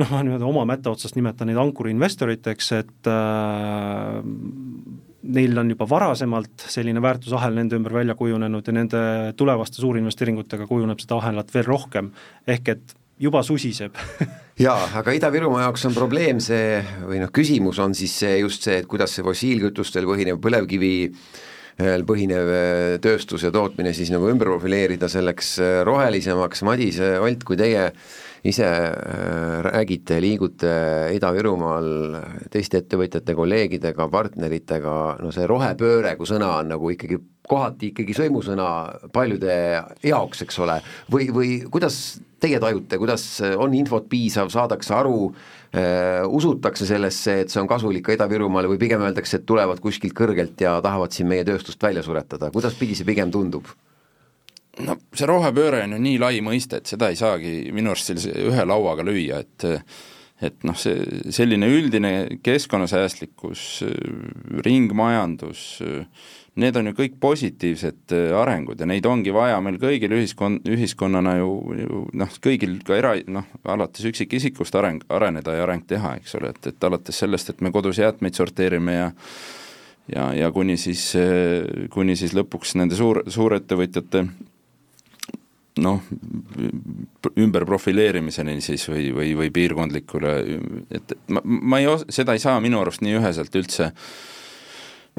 noh, 0.00 0.08
ma 0.10 0.22
niimoodi 0.24 0.46
oma 0.46 0.64
mätta 0.68 0.92
otsast 0.92 1.16
nimetan 1.18 1.50
neid 1.50 1.60
ankuriinvestoriteks, 1.62 2.72
et 2.78 3.10
äh, 3.10 4.20
neil 5.22 5.58
on 5.58 5.70
juba 5.70 5.86
varasemalt 5.88 6.64
selline 6.72 7.02
väärtusahel 7.02 7.54
nende 7.54 7.78
ümber 7.78 7.94
välja 7.94 8.16
kujunenud 8.18 8.66
ja 8.66 8.74
nende 8.74 9.02
tulevaste 9.38 9.82
suurinvesteeringutega 9.82 10.66
kujuneb 10.66 11.02
seda 11.02 11.20
ahelat 11.20 11.52
veel 11.54 11.68
rohkem, 11.68 12.10
ehk 12.46 12.72
et 12.74 12.96
juba 13.22 13.42
susiseb. 13.46 13.96
Jaa, 14.66 14.88
aga 14.98 15.14
Ida-Virumaa 15.16 15.66
jaoks 15.66 15.86
on 15.88 15.94
probleem 15.96 16.42
see, 16.42 16.82
või 17.06 17.22
noh, 17.22 17.30
küsimus 17.34 17.78
on 17.82 17.94
siis 17.96 18.14
see 18.24 18.36
just 18.42 18.66
see, 18.66 18.82
et 18.82 18.90
kuidas 18.90 19.14
see 19.14 19.24
fossiilkütustel 19.24 20.08
põhinev 20.08 20.42
põlevkivi 20.42 20.92
põhinev 21.78 22.50
äh, 22.52 22.98
tööstus 23.02 23.44
ja 23.46 23.52
tootmine 23.54 23.92
siis 23.96 24.10
nagu 24.12 24.28
ümber 24.30 24.50
profileerida 24.52 25.08
selleks 25.08 25.54
äh, 25.62 25.80
rohelisemaks, 25.86 26.62
Madis 26.68 27.00
Olt, 27.00 27.44
kui 27.44 27.56
teie 27.56 27.90
ise 28.44 28.66
äh, 28.66 29.60
räägite, 29.64 30.18
liigute 30.20 30.72
Ida-Virumaal 31.16 32.48
teiste 32.52 32.82
ettevõtjate, 32.82 33.36
kolleegidega, 33.38 34.08
partneritega, 34.10 34.96
no 35.22 35.30
see 35.34 35.46
rohepööre 35.46 36.16
kui 36.18 36.28
sõna 36.28 36.58
on 36.60 36.74
nagu 36.74 36.90
ikkagi 36.92 37.20
kohati 37.48 37.92
ikkagi 37.92 38.14
sõimusõna 38.16 38.66
paljude 39.12 39.54
jaoks, 40.04 40.44
eks 40.44 40.60
ole, 40.62 40.78
või, 41.10 41.30
või 41.34 41.56
kuidas 41.70 42.20
teie 42.42 42.58
tajute, 42.62 42.98
kuidas 43.00 43.24
on 43.56 43.74
infot 43.78 44.08
piisav, 44.10 44.50
saadakse 44.52 44.94
aru 44.96 45.16
äh,, 45.30 46.26
usutakse 46.26 46.88
sellesse, 46.88 47.38
et 47.44 47.54
see 47.54 47.62
on 47.62 47.70
kasulik 47.70 48.06
ka 48.08 48.16
Ida-Virumaale 48.16 48.70
või 48.72 48.80
pigem 48.82 49.04
öeldakse, 49.06 49.40
et 49.40 49.48
tulevad 49.48 49.80
kuskilt 49.82 50.16
kõrgelt 50.18 50.60
ja 50.62 50.76
tahavad 50.84 51.14
siin 51.14 51.30
meie 51.30 51.46
tööstust 51.48 51.82
välja 51.82 52.04
suretada, 52.06 52.50
kuidas 52.54 52.76
pidi 52.78 52.98
see 52.98 53.08
pigem 53.08 53.32
tundub? 53.34 53.70
no 54.80 54.96
see 55.12 55.28
rohepööre 55.28 55.82
on 55.84 55.96
ju 55.96 56.00
nii 56.00 56.18
lai 56.20 56.38
mõiste, 56.44 56.80
et 56.80 56.88
seda 56.88 57.10
ei 57.12 57.18
saagi 57.18 57.72
minu 57.76 57.92
arust 57.92 58.08
sellise 58.08 58.32
ühe 58.32 58.64
lauaga 58.64 59.04
lüüa, 59.04 59.42
et 59.44 59.66
et 60.42 60.66
noh, 60.66 60.76
see 60.78 61.30
selline 61.34 61.68
üldine 61.70 62.12
keskkonnasäästlikkus, 62.42 63.62
ringmajandus, 64.66 65.62
need 66.60 66.76
on 66.76 66.90
ju 66.90 66.96
kõik 66.98 67.16
positiivsed 67.22 68.14
arengud 68.36 68.82
ja 68.82 68.88
neid 68.88 69.06
ongi 69.08 69.32
vaja 69.34 69.60
meil 69.64 69.78
kõigil 69.80 70.12
ühiskond, 70.18 70.66
ühiskonnana 70.68 71.38
ju, 71.38 71.54
ju 71.78 72.02
noh, 72.18 72.36
kõigil 72.44 72.76
ka 72.86 72.98
era-, 72.98 73.16
noh, 73.32 73.48
alates 73.64 74.04
üksikisikust 74.10 74.76
areng, 74.78 75.06
areneda 75.08 75.56
ja 75.56 75.64
areng 75.66 75.86
teha, 75.88 76.16
eks 76.20 76.36
ole, 76.40 76.52
et, 76.52 76.72
et 76.74 76.88
alates 76.90 77.22
sellest, 77.24 77.54
et 77.54 77.64
me 77.64 77.72
kodus 77.74 78.02
jäätmeid 78.02 78.38
sorteerime 78.38 78.98
ja 78.98 79.10
ja, 80.10 80.32
ja 80.34 80.50
kuni 80.52 80.76
siis, 80.76 81.12
kuni 81.94 82.16
siis 82.18 82.34
lõpuks 82.36 82.74
nende 82.80 82.98
suur, 82.98 83.22
suurettevõtjate 83.30 84.26
noh, 85.80 86.02
ümberprofileerimiseni 87.38 88.58
siis 88.64 88.84
või, 88.90 89.08
või, 89.16 89.32
või 89.38 89.52
piirkondlikule, 89.54 90.34
et 90.92 91.16
ma, 91.32 91.40
ma 91.44 91.80
ei 91.80 91.88
os-, 91.88 92.04
seda 92.12 92.36
ei 92.36 92.42
saa 92.42 92.60
minu 92.60 92.82
arust 92.82 93.00
nii 93.04 93.16
üheselt 93.16 93.56
üldse 93.56 93.88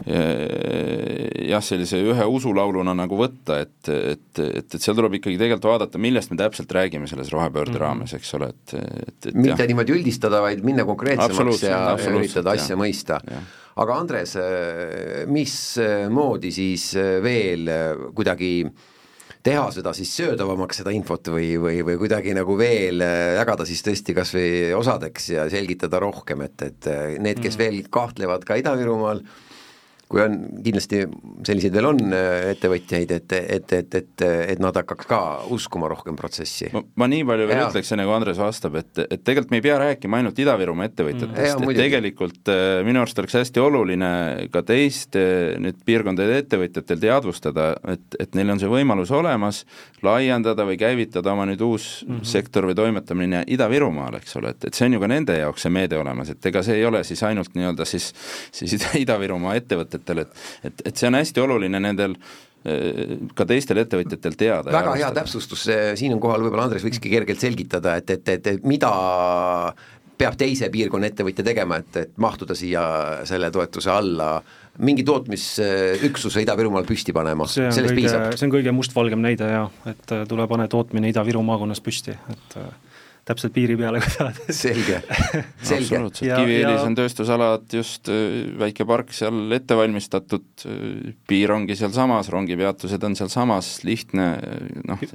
eh, 0.06 1.48
jah, 1.50 1.64
sellise 1.66 2.04
ühe 2.06 2.28
usulauluna 2.36 2.94
nagu 2.98 3.18
võtta, 3.18 3.64
et, 3.66 3.90
et, 3.90 4.44
et, 4.44 4.68
et 4.68 4.78
seal 4.78 4.98
tuleb 5.00 5.18
ikkagi 5.18 5.42
tegelikult 5.42 5.72
vaadata, 5.72 6.02
millest 6.06 6.34
me 6.34 6.38
täpselt 6.44 6.78
räägime 6.78 7.10
selles 7.10 7.34
rohepöörde 7.34 7.74
-hmm. 7.74 7.86
raames, 7.88 8.14
eks 8.14 8.34
ole, 8.38 8.54
et, 8.54 8.78
et, 8.78 9.20
et 9.32 9.34
mitte 9.34 9.58
jah. 9.58 9.68
niimoodi 9.74 9.98
üldistada, 9.98 10.46
vaid 10.46 10.62
minna 10.62 10.86
konkreetsemaks 10.86 11.66
ja 11.66 11.98
üritada 12.14 12.54
asja 12.54 12.76
jah. 12.76 12.82
mõista. 12.86 13.22
aga 13.76 13.96
Andres, 13.98 14.38
mismoodi 15.26 16.52
siis 16.54 16.92
veel 17.26 17.70
kuidagi 18.14 18.56
äh, 18.68 18.90
teha 19.44 19.66
seda 19.76 19.94
siis 19.96 20.12
söödavamaks, 20.18 20.80
seda 20.82 20.94
infot 20.96 21.28
või, 21.34 21.54
või, 21.60 21.82
või 21.86 21.98
kuidagi 22.02 22.36
nagu 22.36 22.56
veel 22.60 23.04
äh, 23.04 23.34
jagada 23.38 23.68
siis 23.68 23.84
tõesti 23.86 24.16
kas 24.16 24.32
või 24.36 24.72
osadeks 24.78 25.30
ja 25.36 25.48
selgitada 25.52 26.00
rohkem, 26.04 26.46
et, 26.48 26.62
et 26.64 26.92
äh, 26.92 27.02
need, 27.20 27.42
kes 27.44 27.58
mm. 27.58 27.64
veel 27.64 27.82
kahtlevad 27.94 28.48
ka 28.48 28.58
Ida-Virumaal, 28.62 29.24
kui 30.14 30.22
on, 30.22 30.36
kindlasti 30.62 31.02
selliseid 31.48 31.74
veel 31.74 31.88
on 31.90 32.02
äh, 32.14 32.52
ettevõtjaid, 32.54 33.12
et, 33.16 33.34
et, 33.34 33.74
et, 33.80 33.96
et, 33.98 34.26
et 34.54 34.60
nad 34.62 34.76
hakkaks 34.78 35.10
ka 35.10 35.20
uskuma 35.54 35.90
rohkem 35.90 36.18
protsessi. 36.20 36.70
ma 36.74 37.08
nii 37.10 37.26
palju 37.26 37.48
veel 37.50 37.64
ütleks, 37.66 37.94
enne 37.96 38.06
kui 38.06 38.14
Andres 38.14 38.42
vastab, 38.42 38.78
et, 38.78 38.92
et 39.08 39.24
tegelikult 39.24 39.54
me 39.54 39.60
ei 39.60 39.66
pea 39.66 39.80
rääkima 39.82 40.20
ainult 40.22 40.40
Ida-Virumaa 40.44 40.90
ettevõtjatest 40.92 41.58
mm., 41.58 41.74
et 41.74 41.82
tegelikult 41.82 42.54
äh, 42.54 42.82
minu 42.86 43.02
arust 43.02 43.24
oleks 43.24 43.40
hästi 43.40 43.64
oluline 43.64 44.12
ka 44.54 44.62
teiste 44.68 45.24
nüüd 45.64 45.82
piirkondade 45.88 46.38
ettevõtjatel 46.44 47.02
teadvustada, 47.02 47.72
et, 47.96 48.20
et 48.22 48.38
neil 48.38 48.54
on 48.54 48.62
see 48.62 48.70
võimalus 48.70 49.14
olemas, 49.16 49.64
laiendada 50.06 50.68
või 50.68 50.78
käivitada 50.78 51.34
oma 51.34 51.48
nüüd 51.50 51.62
uus 51.66 52.04
mm 52.06 52.20
-hmm. 52.20 52.30
sektor 52.36 52.70
või 52.70 52.78
toimetamine 52.78 53.44
Ida-Virumaal, 53.48 54.20
eks 54.22 54.38
ole, 54.38 54.54
et, 54.54 54.70
et 54.70 54.78
see 54.78 54.92
on 54.92 55.00
ju 55.00 55.02
ka 55.02 55.10
nende 55.10 55.38
jaoks 55.42 55.66
see 55.66 55.74
meede 55.74 55.98
olemas, 55.98 56.30
et 56.30 56.46
ega 56.46 56.64
see 56.64 56.78
ei 56.78 56.86
ole 56.86 57.04
siis 57.04 57.24
ainult 57.24 57.58
nii-öelda 57.58 57.86
siis, 57.86 58.14
siis 58.52 58.78
Ida-Virumaa 59.04 59.56
ettevõtted, 59.58 60.03
ettevõtjatel, 60.04 60.26
et 60.64 60.72
et, 60.72 60.88
et 60.88 60.98
see 60.98 61.10
on 61.10 61.20
hästi 61.20 61.44
oluline 61.44 61.82
nendel 61.84 62.16
eh, 62.66 63.18
ka 63.36 63.48
teistel 63.50 63.84
ettevõtjatel 63.84 64.38
teada. 64.40 64.72
väga 64.72 64.96
hea 65.00 65.12
täpsustus, 65.16 65.68
siin 66.00 66.14
on 66.14 66.22
kohal 66.24 66.46
võib-olla 66.46 66.70
Andres 66.70 66.86
võikski 66.86 67.12
kergelt 67.12 67.40
selgitada, 67.44 67.98
et, 67.98 68.10
et, 68.10 68.30
et, 68.38 68.48
et 68.48 68.64
mida 68.64 68.92
peab 70.18 70.36
teise 70.38 70.70
piirkonna 70.70 71.10
ettevõtja 71.10 71.44
tegema, 71.46 71.80
et, 71.82 71.98
et 71.98 72.12
mahtuda 72.22 72.56
siia 72.56 72.84
selle 73.28 73.50
toetuse 73.52 73.90
alla, 73.92 74.38
mingi 74.86 75.04
tootmisüksuse 75.06 76.44
Ida-Virumaal 76.46 76.86
püsti 76.88 77.14
panema, 77.16 77.48
sellest 77.50 77.90
kõige, 77.90 77.98
piisab? 77.98 78.30
see 78.38 78.48
on 78.48 78.54
kõige 78.54 78.74
mustvalgem 78.76 79.22
näide 79.24 79.50
jaa, 79.50 79.68
et 79.90 80.16
tule 80.30 80.48
pane 80.50 80.70
tootmine 80.72 81.10
Ida-Viru 81.12 81.44
maakonnas 81.46 81.82
püsti, 81.84 82.14
et 82.14 82.58
täpselt 83.28 83.54
piiri 83.56 83.76
peale 83.80 84.02
ka 84.04 84.10
saada. 84.12 84.48
selge, 84.52 85.00
selge. 85.70 86.00
Kiviõlis 86.20 86.84
on 86.84 86.98
tööstusalad, 86.98 87.68
just 87.72 88.10
äh, 88.12 88.50
väike 88.60 88.88
park 88.90 89.14
seal 89.16 89.56
ette 89.56 89.78
valmistatud, 89.80 90.48
äh, 90.68 91.14
piir 91.30 91.54
ongi 91.56 91.78
sealsamas, 91.80 92.32
rongipeatused 92.34 93.08
on 93.08 93.16
sealsamas, 93.20 93.76
lihtne 93.88 94.28
noh. 94.90 95.06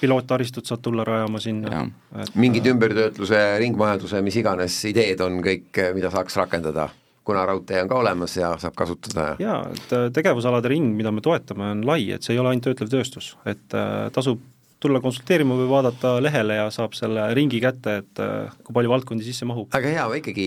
piloottaristut 0.00 0.68
saad 0.68 0.84
tulla 0.84 1.06
rajama 1.08 1.40
sinna. 1.40 1.86
mingid 2.34 2.68
ümbertöötluse, 2.74 3.40
ringmajanduse, 3.64 4.20
mis 4.24 4.36
iganes 4.42 4.82
ideed 4.90 5.24
on 5.24 5.40
kõik, 5.44 5.72
mida 5.96 6.12
saaks 6.12 6.36
rakendada 6.42 6.90
kuna 7.24 7.46
raudtee 7.48 7.82
on 7.82 7.88
ka 7.88 7.96
olemas 7.96 8.36
ja 8.36 8.50
saab 8.60 8.74
kasutada. 8.76 9.36
jaa, 9.40 9.62
et 9.72 9.94
tegevusalade 10.12 10.68
ring, 10.68 10.92
mida 10.96 11.12
me 11.12 11.24
toetame, 11.24 11.70
on 11.72 11.86
lai, 11.88 12.10
et 12.12 12.22
see 12.22 12.34
ei 12.36 12.40
ole 12.42 12.52
ainult 12.52 12.66
töötlev 12.68 12.90
tööstus, 12.92 13.30
et 13.48 13.76
äh, 13.76 14.10
tasub 14.12 14.42
tulla 14.84 15.00
konsulteerima 15.04 15.56
või 15.58 15.68
vaadata 15.70 16.14
lehele 16.22 16.58
ja 16.58 16.66
saab 16.74 16.94
selle 16.96 17.26
ringi 17.36 17.60
kätte, 17.62 17.96
et 18.02 18.20
äh, 18.22 18.52
kui 18.66 18.76
palju 18.76 18.92
valdkondi 18.92 19.26
sisse 19.26 19.48
mahub. 19.48 19.70
aga 19.74 19.92
hea, 19.94 20.04
ma 20.10 20.18
ikkagi, 20.20 20.46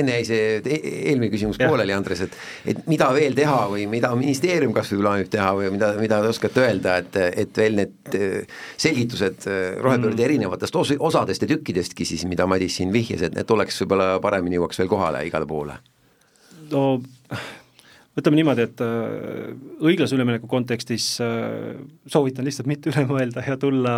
enne 0.00 0.18
jäi 0.18 0.28
see 0.28 0.46
e-, 0.60 0.80
eelmine 1.10 1.30
küsimus 1.32 1.58
ja. 1.60 1.68
pooleli, 1.70 1.94
Andres, 1.96 2.22
et 2.28 2.38
et 2.72 2.86
mida 2.90 3.10
veel 3.16 3.36
teha 3.38 3.58
või 3.72 3.88
mida 3.90 4.12
ministeerium 4.18 4.74
kas 4.76 4.92
või 4.94 5.02
plaanib 5.02 5.32
teha 5.32 5.50
või 5.58 5.72
mida, 5.74 5.92
mida 5.98 6.22
te 6.24 6.32
oskate 6.32 6.64
öelda, 6.64 6.96
et, 7.02 7.20
et 7.44 7.62
veel 7.62 7.78
need 7.82 8.18
äh, 8.18 8.64
selgitused 8.76 9.48
äh, 9.50 9.60
rohepöörde 9.82 10.20
mm. 10.20 10.26
erinevatest 10.30 10.78
os-, 10.78 10.96
osadest 11.10 11.44
ja 11.44 11.52
tükkidestki 11.54 12.06
siis, 12.08 12.26
mida 12.30 12.46
Madis 12.50 12.78
siin 12.78 12.94
vihjas, 12.94 13.26
et 13.26 13.38
need 13.38 13.54
oleks 13.54 13.82
võib-olla 13.82 14.18
paremini 14.22 14.60
jõuaks 14.60 14.82
veel 14.82 14.92
kohale 14.92 15.26
igale 15.28 15.48
poole? 15.50 15.78
no 16.72 17.00
ütleme 18.18 18.38
niimoodi, 18.40 18.64
et 18.66 18.82
äh, 18.82 19.52
õiglase 19.84 20.16
ülemineku 20.16 20.48
kontekstis 20.50 21.06
äh, 21.22 21.78
soovitan 22.10 22.46
lihtsalt 22.48 22.70
mitte 22.70 22.90
üle 22.92 23.06
mõelda 23.08 23.44
ja 23.46 23.58
tulla, 23.60 23.96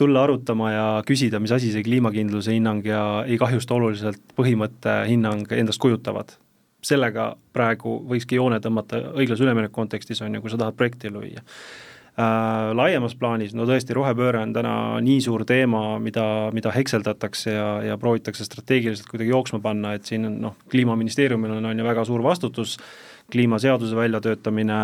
tulla 0.00 0.24
arutama 0.26 0.72
ja 0.72 0.86
küsida, 1.06 1.40
mis 1.42 1.54
asi 1.54 1.72
see 1.74 1.84
kliimakindluse 1.86 2.56
hinnang 2.56 2.86
ja 2.86 3.04
ei 3.26 3.38
kahjusta 3.40 3.76
oluliselt 3.78 4.22
põhimõtte 4.38 5.02
hinnang 5.10 5.50
endast 5.54 5.82
kujutavad. 5.82 6.38
sellega 6.84 7.30
praegu 7.52 8.02
võikski 8.10 8.36
joone 8.36 8.58
tõmmata 8.60 8.98
õiglase 9.16 9.40
ülemineku 9.40 9.72
kontekstis, 9.72 10.20
on 10.20 10.34
ju, 10.34 10.42
kui 10.44 10.50
sa 10.52 10.58
tahad 10.60 10.76
projekti 10.76 11.08
ellu 11.08 11.22
viia 11.22 11.40
äh,. 11.40 12.74
Laiemas 12.74 13.14
plaanis, 13.18 13.54
no 13.54 13.64
tõesti, 13.66 13.94
rohepööre 13.96 14.42
on 14.44 14.52
täna 14.52 14.74
nii 15.02 15.22
suur 15.24 15.42
teema, 15.44 15.98
mida, 15.98 16.50
mida 16.54 16.70
hekseldatakse 16.74 17.50
ja, 17.50 17.70
ja 17.82 17.96
proovitakse 17.98 18.44
strateegiliselt 18.46 19.08
kuidagi 19.08 19.32
jooksma 19.32 19.58
panna, 19.64 19.94
et 19.94 20.04
siin 20.06 20.28
on 20.28 20.36
noh, 20.42 20.54
kliimaministeeriumil 20.70 21.56
on, 21.56 21.72
on 21.72 21.82
ju 21.82 21.88
väga 21.88 22.04
suur 22.06 22.22
vastutus 22.22 22.76
äh, 22.78 23.13
kliimaseaduse 23.32 23.96
väljatöötamine, 23.96 24.74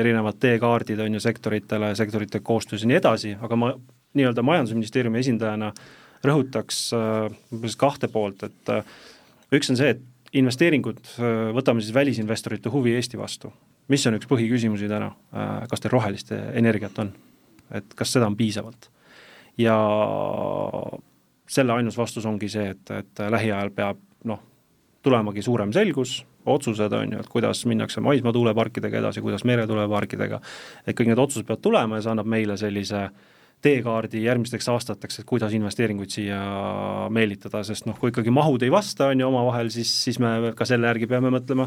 erinevad 0.00 0.40
teekaardid 0.40 1.00
on 1.00 1.14
ju 1.14 1.20
sektoritele, 1.20 1.94
sektorite 1.94 2.40
koostöös 2.40 2.82
ja 2.82 2.90
nii 2.90 2.98
edasi, 2.98 3.36
aga 3.40 3.56
ma 3.56 3.70
nii-öelda 4.16 4.42
Majandusministeeriumi 4.42 5.20
esindajana 5.22 5.70
rõhutaks 6.26 6.80
umbes 6.96 7.76
äh, 7.76 7.80
kahte 7.80 8.08
poolt, 8.12 8.46
et 8.48 8.72
äh, 8.72 8.96
üks 9.54 9.70
on 9.72 9.78
see, 9.78 9.94
et 9.94 10.36
investeeringud, 10.36 11.00
äh, 11.20 11.50
võtame 11.56 11.84
siis 11.84 11.94
välisinvestorite 11.94 12.72
huvi 12.72 12.96
Eesti 12.96 13.20
vastu. 13.20 13.52
mis 13.88 14.06
on 14.06 14.16
üks 14.18 14.26
põhiküsimusi 14.26 14.88
täna, 14.90 15.12
kas 15.70 15.80
teil 15.80 15.92
rohelist 15.92 16.32
energiat 16.34 16.98
on? 16.98 17.12
et 17.70 17.94
kas 17.94 18.12
seda 18.12 18.26
on 18.26 18.36
piisavalt? 18.36 18.90
ja 19.58 19.76
selle 21.48 21.72
ainus 21.72 21.98
vastus 21.98 22.26
ongi 22.26 22.48
see, 22.48 22.70
et, 22.74 22.90
et 22.90 23.22
lähiajal 23.30 23.70
peab 23.70 24.00
noh, 24.24 24.42
tulemagi 25.06 25.44
suurem 25.44 25.72
selgus, 25.74 26.18
otsused, 26.46 26.92
on 26.98 27.14
ju, 27.16 27.22
et 27.22 27.30
kuidas 27.30 27.62
minnakse 27.70 28.02
maismaa 28.04 28.34
tuuleparkidega 28.34 29.00
edasi, 29.00 29.22
kuidas 29.24 29.46
meretuuleparkidega, 29.48 30.42
et 30.86 30.98
kõik 30.98 31.12
need 31.12 31.22
otsused 31.22 31.46
peavad 31.46 31.64
tulema 31.64 31.98
ja 31.98 32.06
see 32.06 32.14
annab 32.14 32.30
meile 32.30 32.58
sellise 32.60 33.08
teekaardi 33.64 34.20
järgmisteks 34.26 34.68
aastateks, 34.68 35.20
et 35.20 35.28
kuidas 35.28 35.54
investeeringuid 35.56 36.12
siia 36.12 36.40
meelitada, 37.12 37.62
sest 37.66 37.86
noh, 37.88 37.96
kui 37.98 38.12
ikkagi 38.12 38.32
mahud 38.34 38.62
ei 38.62 38.72
vasta, 38.72 39.10
on 39.12 39.22
ju, 39.22 39.28
omavahel, 39.30 39.70
siis, 39.74 39.90
siis 40.04 40.20
me 40.22 40.52
ka 40.56 40.66
selle 40.68 40.90
järgi 40.90 41.08
peame 41.10 41.32
mõtlema 41.34 41.66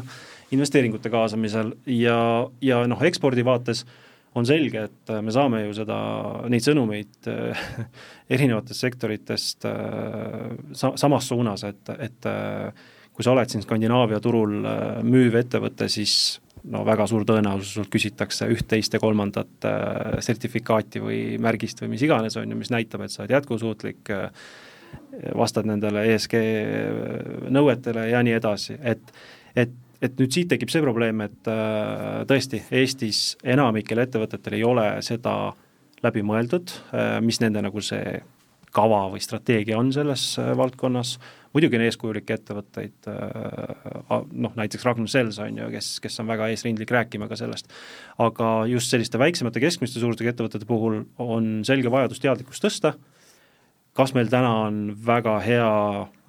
investeeringute 0.54 1.10
kaasamisel 1.12 1.74
ja, 1.90 2.20
ja 2.64 2.84
noh, 2.88 3.02
ekspordi 3.10 3.44
vaates 3.46 3.84
on 4.38 4.46
selge, 4.46 4.86
et 4.86 5.12
me 5.26 5.34
saame 5.34 5.64
ju 5.64 5.74
seda, 5.80 5.98
neid 6.52 6.62
sõnumeid 6.62 7.28
erinevatest 8.36 8.86
sektoritest 8.86 9.66
sa-, 9.66 10.94
samas 10.94 11.26
suunas, 11.32 11.66
et, 11.66 11.94
et 11.98 12.30
kui 13.20 13.26
sa 13.26 13.34
oled 13.34 13.52
siin 13.52 13.60
Skandinaavia 13.60 14.16
turul 14.24 14.62
äh, 14.64 15.02
müüv 15.04 15.34
ettevõte, 15.42 15.90
siis 15.92 16.40
no 16.72 16.80
väga 16.88 17.04
suur 17.08 17.26
tõenäosus 17.28 17.74
sult 17.76 17.90
küsitakse 17.92 18.46
üht, 18.48 18.64
teist 18.70 18.94
ja 18.96 19.00
kolmandat 19.02 19.66
äh, 19.68 20.14
sertifikaati 20.24 21.02
või 21.04 21.18
märgist 21.36 21.82
või 21.84 21.90
mis 21.92 22.04
iganes, 22.06 22.38
on 22.40 22.48
ju, 22.48 22.56
mis 22.56 22.72
näitab, 22.72 23.04
et 23.04 23.12
sa 23.12 23.20
oled 23.20 23.34
jätkusuutlik, 23.34 24.08
äh, 24.16 24.30
vastad 25.36 25.68
nendele 25.68 26.06
ESG 26.14 26.38
nõuetele 27.52 28.06
ja 28.08 28.24
nii 28.24 28.38
edasi, 28.38 28.78
et 28.80 29.12
et, 29.52 29.74
et 30.00 30.16
nüüd 30.16 30.32
siit 30.32 30.48
tekib 30.48 30.72
see 30.72 30.80
probleem, 30.80 31.20
et 31.26 31.48
tõesti, 32.30 32.62
Eestis 32.72 33.34
enamikel 33.44 34.00
ettevõtetel 34.00 34.56
ei 34.56 34.64
ole 34.64 34.86
seda 35.04 35.34
läbi 36.00 36.24
mõeldud, 36.24 36.72
mis 37.26 37.42
nende 37.42 37.60
nagu 37.66 37.84
see 37.84 38.16
kava 38.72 39.02
või 39.12 39.20
strateegia 39.20 39.76
on 39.78 39.90
selles 39.92 40.24
valdkonnas, 40.56 41.18
muidugi 41.54 41.78
on 41.78 41.84
eeskujulikke 41.86 42.36
ettevõtteid, 42.38 43.08
noh 44.30 44.58
näiteks 44.58 44.84
Ragnar 44.86 45.10
Sells 45.10 45.40
on 45.42 45.56
ju, 45.58 45.70
kes, 45.72 45.88
kes 46.02 46.20
on 46.22 46.28
väga 46.30 46.50
eesrindlik 46.52 46.92
rääkima 46.94 47.26
ka 47.30 47.38
sellest, 47.38 47.72
aga 48.22 48.50
just 48.70 48.92
selliste 48.92 49.18
väiksemate 49.18 49.62
keskmiste 49.62 50.02
suurusega 50.02 50.34
ettevõtete 50.34 50.68
puhul 50.68 51.00
on 51.22 51.50
selge 51.66 51.90
vajadus 51.90 52.22
teadlikkust 52.22 52.66
tõsta, 52.66 52.94
kas 53.96 54.14
meil 54.14 54.30
täna 54.30 54.52
on 54.66 54.84
väga 55.06 55.38
hea 55.44 55.72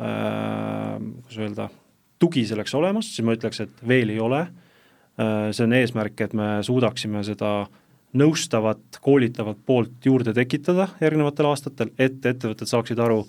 äh,, 0.01 0.97
kuidas 0.97 1.37
öelda, 1.37 1.69
tugi 2.21 2.45
selleks 2.49 2.73
olemas, 2.77 3.11
siis 3.13 3.25
ma 3.25 3.35
ütleks, 3.37 3.61
et 3.63 3.85
veel 3.87 4.13
ei 4.13 4.19
ole. 4.21 4.41
Äh,, 5.21 5.51
see 5.53 5.67
on 5.67 5.77
eesmärk, 5.77 6.17
et 6.25 6.33
me 6.37 6.57
suudaksime 6.65 7.23
seda 7.27 7.53
nõustavat, 8.17 8.99
koolitavat 9.03 9.61
poolt 9.65 10.05
juurde 10.05 10.33
tekitada 10.35 10.89
järgnevatel 11.01 11.47
aastatel, 11.51 11.93
et 11.99 12.19
ettevõtted 12.25 12.67
saaksid 12.67 12.99
aru, 12.99 13.23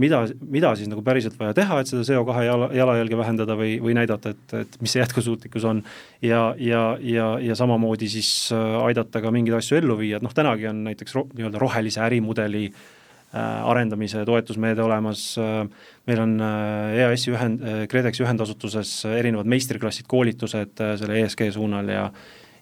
mida, 0.00 0.20
mida 0.40 0.72
siis 0.76 0.90
nagu 0.90 1.02
päriselt 1.04 1.38
vaja 1.40 1.54
teha, 1.56 1.78
et 1.80 1.90
seda 1.90 2.04
CO2 2.06 2.44
jala, 2.46 2.68
jalajälge 2.76 3.18
vähendada 3.18 3.56
või, 3.58 3.76
või 3.82 3.96
näidata, 3.96 4.34
et, 4.34 4.56
et 4.60 4.76
mis 4.82 4.92
see 4.92 5.02
jätkusuutlikkus 5.02 5.64
on. 5.68 5.82
ja, 6.24 6.42
ja, 6.60 6.82
ja, 7.00 7.30
ja 7.42 7.56
samamoodi 7.56 8.10
siis 8.12 8.52
äh, 8.54 8.76
aidata 8.84 9.24
ka 9.24 9.32
mingeid 9.34 9.58
asju 9.60 9.80
ellu 9.80 9.98
viia, 10.00 10.20
et 10.20 10.26
noh, 10.26 10.34
tänagi 10.36 10.68
on 10.72 10.84
näiteks 10.90 11.16
ro, 11.16 11.26
nii-öelda 11.32 11.62
rohelise 11.62 12.02
ärimudeli 12.04 12.66
äh, 12.68 13.40
arendamise 13.72 14.24
toetusmeede 14.28 14.84
olemas 14.84 15.28
äh,, 15.40 15.62
meil 16.06 16.24
on 16.24 16.36
äh, 16.44 16.98
EAS-i 17.02 17.32
ühend, 17.32 17.64
KredExi 17.88 18.26
ühendasutuses 18.26 18.98
erinevad 19.16 19.48
meistriklassid, 19.48 20.08
koolitused 20.10 20.84
äh, 20.84 20.96
selle 21.00 21.22
ESG 21.24 21.48
suunal 21.56 21.94
ja 21.94 22.10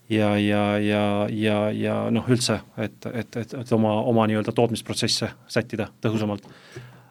ja, 0.08 0.34
ja, 0.36 0.78
ja, 0.78 1.04
ja, 1.32 1.58
ja 1.72 1.94
noh, 2.12 2.26
üldse, 2.28 2.58
et, 2.76 3.06
et, 3.08 3.36
et, 3.40 3.54
et 3.56 3.70
oma, 3.72 3.94
oma 4.04 4.26
nii-öelda 4.28 4.52
tootmisprotsesse 4.52 5.30
sättida 5.48 5.88
tõhusamalt 6.04 6.44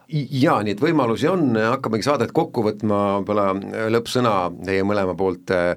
jaa, 0.10 0.60
et 0.68 0.82
võimalusi 0.82 1.28
on, 1.32 1.56
hakkamegi 1.58 2.06
saadet 2.06 2.34
kokku 2.36 2.64
võtma, 2.66 3.00
võib-olla 3.22 3.90
lõppsõna 3.94 4.34
teie 4.66 4.84
mõlema 4.88 5.16
poolt 5.18 5.54
äh, 5.56 5.74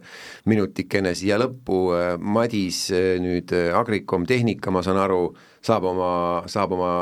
minutikene 0.50 1.14
siia 1.16 1.38
lõppu, 1.40 1.80
äh, 1.96 2.12
Madis 2.18 2.86
äh, 2.94 3.16
nüüd 3.22 3.54
Agricom 3.54 4.26
Tehnika, 4.26 4.74
ma 4.74 4.82
saan 4.86 5.00
aru, 5.02 5.30
saab 5.64 5.88
oma, 5.92 6.12
saab 6.50 6.76
oma, 6.76 6.92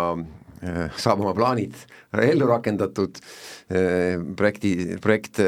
saab 0.96 1.20
oma 1.20 1.34
plaanid 1.36 1.76
ellu 2.14 2.46
rakendatud, 2.46 3.18
projekti, 4.38 4.70
projekt 5.02 5.40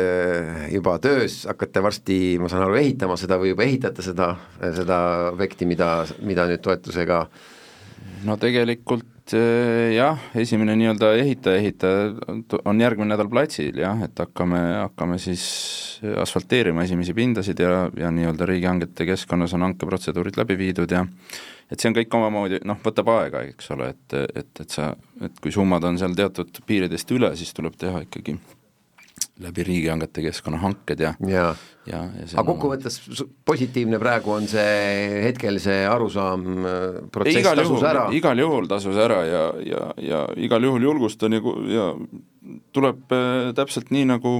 juba 0.72 0.97
töös, 1.01 1.45
hakkate 1.47 1.81
varsti, 1.85 2.16
ma 2.43 2.51
saan 2.51 2.64
aru, 2.66 2.74
ehitama 2.81 3.14
seda 3.20 3.39
või 3.39 3.53
juba 3.53 3.64
ehitate 3.68 4.03
seda, 4.03 4.33
seda 4.74 4.99
objekti, 5.31 5.68
mida, 5.70 5.91
mida 6.27 6.49
nüüd 6.51 6.64
toetusega 6.66 7.22
no 8.27 8.37
tegelikult 8.43 9.15
et 9.27 9.35
eh, 9.35 9.97
jah, 9.97 10.20
esimene 10.39 10.77
nii-öelda 10.79 11.09
ehitaja, 11.18 11.59
ehitaja 11.59 12.61
on 12.62 12.81
järgmine 12.81 13.11
nädal 13.11 13.27
platsil 13.31 13.81
jah, 13.83 13.99
et 14.07 14.22
hakkame, 14.22 14.61
hakkame 14.85 15.18
siis 15.18 15.47
asfalteerima 16.22 16.85
esimesi 16.87 17.14
pindasid 17.16 17.59
ja, 17.59 17.89
ja 17.99 18.12
nii-öelda 18.14 18.47
riigihangete 18.47 19.09
keskkonnas 19.09 19.57
on 19.59 19.66
hankeprotseduurid 19.66 20.39
läbi 20.39 20.59
viidud 20.61 20.95
ja 20.95 21.03
et 21.66 21.81
see 21.81 21.91
on 21.91 21.97
kõik 21.97 22.14
omamoodi, 22.14 22.61
noh, 22.70 22.79
võtab 22.85 23.11
aega, 23.16 23.43
eks 23.51 23.72
ole, 23.74 23.91
et, 23.97 24.18
et, 24.45 24.53
et 24.62 24.70
sa, 24.70 24.93
et 25.27 25.43
kui 25.43 25.51
summad 25.51 25.83
on 25.91 25.99
seal 25.99 26.14
teatud 26.14 26.62
piiridest 26.66 27.11
üle, 27.16 27.33
siis 27.35 27.51
tuleb 27.57 27.74
teha 27.81 28.05
ikkagi 28.07 28.37
läbi 29.43 29.66
riigihangete 29.68 30.24
keskkonna 30.24 30.61
hanked 30.62 31.01
ja 31.01 31.12
ja, 31.28 31.49
ja, 31.87 32.01
ja 32.16 32.26
aga 32.32 32.45
kokkuvõttes 32.49 32.99
positiivne 33.49 34.01
praegu 34.01 34.32
on 34.32 34.49
see 34.49 35.20
hetkel 35.26 35.61
see 35.62 35.84
arusaam, 35.91 36.47
äh, 36.64 36.99
protsess 37.12 37.43
igal 37.43 37.61
tasus 37.61 37.74
juhul, 37.74 37.89
ära? 37.91 38.07
igal 38.16 38.43
juhul 38.45 38.70
tasus 38.70 38.99
ära 39.07 39.20
ja, 39.28 39.45
ja, 39.66 39.84
ja 40.01 40.24
igal 40.49 40.64
juhul 40.64 40.89
julgustan 40.89 41.37
ja, 41.37 41.43
ja 41.72 41.87
tuleb 42.76 43.12
äh, 43.12 43.53
täpselt 43.57 43.93
nii, 43.95 44.09
nagu 44.14 44.39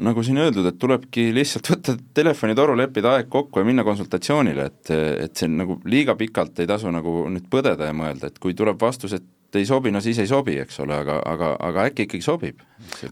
nagu 0.00 0.22
siin 0.22 0.38
öeldud, 0.38 0.66
et 0.70 0.78
tulebki 0.80 1.30
lihtsalt 1.34 1.68
võtta 1.72 1.96
telefonitoru, 2.14 2.76
leppida 2.78 3.16
aeg 3.16 3.30
kokku 3.32 3.62
ja 3.62 3.66
minna 3.66 3.84
konsultatsioonile, 3.86 4.70
et, 4.70 4.94
et 5.26 5.36
see 5.36 5.50
nagu 5.50 5.80
liiga 5.90 6.14
pikalt 6.18 6.62
ei 6.62 6.70
tasu 6.70 6.92
nagu 6.94 7.24
nüüd 7.32 7.48
põdeda 7.50 7.90
ja 7.90 7.96
mõelda, 7.96 8.30
et 8.30 8.38
kui 8.42 8.54
tuleb 8.58 8.80
vastus, 8.80 9.16
et 9.18 9.26
ei 9.58 9.66
sobi, 9.66 9.90
no 9.90 10.00
siis 10.02 10.18
ei 10.22 10.28
sobi, 10.30 10.56
eks 10.62 10.80
ole, 10.84 10.94
aga, 11.02 11.18
aga, 11.26 11.54
aga 11.66 11.86
äkki 11.90 12.06
ikkagi 12.06 12.24
sobib. 12.24 12.62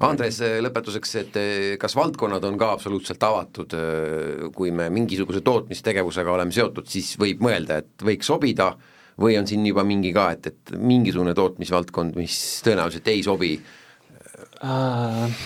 Andres, 0.04 0.40
lõpetuseks, 0.62 1.14
et 1.22 1.38
eh, 1.40 1.72
kas 1.80 1.96
valdkonnad 1.98 2.44
on 2.48 2.58
ka 2.60 2.70
absoluutselt 2.76 3.22
avatud, 3.26 3.74
eh, 3.74 4.46
kui 4.54 4.72
me 4.74 4.88
mingisuguse 4.94 5.42
tootmistegevusega 5.46 6.34
oleme 6.34 6.54
seotud, 6.54 6.86
siis 6.90 7.14
võib 7.20 7.42
mõelda, 7.44 7.80
et 7.82 8.06
võiks 8.06 8.30
sobida, 8.30 8.72
või 9.18 9.38
on 9.40 9.48
siin 9.50 9.64
juba 9.66 9.82
mingi 9.86 10.12
ka, 10.14 10.28
et, 10.36 10.50
et 10.52 10.74
mingisugune 10.78 11.34
tootmisvaldkond, 11.34 12.18
mis 12.20 12.36
tõenäoliselt 12.66 13.08
ei 13.10 13.24
sobi 13.26 13.56
äh,? 14.62 15.40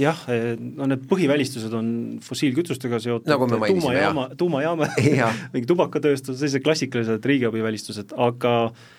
jah, 0.00 0.18
eh, 0.32 0.50
no 0.58 0.88
need 0.90 1.06
põhivälistused 1.08 1.72
on 1.78 1.88
fossiilkütustega 2.24 2.98
seotud 3.00 3.30
nagu 3.30 3.48
tuumajaama, 3.48 4.26
tuumajaama 4.36 4.90
mingi 5.54 5.64
tubakatööstus, 5.72 6.36
sellised 6.42 6.66
klassikalised 6.66 7.24
riigiabivälistused, 7.30 8.12
aga 8.20 8.54
äh, 8.66 8.92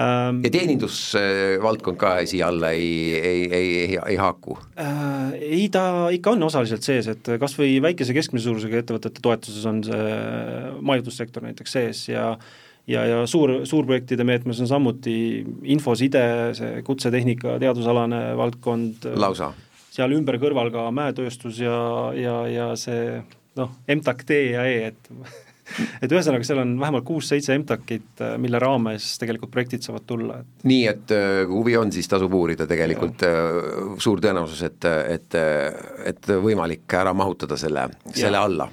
ähm,. 0.00 0.42
ja 0.44 0.52
teenindusvaldkond 0.52 2.00
ka 2.00 2.12
siia 2.28 2.50
alla 2.52 2.72
ei, 2.76 3.14
ei, 3.14 3.40
ei, 3.46 3.72
ei, 3.80 3.98
ei 4.12 4.20
haaku 4.20 4.58
äh,? 4.78 5.32
Ei, 5.40 5.66
ta 5.72 6.08
ikka 6.14 6.36
on 6.36 6.46
osaliselt 6.48 6.86
sees, 6.86 7.10
et 7.12 7.32
kas 7.40 7.56
või 7.58 7.76
väikese 7.84 8.16
keskmise 8.16 8.48
suurusega 8.48 8.82
ettevõtete 8.82 9.24
toetuses 9.24 9.66
on 9.68 9.82
see 9.86 10.14
majutussektor 10.80 11.44
näiteks 11.46 11.76
sees 11.78 12.06
ja 12.12 12.32
ja, 12.86 13.04
ja 13.06 13.22
suur, 13.26 13.52
suurprojektide 13.66 14.24
meetmes 14.26 14.60
on 14.62 14.70
samuti 14.70 15.16
infoside, 15.74 16.22
see 16.58 16.82
kutsetehnika 16.86 17.58
teadusalane 17.62 18.28
valdkond. 18.38 19.08
lausa? 19.18 19.52
seal 19.96 20.12
ümber 20.12 20.36
kõrval 20.40 20.68
ka 20.74 20.90
mäetööstus 20.92 21.60
ja, 21.62 21.76
ja, 22.16 22.36
ja 22.52 22.66
see 22.76 23.22
noh, 23.56 23.72
MTAK 23.88 24.24
D 24.28 24.40
ja 24.52 24.66
E, 24.68 24.90
et 24.90 25.10
et 26.02 26.12
ühesõnaga, 26.12 26.46
seal 26.46 26.62
on 26.62 26.74
vähemalt 26.80 27.06
kuus-seitse 27.08 27.56
MTAK-it, 27.62 28.08
äh, 28.22 28.36
mille 28.42 28.60
raames 28.62 29.12
tegelikult 29.22 29.52
projektid 29.54 29.86
saavad 29.86 30.06
tulla, 30.08 30.40
et 30.42 30.66
nii, 30.70 30.86
et 30.92 31.14
äh, 31.16 31.42
kui 31.48 31.60
huvi 31.60 31.76
on, 31.80 31.92
siis 31.94 32.08
tasub 32.10 32.34
uurida 32.38 32.68
tegelikult, 32.70 33.26
äh, 33.26 33.92
suur 34.02 34.22
tõenäosus, 34.24 34.64
et, 34.66 34.90
et, 35.16 35.38
et 36.12 36.34
võimalik 36.42 36.98
ära 36.98 37.14
mahutada 37.16 37.58
selle, 37.60 37.88
selle 38.14 38.42
alla 38.42 38.70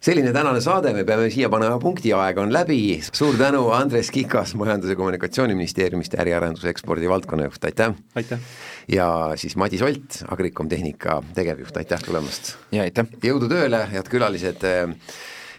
selline 0.00 0.32
tänane 0.32 0.60
saade, 0.62 0.92
me 0.94 1.02
peame 1.06 1.28
siia 1.32 1.48
panema 1.50 1.78
punkti, 1.82 2.12
aeg 2.14 2.38
on 2.38 2.52
läbi, 2.54 2.78
suur 3.02 3.36
tänu, 3.38 3.64
Andres 3.74 4.12
Kikas 4.14 4.54
Majandus- 4.58 4.92
ja 4.92 4.96
Kommunikatsiooniministeeriumist, 4.96 6.14
äriarenduse 6.22 6.70
ekspordi 6.70 7.10
valdkonnajuht, 7.10 7.64
aitäh! 7.64 7.96
aitäh! 8.14 8.44
ja 8.88 9.08
siis 9.36 9.56
Madis 9.56 9.82
Olt, 9.82 10.22
Agricom 10.28 10.68
Tehnika 10.68 11.18
tegevjuht, 11.34 11.76
aitäh 11.82 12.04
tulemast! 12.06 12.54
ja 12.72 12.86
aitäh! 12.86 13.10
jõudu 13.24 13.50
tööle, 13.50 13.82
head 13.90 14.08
külalised 14.12 14.64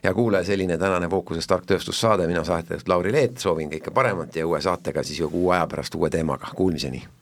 ja 0.03 0.13
kuulaja, 0.13 0.43
selline 0.43 0.77
tänane 0.77 1.09
Fookuses 1.09 1.47
tark 1.47 1.65
tööstussaade, 1.65 2.27
mina 2.27 2.43
saatejuht 2.43 2.87
Lauri 2.87 3.13
Leet, 3.13 3.37
soovin 3.37 3.71
kõike 3.71 3.93
paremat 3.93 4.35
ja 4.35 4.47
uue 4.47 4.61
saatega 4.61 5.03
siis 5.03 5.19
ju 5.19 5.29
kuu 5.29 5.49
aja 5.55 5.67
pärast 5.67 5.95
uue 5.95 6.09
teemaga, 6.09 6.53
kuulmiseni! 6.55 7.03